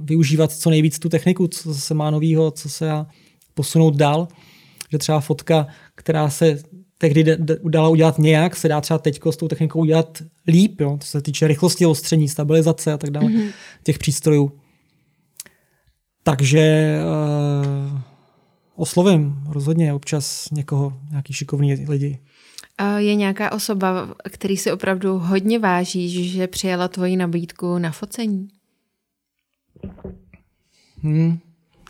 [0.00, 3.06] využívat co nejvíc tu techniku, co se má novýho, co se dá
[3.54, 4.28] posunout dál
[4.90, 6.58] že třeba fotka, která se
[6.98, 11.08] tehdy dala udělat nějak, se dá třeba teď s tou technikou udělat líp, jo, co
[11.08, 13.52] se týče rychlosti ostření, stabilizace a tak dále, mm-hmm.
[13.82, 14.52] těch přístrojů.
[16.22, 16.96] Takže
[17.92, 18.00] uh,
[18.74, 22.18] oslovím rozhodně občas někoho, nějaký šikovný lidi.
[22.78, 28.48] A je nějaká osoba, který si opravdu hodně váží, že přijala tvoji nabídku na focení?
[31.02, 31.38] Hmm,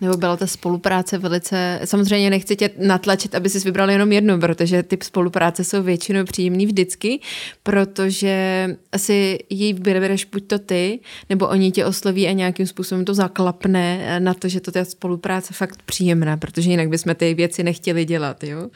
[0.01, 1.81] nebo byla ta spolupráce velice...
[1.85, 6.67] Samozřejmě nechci tě natlačit, aby jsi vybral jenom jednu, protože ty spolupráce jsou většinou příjemný
[6.67, 7.21] vždycky,
[7.63, 13.15] protože asi jí vybereš buď to ty, nebo oni tě osloví a nějakým způsobem to
[13.15, 18.05] zaklapne na to, že to ta spolupráce fakt příjemná, protože jinak bychom ty věci nechtěli
[18.05, 18.71] dělat, jo.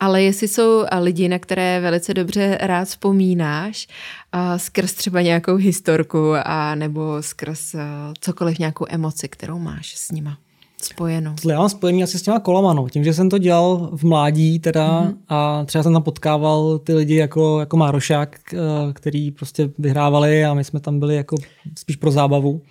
[0.00, 3.88] Ale jestli jsou lidi, na které velice dobře rád vzpomínáš,
[4.32, 7.74] a skrz třeba nějakou historku a nebo skrz
[8.20, 10.38] cokoliv nějakou emoci, kterou máš s nima
[10.84, 11.34] spojeno?
[11.48, 12.88] Já mám spojený asi s těma kolama, no.
[12.88, 15.14] Tím, že jsem to dělal v mládí teda mm-hmm.
[15.28, 18.58] a třeba jsem tam potkával ty lidi jako, jako Márošák, eh,
[18.92, 21.36] který prostě vyhrávali a my jsme tam byli jako
[21.78, 22.62] spíš pro zábavu.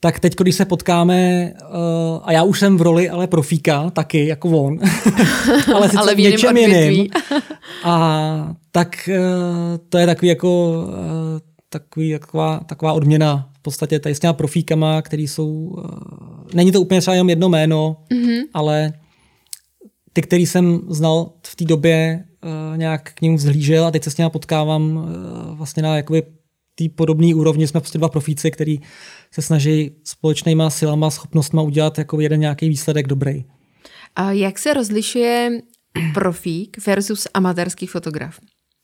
[0.00, 4.26] Tak teď, když se potkáme, uh, a já už jsem v roli ale profíka, taky
[4.26, 4.78] jako on,
[5.74, 7.08] ale sice ale v něčem jiným.
[7.84, 10.84] A tak uh, to je takový jako
[11.68, 15.84] takový, taková, taková odměna podstatě tady s těma profíkama, který jsou, uh,
[16.54, 18.42] není to úplně třeba jenom jedno jméno, mm-hmm.
[18.54, 18.92] ale
[20.12, 24.10] ty, který jsem znal v té době, uh, nějak k ním vzhlížel a teď se
[24.10, 26.22] s něma potkávám uh, vlastně na jakoby
[26.74, 27.68] té podobné úrovni.
[27.68, 28.80] Jsme prostě dva profíci, který
[29.30, 33.44] se snaží společnýma silama, schopnostma udělat jako jeden nějaký výsledek dobrý.
[34.16, 35.60] A jak se rozlišuje
[36.14, 38.38] profík versus amatérský fotograf?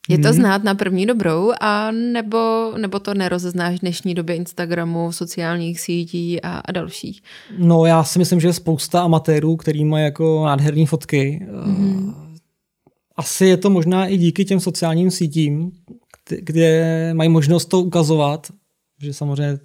[0.08, 0.36] Je to hmm.
[0.36, 6.42] znát na první dobrou, a nebo, nebo to nerozeznáš v dnešní době Instagramu, sociálních sítí
[6.42, 7.22] a, a dalších?
[7.58, 11.46] No já si myslím, že je spousta amatérů, který mají jako nádherné fotky.
[11.64, 12.14] Hmm.
[13.16, 15.72] Asi je to možná i díky těm sociálním sítím,
[16.40, 18.46] kde mají možnost to ukazovat,
[19.02, 19.58] že samozřejmě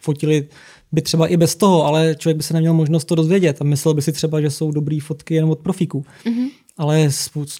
[0.00, 0.48] fotili
[0.92, 3.94] by třeba i bez toho, ale člověk by se neměl možnost to dozvědět a myslel
[3.94, 6.04] by si třeba, že jsou dobrý fotky jenom od profíků.
[6.24, 6.48] Mm-hmm.
[6.80, 7.08] Ale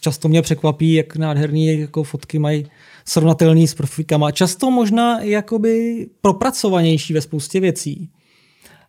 [0.01, 2.67] často mě překvapí, jak nádherný jako fotky mají
[3.05, 4.31] srovnatelný s profíkama.
[4.31, 8.11] Často možná jakoby propracovanější ve spoustě věcí.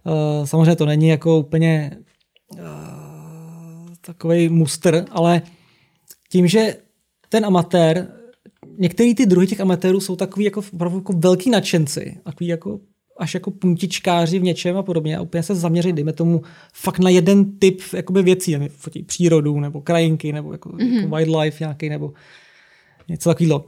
[0.03, 1.97] Uh, samozřejmě to není jako úplně
[2.53, 2.59] uh,
[4.01, 5.41] takový muster, ale
[6.29, 6.75] tím, že
[7.29, 8.07] ten amatér,
[8.77, 12.79] některý ty druhy těch amatérů jsou takový jako, jako velký nadšenci, takový jako
[13.21, 16.41] až jako puntičkáři v něčem a podobně a úplně se zaměřit, dejme tomu,
[16.73, 21.01] fakt na jeden typ jakoby věcí, fotí přírodu, nebo krajinky, nebo jako, mm-hmm.
[21.01, 22.13] jako wildlife nějaký, nebo
[23.07, 23.65] něco takového.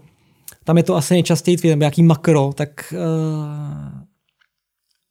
[0.64, 4.00] Tam je to asi nejčastěji, nebo nějaký makro, tak uh,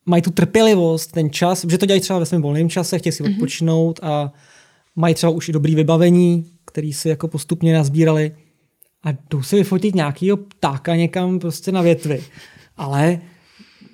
[0.06, 3.23] mají tu trpělivost, ten čas, že to dělají třeba ve svém volném čase, chtějí si
[3.23, 3.35] mm-hmm.
[3.35, 4.32] odpočinout a
[4.97, 8.36] mají třeba už i dobrý vybavení, který si jako postupně nazbírali
[9.02, 12.23] a jdou si vyfotit nějakýho ptáka někam prostě na větvi.
[12.77, 13.20] Ale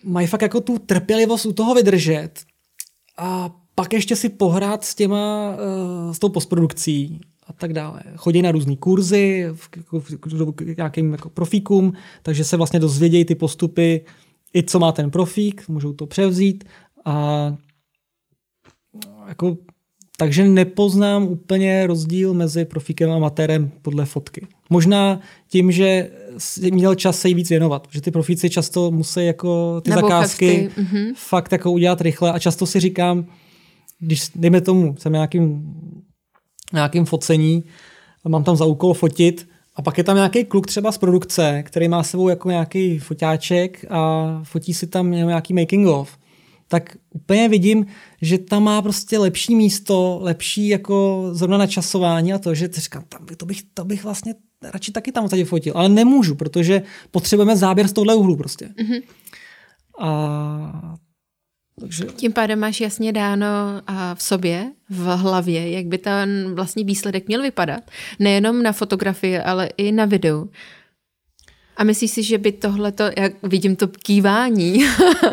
[0.05, 2.31] mají fakt jako tu trpělivost u toho vydržet
[3.19, 8.03] a pak ještě si pohrát s těma, uh, s tou postprodukcí a tak dále.
[8.17, 10.01] Chodí na různé kurzy, jako
[10.55, 11.93] k nějakým jako profíkům,
[12.23, 14.05] takže se vlastně dozvědějí ty postupy,
[14.55, 16.65] i co má ten profík, můžou to převzít
[17.05, 17.57] a
[19.29, 19.57] jako,
[20.17, 24.47] takže nepoznám úplně rozdíl mezi profíkem a amatérem podle fotky.
[24.71, 26.11] Možná tím, že
[26.71, 30.71] měl čas se jí víc věnovat, že ty profíci často musí jako ty Nebo zakázky
[30.77, 31.13] mm-hmm.
[31.15, 33.27] fakt jako udělat rychle a často si říkám,
[33.99, 35.75] když dejme tomu, jsem nějakým,
[36.73, 37.65] nějakým focení,
[38.29, 41.89] mám tam za úkol fotit a pak je tam nějaký kluk třeba z produkce, který
[41.89, 46.19] má sebou jako nějaký foťáček a fotí si tam nějaký making of,
[46.69, 47.87] tak úplně vidím,
[48.23, 53.27] že tam má prostě lepší místo, lepší jako zrovna načasování a to, že říkám, tam,
[53.37, 57.89] to, bych, to bych vlastně radši taky tam tady fotil, ale nemůžu, protože potřebujeme záběr
[57.89, 58.69] z tohle úhlu prostě.
[58.69, 59.03] Mm-hmm.
[60.01, 60.95] A
[61.81, 62.05] takže...
[62.05, 63.47] Tím pádem máš jasně dáno
[63.87, 67.91] a v sobě, v hlavě, jak by ten vlastní výsledek měl vypadat.
[68.19, 70.51] Nejenom na fotografii, ale i na videu.
[71.79, 74.85] A myslíš si, že by tohleto, jak vidím to kývání,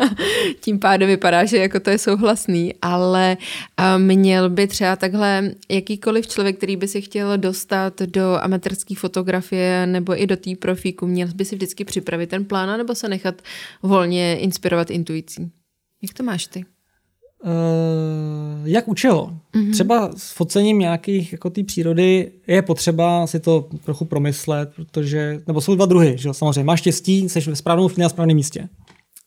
[0.60, 3.36] tím pádem vypadá, že jako to je souhlasný, ale
[3.98, 10.22] měl by třeba takhle jakýkoliv člověk, který by si chtěl dostat do amatérské fotografie nebo
[10.22, 13.42] i do té profíku, měl by si vždycky připravit ten plán nebo se nechat
[13.82, 15.50] volně inspirovat intuicí?
[16.02, 16.64] Jak to máš ty?
[17.44, 19.36] Uh, jak u čeho?
[19.54, 19.72] Mm-hmm.
[19.72, 25.60] Třeba s focením nějakých jako té přírody je potřeba si to trochu promyslet, protože, nebo
[25.60, 28.68] jsou dva druhy, že samozřejmě máš štěstí, jsi ve správnou chvíli na správném místě.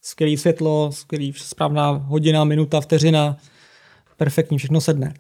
[0.02, 3.38] Skvělý světlo, skvělý správná hodina, minuta, vteřina,
[4.18, 5.14] perfektní, všechno sedne.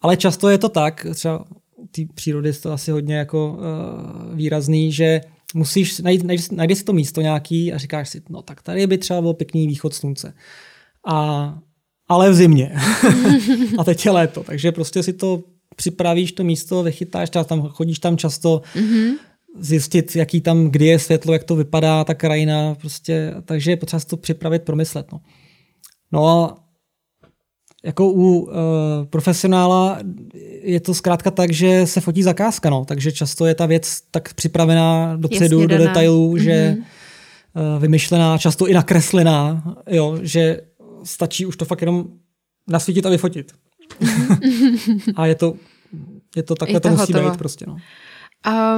[0.00, 1.44] Ale často je to tak, třeba
[1.76, 5.20] u té přírody je to asi hodně jako uh, výrazný, že
[5.54, 8.98] musíš najít, najít, najít si to místo nějaký a říkáš si, no tak tady by
[8.98, 10.34] třeba byl pěkný východ slunce.
[11.06, 11.58] A
[12.08, 12.76] ale v zimě.
[13.78, 15.42] a teď je léto, takže prostě si to
[15.76, 19.14] připravíš to místo, vychytáš, tam chodíš tam často, mm-hmm.
[19.58, 24.00] zjistit, jaký tam, kdy je světlo, jak to vypadá, ta krajina, prostě, takže je potřeba
[24.00, 25.12] si to připravit, promyslet.
[25.12, 25.20] No,
[26.12, 26.64] no a
[27.84, 28.52] jako u uh,
[29.10, 29.98] profesionála
[30.62, 34.34] je to zkrátka tak, že se fotí zakázka, no, takže často je ta věc tak
[34.34, 36.42] připravená dopředu, do detailů, mm-hmm.
[36.42, 40.60] že uh, vymyšlená, často i nakreslená, jo, že
[41.04, 42.04] stačí už to fakt jenom
[42.68, 43.52] nasvítit a vyfotit.
[45.16, 45.54] a je to,
[46.36, 47.30] je to takhle, je to, to musí hotovo.
[47.30, 47.64] být prostě.
[47.68, 47.76] No.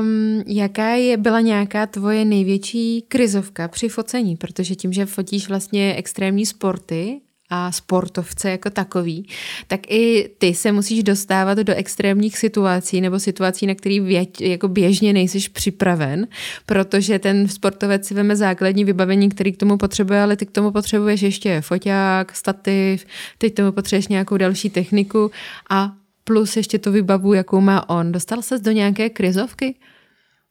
[0.01, 4.37] Um, jaká je, byla nějaká tvoje největší krizovka při focení?
[4.37, 7.21] Protože tím, že fotíš vlastně extrémní sporty,
[7.51, 9.29] a sportovce jako takový,
[9.67, 14.69] tak i ty se musíš dostávat do extrémních situací nebo situací, na který věť, jako
[14.69, 16.27] běžně nejsiš připraven,
[16.67, 20.71] protože ten sportovec si veme základní vybavení, který k tomu potřebuje, ale ty k tomu
[20.71, 23.07] potřebuješ ještě foťák, stativ,
[23.39, 25.31] teď tomu potřebuješ nějakou další techniku
[25.71, 25.93] a
[26.25, 28.13] plus ještě to vybavu, jakou má on.
[28.13, 29.75] Dostal ses do nějaké krizovky?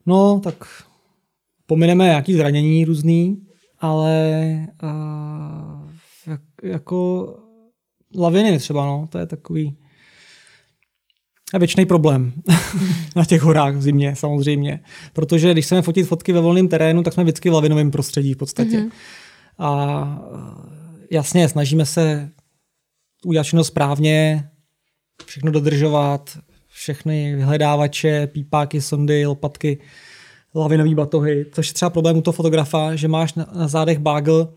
[0.06, 0.56] No, tak
[1.66, 3.38] pomineme nějaký zranění různý,
[3.80, 5.85] ale uh
[6.66, 7.28] jako
[8.16, 9.78] laviny třeba, no, to je takový
[11.54, 12.34] a věčný problém
[13.16, 14.80] na těch horách v zimě samozřejmě.
[15.14, 18.38] Protože když chceme fotit fotky ve volném terénu, tak jsme vždycky v lavinovém prostředí v
[18.38, 18.78] podstatě.
[18.78, 18.92] Mm-hmm.
[19.60, 20.22] A
[21.12, 22.30] jasně, snažíme se
[23.26, 24.50] udělat všechno správně,
[25.26, 26.38] všechno dodržovat,
[26.68, 29.78] všechny vyhledávače, pípáky, sondy, lopatky,
[30.56, 34.54] lavinový batohy, což je třeba problém u toho fotografa, že máš na, na zádech bagel,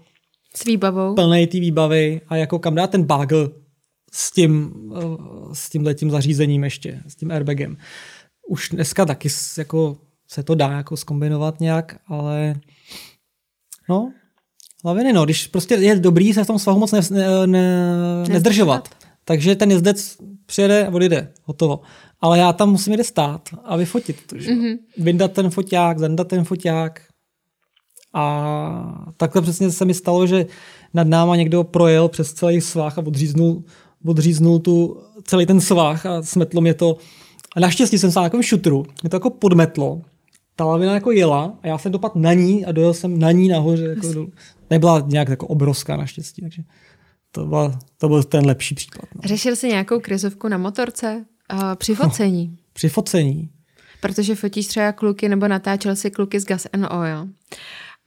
[0.57, 1.15] s výbavou.
[1.15, 3.51] Plnej té výbavy a jako kam dát ten bagel
[4.13, 5.01] s tím, eh,
[5.53, 7.77] s tím letím zařízením ještě, s tím airbagem.
[8.49, 9.97] Už dneska taky jako
[10.29, 12.55] se to dá jako skombinovat nějak, ale
[13.89, 14.13] no,
[14.85, 18.89] Laviny, no, když prostě je dobrý se v tom svahu moc ne, ne, ne, nezdržovat.
[19.25, 20.17] Takže ten jezdec
[20.47, 21.81] přijede a odjede, hotovo.
[22.21, 24.51] Ale já tam musím jde stát a vyfotit to, že?
[24.51, 24.79] Mm-hmm.
[24.99, 27.03] Vyndat ten foťák, zandat ten foťák.
[28.19, 30.47] A takhle přesně se mi stalo, že
[30.95, 33.63] nad náma někdo projel přes celý svah a odříznul,
[34.07, 36.97] odříznul tu, celý ten svah a smetlo mě to.
[37.57, 40.03] A naštěstí jsem se na takovém šutru, mě to jako podmetlo.
[40.57, 43.49] Ta lavina jako jela a já jsem dopad na ní a dojel jsem na ní
[43.49, 43.85] nahoře.
[43.85, 44.27] Jako
[44.71, 46.63] nebyla nějak jako obrovská naštěstí, takže
[47.33, 49.09] to, byl, to byl ten lepší příklad.
[49.15, 49.21] No.
[49.25, 52.49] Řešil jsi nějakou krizovku na motorce uh, při focení?
[52.51, 53.51] No, při focení.
[54.01, 57.29] Protože fotíš třeba kluky nebo natáčel si kluky z Gas and Oil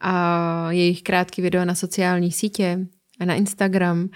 [0.02, 2.78] a jejich krátký video na sociální sítě
[3.20, 4.08] a na Instagram,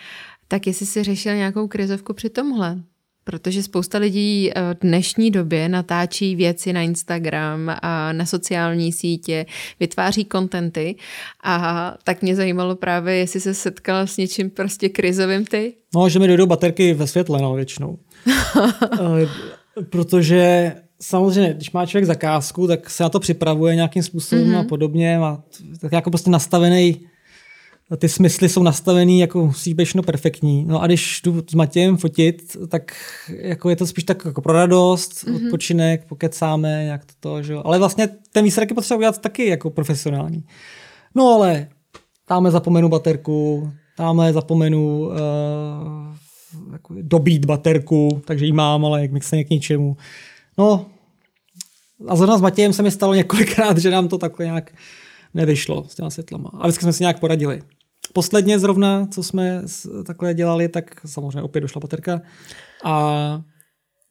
[0.48, 2.78] tak jestli si řešil nějakou krizovku při tomhle?
[3.24, 9.46] Protože spousta lidí eh, v dnešní době natáčí věci na Instagram a na sociální sítě,
[9.80, 10.96] vytváří kontenty
[11.44, 15.74] a tak mě zajímalo právě, jestli se setkal s něčím prostě krizovým ty?
[15.94, 17.98] No, že mi dojdou baterky ve světle, no, většinou.
[19.78, 24.60] Eh, protože samozřejmě, když má člověk zakázku, tak se na to připravuje nějakým způsobem mm-hmm.
[24.60, 25.18] a podobně.
[25.18, 25.42] Má
[25.80, 27.00] tak jako prostě nastavený
[27.96, 30.64] ty smysly jsou nastavený, jako musí být všechno perfektní.
[30.64, 32.92] No a když jdu s Matějem fotit, tak
[33.28, 35.44] jako je to spíš tak jako pro radost, mm-hmm.
[35.44, 37.62] odpočinek, pokecáme, jak to, to že jo.
[37.64, 40.44] Ale vlastně ten výsledek je potřeba udělat taky jako profesionální.
[41.14, 41.68] No ale
[42.26, 45.14] tamhle zapomenu baterku, tamhle zapomenu uh,
[47.00, 49.96] dobít baterku, takže ji mám, ale jak mi se k ničemu.
[50.58, 50.86] No
[52.08, 54.72] a zrovna s Matějem se mi stalo několikrát, že nám to takhle nějak
[55.34, 56.50] nevyšlo s těma světlama.
[56.52, 57.62] A vždycky jsme si nějak poradili.
[58.12, 59.62] Posledně zrovna, co jsme
[60.06, 62.20] takhle dělali, tak samozřejmě opět došla baterka.
[62.84, 63.42] A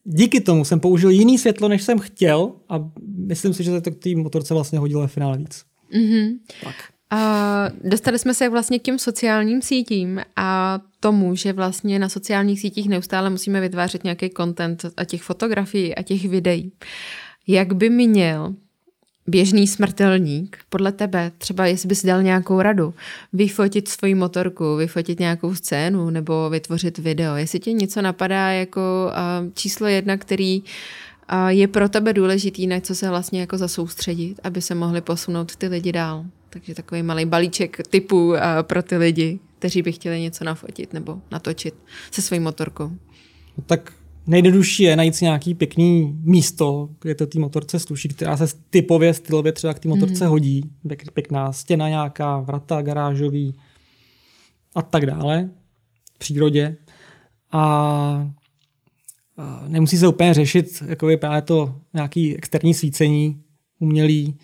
[0.04, 3.96] díky tomu jsem použil jiný světlo, než jsem chtěl a myslím si, že to k
[3.96, 5.64] té motorce vlastně hodilo ve finále víc.
[5.94, 6.30] Mm-hmm.
[6.64, 6.76] Tak.
[7.10, 12.60] A dostali jsme se vlastně k těm sociálním sítím a tomu, že vlastně na sociálních
[12.60, 16.72] sítích neustále musíme vytvářet nějaký content a těch fotografií a těch videí.
[17.48, 18.56] Jak by měl
[19.28, 22.94] běžný smrtelník, podle tebe, třeba jestli bys dal nějakou radu,
[23.34, 29.12] vyfotit svoji motorku, vyfotit nějakou scénu nebo vytvořit video, jestli tě něco napadá jako
[29.54, 30.64] číslo jedna, který
[31.48, 35.68] je pro tebe důležitý, na co se vlastně jako zasoustředit, aby se mohli posunout ty
[35.68, 36.26] lidi dál.
[36.56, 41.22] Takže takový malý balíček typů uh, pro ty lidi, kteří by chtěli něco nafotit nebo
[41.32, 41.76] natočit
[42.12, 42.90] se svojí motorkou.
[43.58, 43.94] No tak
[44.28, 49.14] nejjednodušší je najít si nějaký pěkný místo, kde to té motorce sluší, která se typově,
[49.14, 50.30] stylově třeba k té motorce mm.
[50.30, 50.72] hodí.
[51.14, 53.56] Pěkná stěna nějaká, vrata garážový
[54.76, 55.50] a tak dále
[56.16, 56.78] v přírodě.
[57.52, 58.32] A
[59.68, 63.42] nemusí se úplně řešit jakoby právě to nějaký externí svícení
[63.80, 64.38] umělý,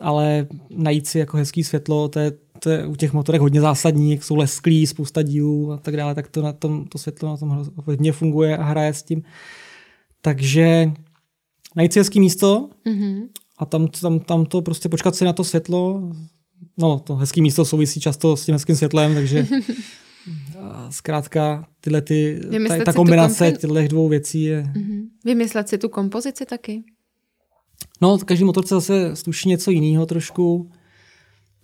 [0.00, 4.10] ale najít si jako hezký světlo, to je to je u těch motorek hodně zásadní,
[4.10, 7.36] jak jsou lesklí, spousta dílů a tak dále, tak to, na tom, to světlo na
[7.36, 9.22] tom hodně funguje a hraje s tím.
[10.20, 10.92] Takže
[11.76, 13.28] najít si hezký místo mm-hmm.
[13.58, 16.12] a tam, tam, tam to prostě počkat si na to světlo.
[16.78, 19.46] No, to hezký místo souvisí často s tím hezkým světlem, takže
[20.90, 23.60] zkrátka tyhle ty, ta, ta kombinace kompi...
[23.60, 24.62] těchto dvou věcí je...
[24.62, 25.02] Mm-hmm.
[25.24, 26.84] Vymyslet si tu kompozici taky?
[28.00, 30.70] No, každý motorce zase sluší něco jiného trošku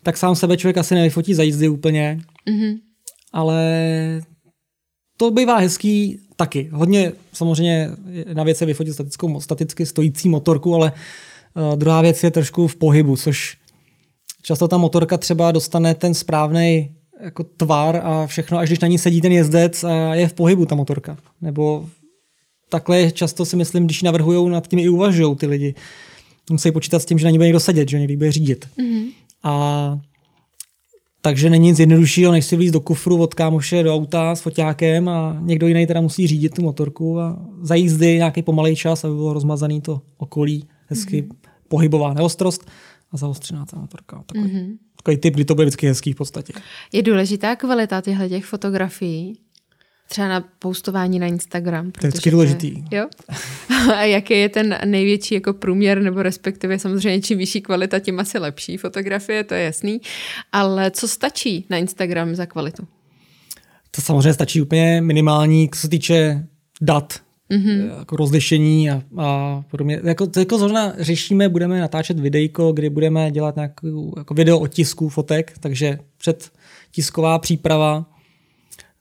[0.02, 2.20] tak sám sebe člověk asi nevyfotí za jízdy úplně.
[2.48, 2.78] Mm-hmm.
[3.32, 3.62] Ale
[5.16, 6.68] to bývá hezký taky.
[6.72, 7.90] Hodně samozřejmě
[8.34, 10.92] na věc je vyfotit statickou, staticky stojící motorku, ale
[11.54, 13.56] uh, druhá věc je trošku v pohybu, což
[14.42, 16.90] často ta motorka třeba dostane ten správný
[17.20, 20.66] jako tvar a všechno, až když na ní sedí ten jezdec a je v pohybu
[20.66, 21.16] ta motorka.
[21.40, 21.88] Nebo
[22.68, 25.74] takhle často si myslím, když navrhují nad tím i uvažují ty lidi.
[26.50, 28.68] Musí počítat s tím, že na ní bude někdo sedět, že někdy bude řídit.
[28.78, 29.06] Mm-hmm.
[29.42, 29.98] A
[31.20, 35.08] takže není nic jednoduššího, než si víc do kufru od kámoše do auta s foťákem
[35.08, 39.14] a někdo jiný teda musí řídit tu motorku a za jízdy nějaký pomalej čas, aby
[39.14, 41.36] bylo rozmazaný to okolí, hezky mm-hmm.
[41.68, 42.70] pohybová neostrost
[43.12, 44.22] a zaostřená ta motorka.
[44.26, 44.76] Takový, mm-hmm.
[44.96, 46.52] takový typ, kdy to bude vždycky hezký v podstatě.
[46.92, 49.38] Je důležitá kvalita těchto těch fotografií?
[50.08, 51.90] Třeba na postování na Instagram.
[51.90, 52.84] To je vždycky důležitý.
[52.90, 53.06] Jo?
[53.94, 58.38] A jaký je ten největší jako průměr, nebo respektive samozřejmě čím vyšší kvalita, tím asi
[58.38, 60.00] lepší fotografie, to je jasný.
[60.52, 62.86] Ale co stačí na Instagram za kvalitu?
[63.90, 66.46] To samozřejmě stačí úplně minimální, co se týče
[66.80, 67.20] dat,
[67.50, 67.98] mm-hmm.
[67.98, 70.00] jako rozlišení a, a podobně.
[70.04, 75.08] Jako, to jako zrovna řešíme, budeme natáčet videjko, kdy budeme dělat nějakou jako video otisků
[75.08, 76.50] fotek, takže před
[76.90, 78.06] tisková příprava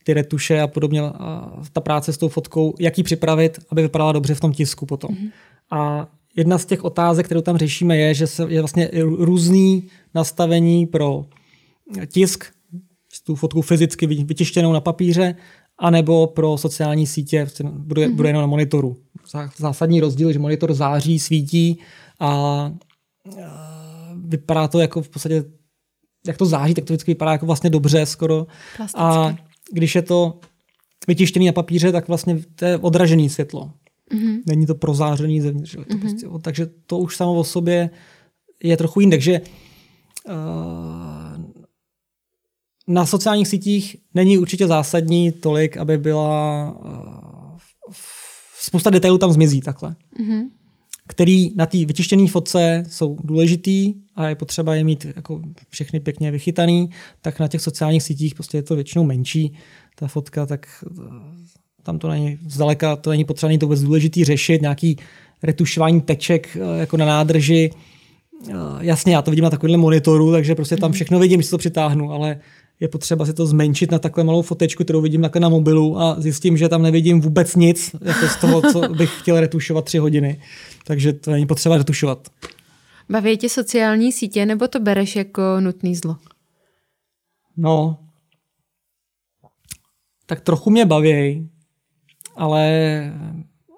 [0.03, 4.11] ty retuše a podobně, a ta práce s tou fotkou, jak ji připravit, aby vypadala
[4.11, 5.15] dobře v tom tisku potom.
[5.15, 5.31] Mm-hmm.
[5.71, 10.85] A jedna z těch otázek, kterou tam řešíme, je, že se je vlastně různý nastavení
[10.85, 11.25] pro
[12.07, 12.45] tisk,
[13.25, 15.35] tu fotku fyzicky vytištěnou na papíře,
[15.77, 18.15] anebo pro sociální sítě bude, mm-hmm.
[18.15, 18.97] bude jenom na monitoru.
[19.57, 21.79] Zásadní rozdíl, že monitor září, svítí
[22.19, 22.71] a
[24.25, 25.43] vypadá to jako v podstatě,
[26.27, 28.47] jak to září, tak to vždycky vypadá jako vlastně dobře skoro.
[28.77, 29.01] Plasticky.
[29.01, 29.35] A
[29.73, 30.39] když je to
[31.07, 33.71] vytištěný na papíře, tak vlastně to je odražený světlo.
[34.13, 34.41] Mm-hmm.
[34.47, 35.71] Není to prozářený zevnitř.
[35.75, 35.99] To mm-hmm.
[35.99, 37.89] prostě, takže to už samo o sobě
[38.63, 39.11] je trochu jiný.
[39.11, 40.33] Takže uh,
[42.87, 47.57] na sociálních sítích není určitě zásadní tolik, aby byla uh,
[48.59, 49.95] spousta detailů tam zmizí takhle.
[50.19, 50.49] Mm-hmm.
[51.07, 56.31] Který na té vytištěné fotce jsou důležitý a je potřeba je mít jako všechny pěkně
[56.31, 56.89] vychytaný,
[57.21, 59.53] tak na těch sociálních sítích prostě je to většinou menší
[59.95, 60.67] ta fotka, tak
[60.97, 61.05] uh,
[61.83, 64.97] tam to není zdaleka, to není potřeba, to vůbec důležitý řešit, nějaký
[65.43, 67.71] retušování teček uh, jako na nádrži,
[68.79, 70.93] jasně, já to vidím na takovémhle monitoru, takže prostě tam mhm.
[70.93, 72.39] všechno vidím, když to přitáhnu, ale
[72.79, 76.15] je potřeba si to zmenšit na takhle malou fotečku, kterou vidím takhle na mobilu a
[76.19, 80.41] zjistím, že tam nevidím vůbec nic jako z toho, co bych chtěl retušovat tři hodiny.
[80.85, 82.27] Takže to není potřeba retušovat.
[83.09, 86.17] Baví tě sociální sítě, nebo to bereš jako nutný zlo?
[87.57, 87.97] No,
[90.25, 91.49] tak trochu mě baví,
[92.35, 92.73] ale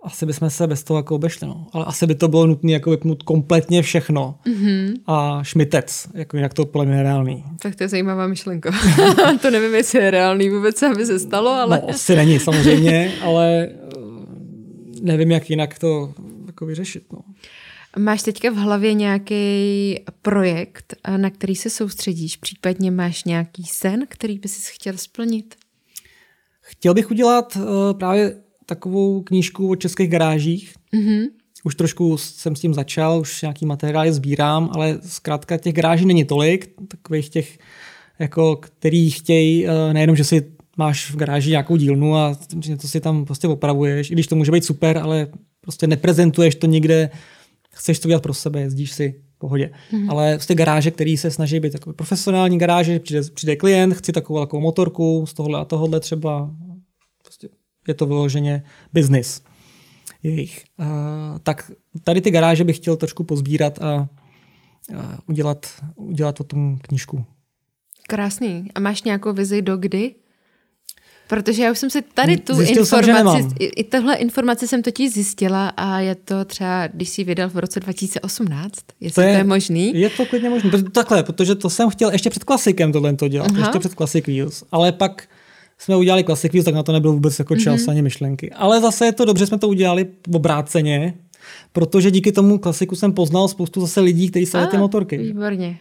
[0.03, 1.47] asi bychom se bez toho jako obešli.
[1.47, 1.67] No.
[1.73, 4.39] Ale asi by to bylo nutné jako vypnout kompletně všechno.
[4.45, 4.93] Mm-hmm.
[5.07, 7.43] A šmitec, jako jinak to podle mě reálný.
[7.61, 8.71] Tak to je zajímavá myšlenka.
[9.41, 11.81] to nevím, jestli je reálný vůbec, aby se stalo, ale...
[11.81, 13.77] No, asi není samozřejmě, ale eh,
[15.01, 16.13] nevím, jak jinak to
[16.45, 17.03] jako vyřešit.
[17.13, 17.19] No.
[17.97, 22.37] Máš teďka v hlavě nějaký projekt, na který se soustředíš?
[22.37, 25.55] Případně máš nějaký sen, který bys chtěl splnit?
[26.61, 27.63] Chtěl bych udělat uh,
[27.97, 28.35] právě
[28.65, 30.73] takovou knížku o českých garážích.
[30.93, 31.25] Mm-hmm.
[31.63, 36.25] Už trošku jsem s tím začal, už nějaký materiály sbírám, ale zkrátka těch garáží není
[36.25, 37.57] tolik, takových těch,
[38.19, 42.37] jako, který chtějí eh, nejenom, že si máš v garáži nějakou dílnu a
[42.81, 45.27] to si tam prostě opravuješ, i když to může být super, ale
[45.61, 47.09] prostě neprezentuješ to nikde,
[47.85, 49.71] chceš to dělat pro sebe, jezdíš si v pohodě.
[49.91, 50.11] Mm-hmm.
[50.11, 54.11] Ale z té garáže, který se snaží být takové profesionální garáže, přijde, přijde klient, chci
[54.11, 56.51] takovou, takovou motorku z tohohle a tohohle třeba,
[57.21, 57.49] prostě
[57.87, 58.63] je to vyloženě
[58.93, 59.41] business
[60.23, 60.63] jejich.
[60.79, 60.85] Uh,
[61.43, 61.71] tak
[62.03, 63.93] tady ty garáže bych chtěl trošku pozbírat a,
[64.97, 67.25] a udělat, udělat o tom knížku.
[68.07, 68.67] Krásný.
[68.75, 70.15] A máš nějakou vizi do kdy?
[71.27, 75.13] Protože já už jsem si tady tu Zjistil informaci, jsem, i tohle informace jsem totiž
[75.13, 79.37] zjistila a je to třeba, když jsi vydal v roce 2018, jestli to je, to
[79.37, 79.99] je možný.
[79.99, 83.51] Je to klidně možný, takhle, protože to jsem chtěl ještě před klasikem tohle to dělat,
[83.51, 83.59] Aha.
[83.59, 85.27] ještě před Classic Wheels, ale pak
[85.77, 87.91] jsme udělali Classic Wheels, tak na to nebylo vůbec jako čas mm-hmm.
[87.91, 88.51] ani myšlenky.
[88.51, 91.13] Ale zase je to dobře, jsme to udělali obráceně,
[91.71, 95.17] protože díky tomu klasiku jsem poznal spoustu zase lidí, kteří se ty motorky.
[95.17, 95.77] Výborně.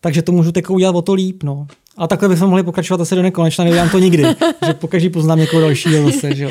[0.00, 1.42] Takže to můžu teď udělat o to líp.
[1.42, 1.66] No.
[1.98, 4.22] A takhle bychom mohli pokračovat asi do nekonečna, nedělám to nikdy.
[4.66, 6.34] že pokaždé poznám někoho dalšího zase.
[6.34, 6.50] Že jo.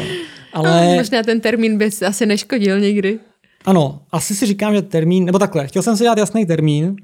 [0.53, 0.87] Ale...
[0.87, 3.19] No, možná ten termín by asi neškodil nikdy.
[3.65, 6.95] Ano, asi si říkám, že termín, nebo takhle, chtěl jsem si dát jasný termín,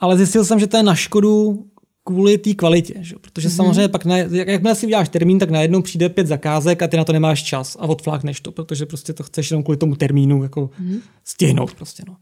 [0.00, 1.64] ale zjistil jsem, že to je na škodu
[2.04, 2.94] kvůli té kvalitě.
[3.00, 3.14] Že?
[3.20, 3.56] Protože mm-hmm.
[3.56, 6.96] samozřejmě pak, na, jak, jakmile si uděláš termín, tak najednou přijde pět zakázek a ty
[6.96, 10.42] na to nemáš čas a odflákneš to, protože prostě to chceš jenom kvůli tomu termínu
[10.42, 11.00] jako mm-hmm.
[11.24, 11.74] stihnout.
[11.74, 12.16] Prostě, no.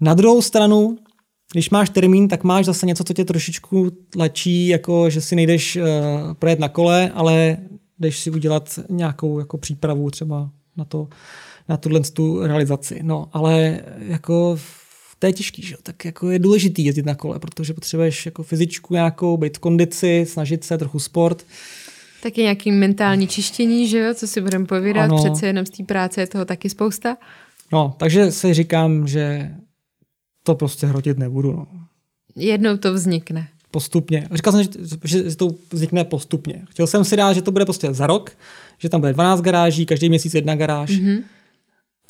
[0.00, 0.96] Na druhou stranu,
[1.56, 5.76] když máš termín, tak máš zase něco, co tě trošičku tlačí, jako že si nejdeš
[5.76, 5.84] uh,
[6.34, 7.56] projet na kole, ale
[7.98, 11.08] jdeš si udělat nějakou jako přípravu třeba na to,
[11.68, 13.00] na tuhle tu realizaci.
[13.02, 14.58] No, ale jako
[15.18, 15.76] to je těžký, že?
[15.82, 20.26] tak jako je důležitý jezdit na kole, protože potřebuješ jako fyzičku nějakou, být v kondici,
[20.28, 21.44] snažit se, trochu sport.
[22.22, 25.24] Taky nějaký mentální čištění, že jo, co si budeme povídat, ano.
[25.24, 27.16] přece jenom z té práce je toho taky spousta.
[27.72, 29.54] No, takže si říkám, že
[30.46, 31.52] to prostě hrotit nebudu.
[31.52, 31.66] No.
[32.36, 33.48] Jednou to vznikne.
[33.70, 34.28] Postupně.
[34.32, 34.62] Říkal jsem,
[35.04, 36.62] že, že to vznikne postupně.
[36.70, 38.30] Chtěl jsem si dát, že to bude prostě za rok,
[38.78, 40.90] že tam bude 12 garáží, každý měsíc jedna garáž.
[40.90, 41.22] Mm-hmm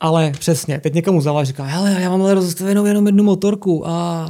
[0.00, 4.26] ale přesně, teď někomu zavolá, říká, hele, já mám ale rozestavenou jenom jednu motorku a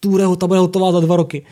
[0.00, 1.46] tu bude, ta bude hotová za dva roky.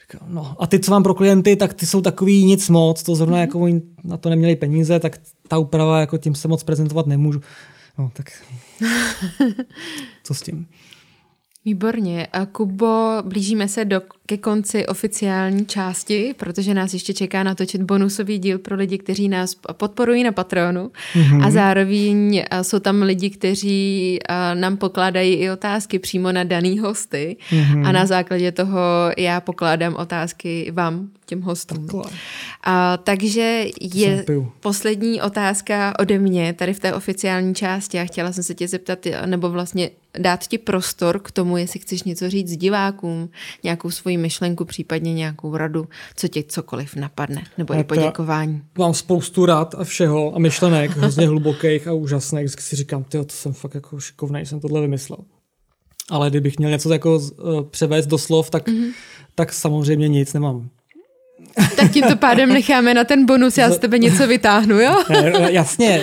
[0.00, 3.14] Říká, no a ty, co mám pro klienty, tak ty jsou takový nic moc, to
[3.14, 3.40] zrovna mm-hmm.
[3.40, 7.40] jako oni na to neměli peníze, tak ta úprava, jako tím se moc prezentovat nemůžu.
[7.98, 8.30] No tak
[10.22, 10.68] co s tím?
[11.64, 12.28] Výborně.
[12.52, 18.58] Kubo, blížíme se do, ke konci oficiální části, protože nás ještě čeká natočit bonusový díl
[18.58, 21.44] pro lidi, kteří nás podporují na Patronu mm-hmm.
[21.44, 24.18] a zároveň jsou tam lidi, kteří
[24.54, 27.86] nám pokládají i otázky přímo na daný hosty mm-hmm.
[27.86, 28.78] a na základě toho
[29.16, 31.88] já pokládám otázky vám, těm hostům.
[32.64, 34.24] A, takže je
[34.60, 38.98] poslední otázka ode mě tady v té oficiální části a chtěla jsem se tě zeptat,
[39.26, 43.28] nebo vlastně dát ti prostor k tomu, jestli chceš něco říct divákům,
[43.62, 48.62] nějakou svoji myšlenku, případně nějakou radu, co tě cokoliv napadne, nebo i poděkování.
[48.78, 52.44] Mám spoustu rád a všeho a myšlenek, hrozně hlubokých a úžasných.
[52.44, 55.18] Vždycky si říkám, ty, to jsem fakt jako šikovnej, jsem tohle vymyslel.
[56.10, 58.92] Ale kdybych měl něco jako uh, převést do slov, tak, mm-hmm.
[59.34, 60.68] tak samozřejmě nic nemám.
[61.76, 65.04] Tak tímto pádem necháme na ten bonus, já z tebe něco vytáhnu, jo?
[65.50, 66.02] Jasně,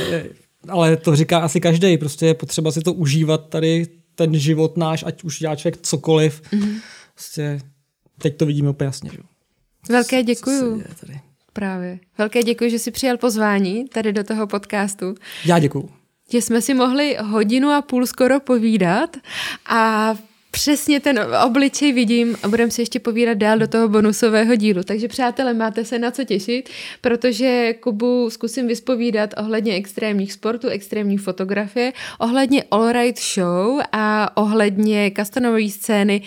[0.70, 1.98] ale to říká asi každý.
[1.98, 6.42] Prostě je potřeba si to užívat tady, ten život náš, ať už dělá člověk cokoliv.
[6.42, 6.76] Mm-hmm.
[7.14, 7.60] Prostě
[8.22, 9.10] teď to vidíme úplně jasně.
[9.14, 9.18] Že?
[9.90, 10.84] Velké děkuju.
[11.54, 12.00] Právě.
[12.18, 15.16] Velké děkuji, že jsi přijal pozvání tady do toho podcastu.
[15.46, 15.90] Já děkuju.
[16.32, 19.18] Že jsme si mohli hodinu a půl skoro povídat
[19.66, 20.14] a
[20.56, 24.84] přesně ten obličej vidím a budeme si ještě povídat dál do toho bonusového dílu.
[24.84, 26.70] Takže přátelé, máte se na co těšit,
[27.02, 35.12] protože Kubu zkusím vyspovídat ohledně extrémních sportů, extrémní fotografie, ohledně All Right Show a ohledně
[35.12, 36.22] kastonové scény,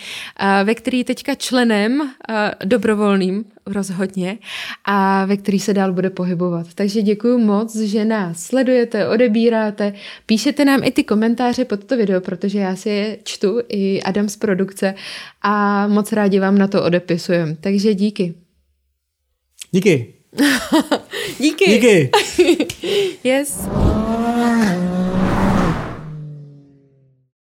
[0.63, 2.11] ve který teďka členem
[2.65, 4.37] dobrovolným rozhodně
[4.85, 6.67] a ve který se dál bude pohybovat.
[6.75, 9.93] Takže děkuji moc, že nás sledujete, odebíráte,
[10.25, 14.29] píšete nám i ty komentáře pod to video, protože já si je čtu i Adam
[14.29, 14.95] z produkce
[15.41, 17.57] a moc rádi vám na to odepisujeme.
[17.61, 18.33] Takže díky.
[19.71, 20.13] Díky.
[21.39, 21.65] díky.
[21.65, 22.11] Díky.
[23.23, 23.67] yes.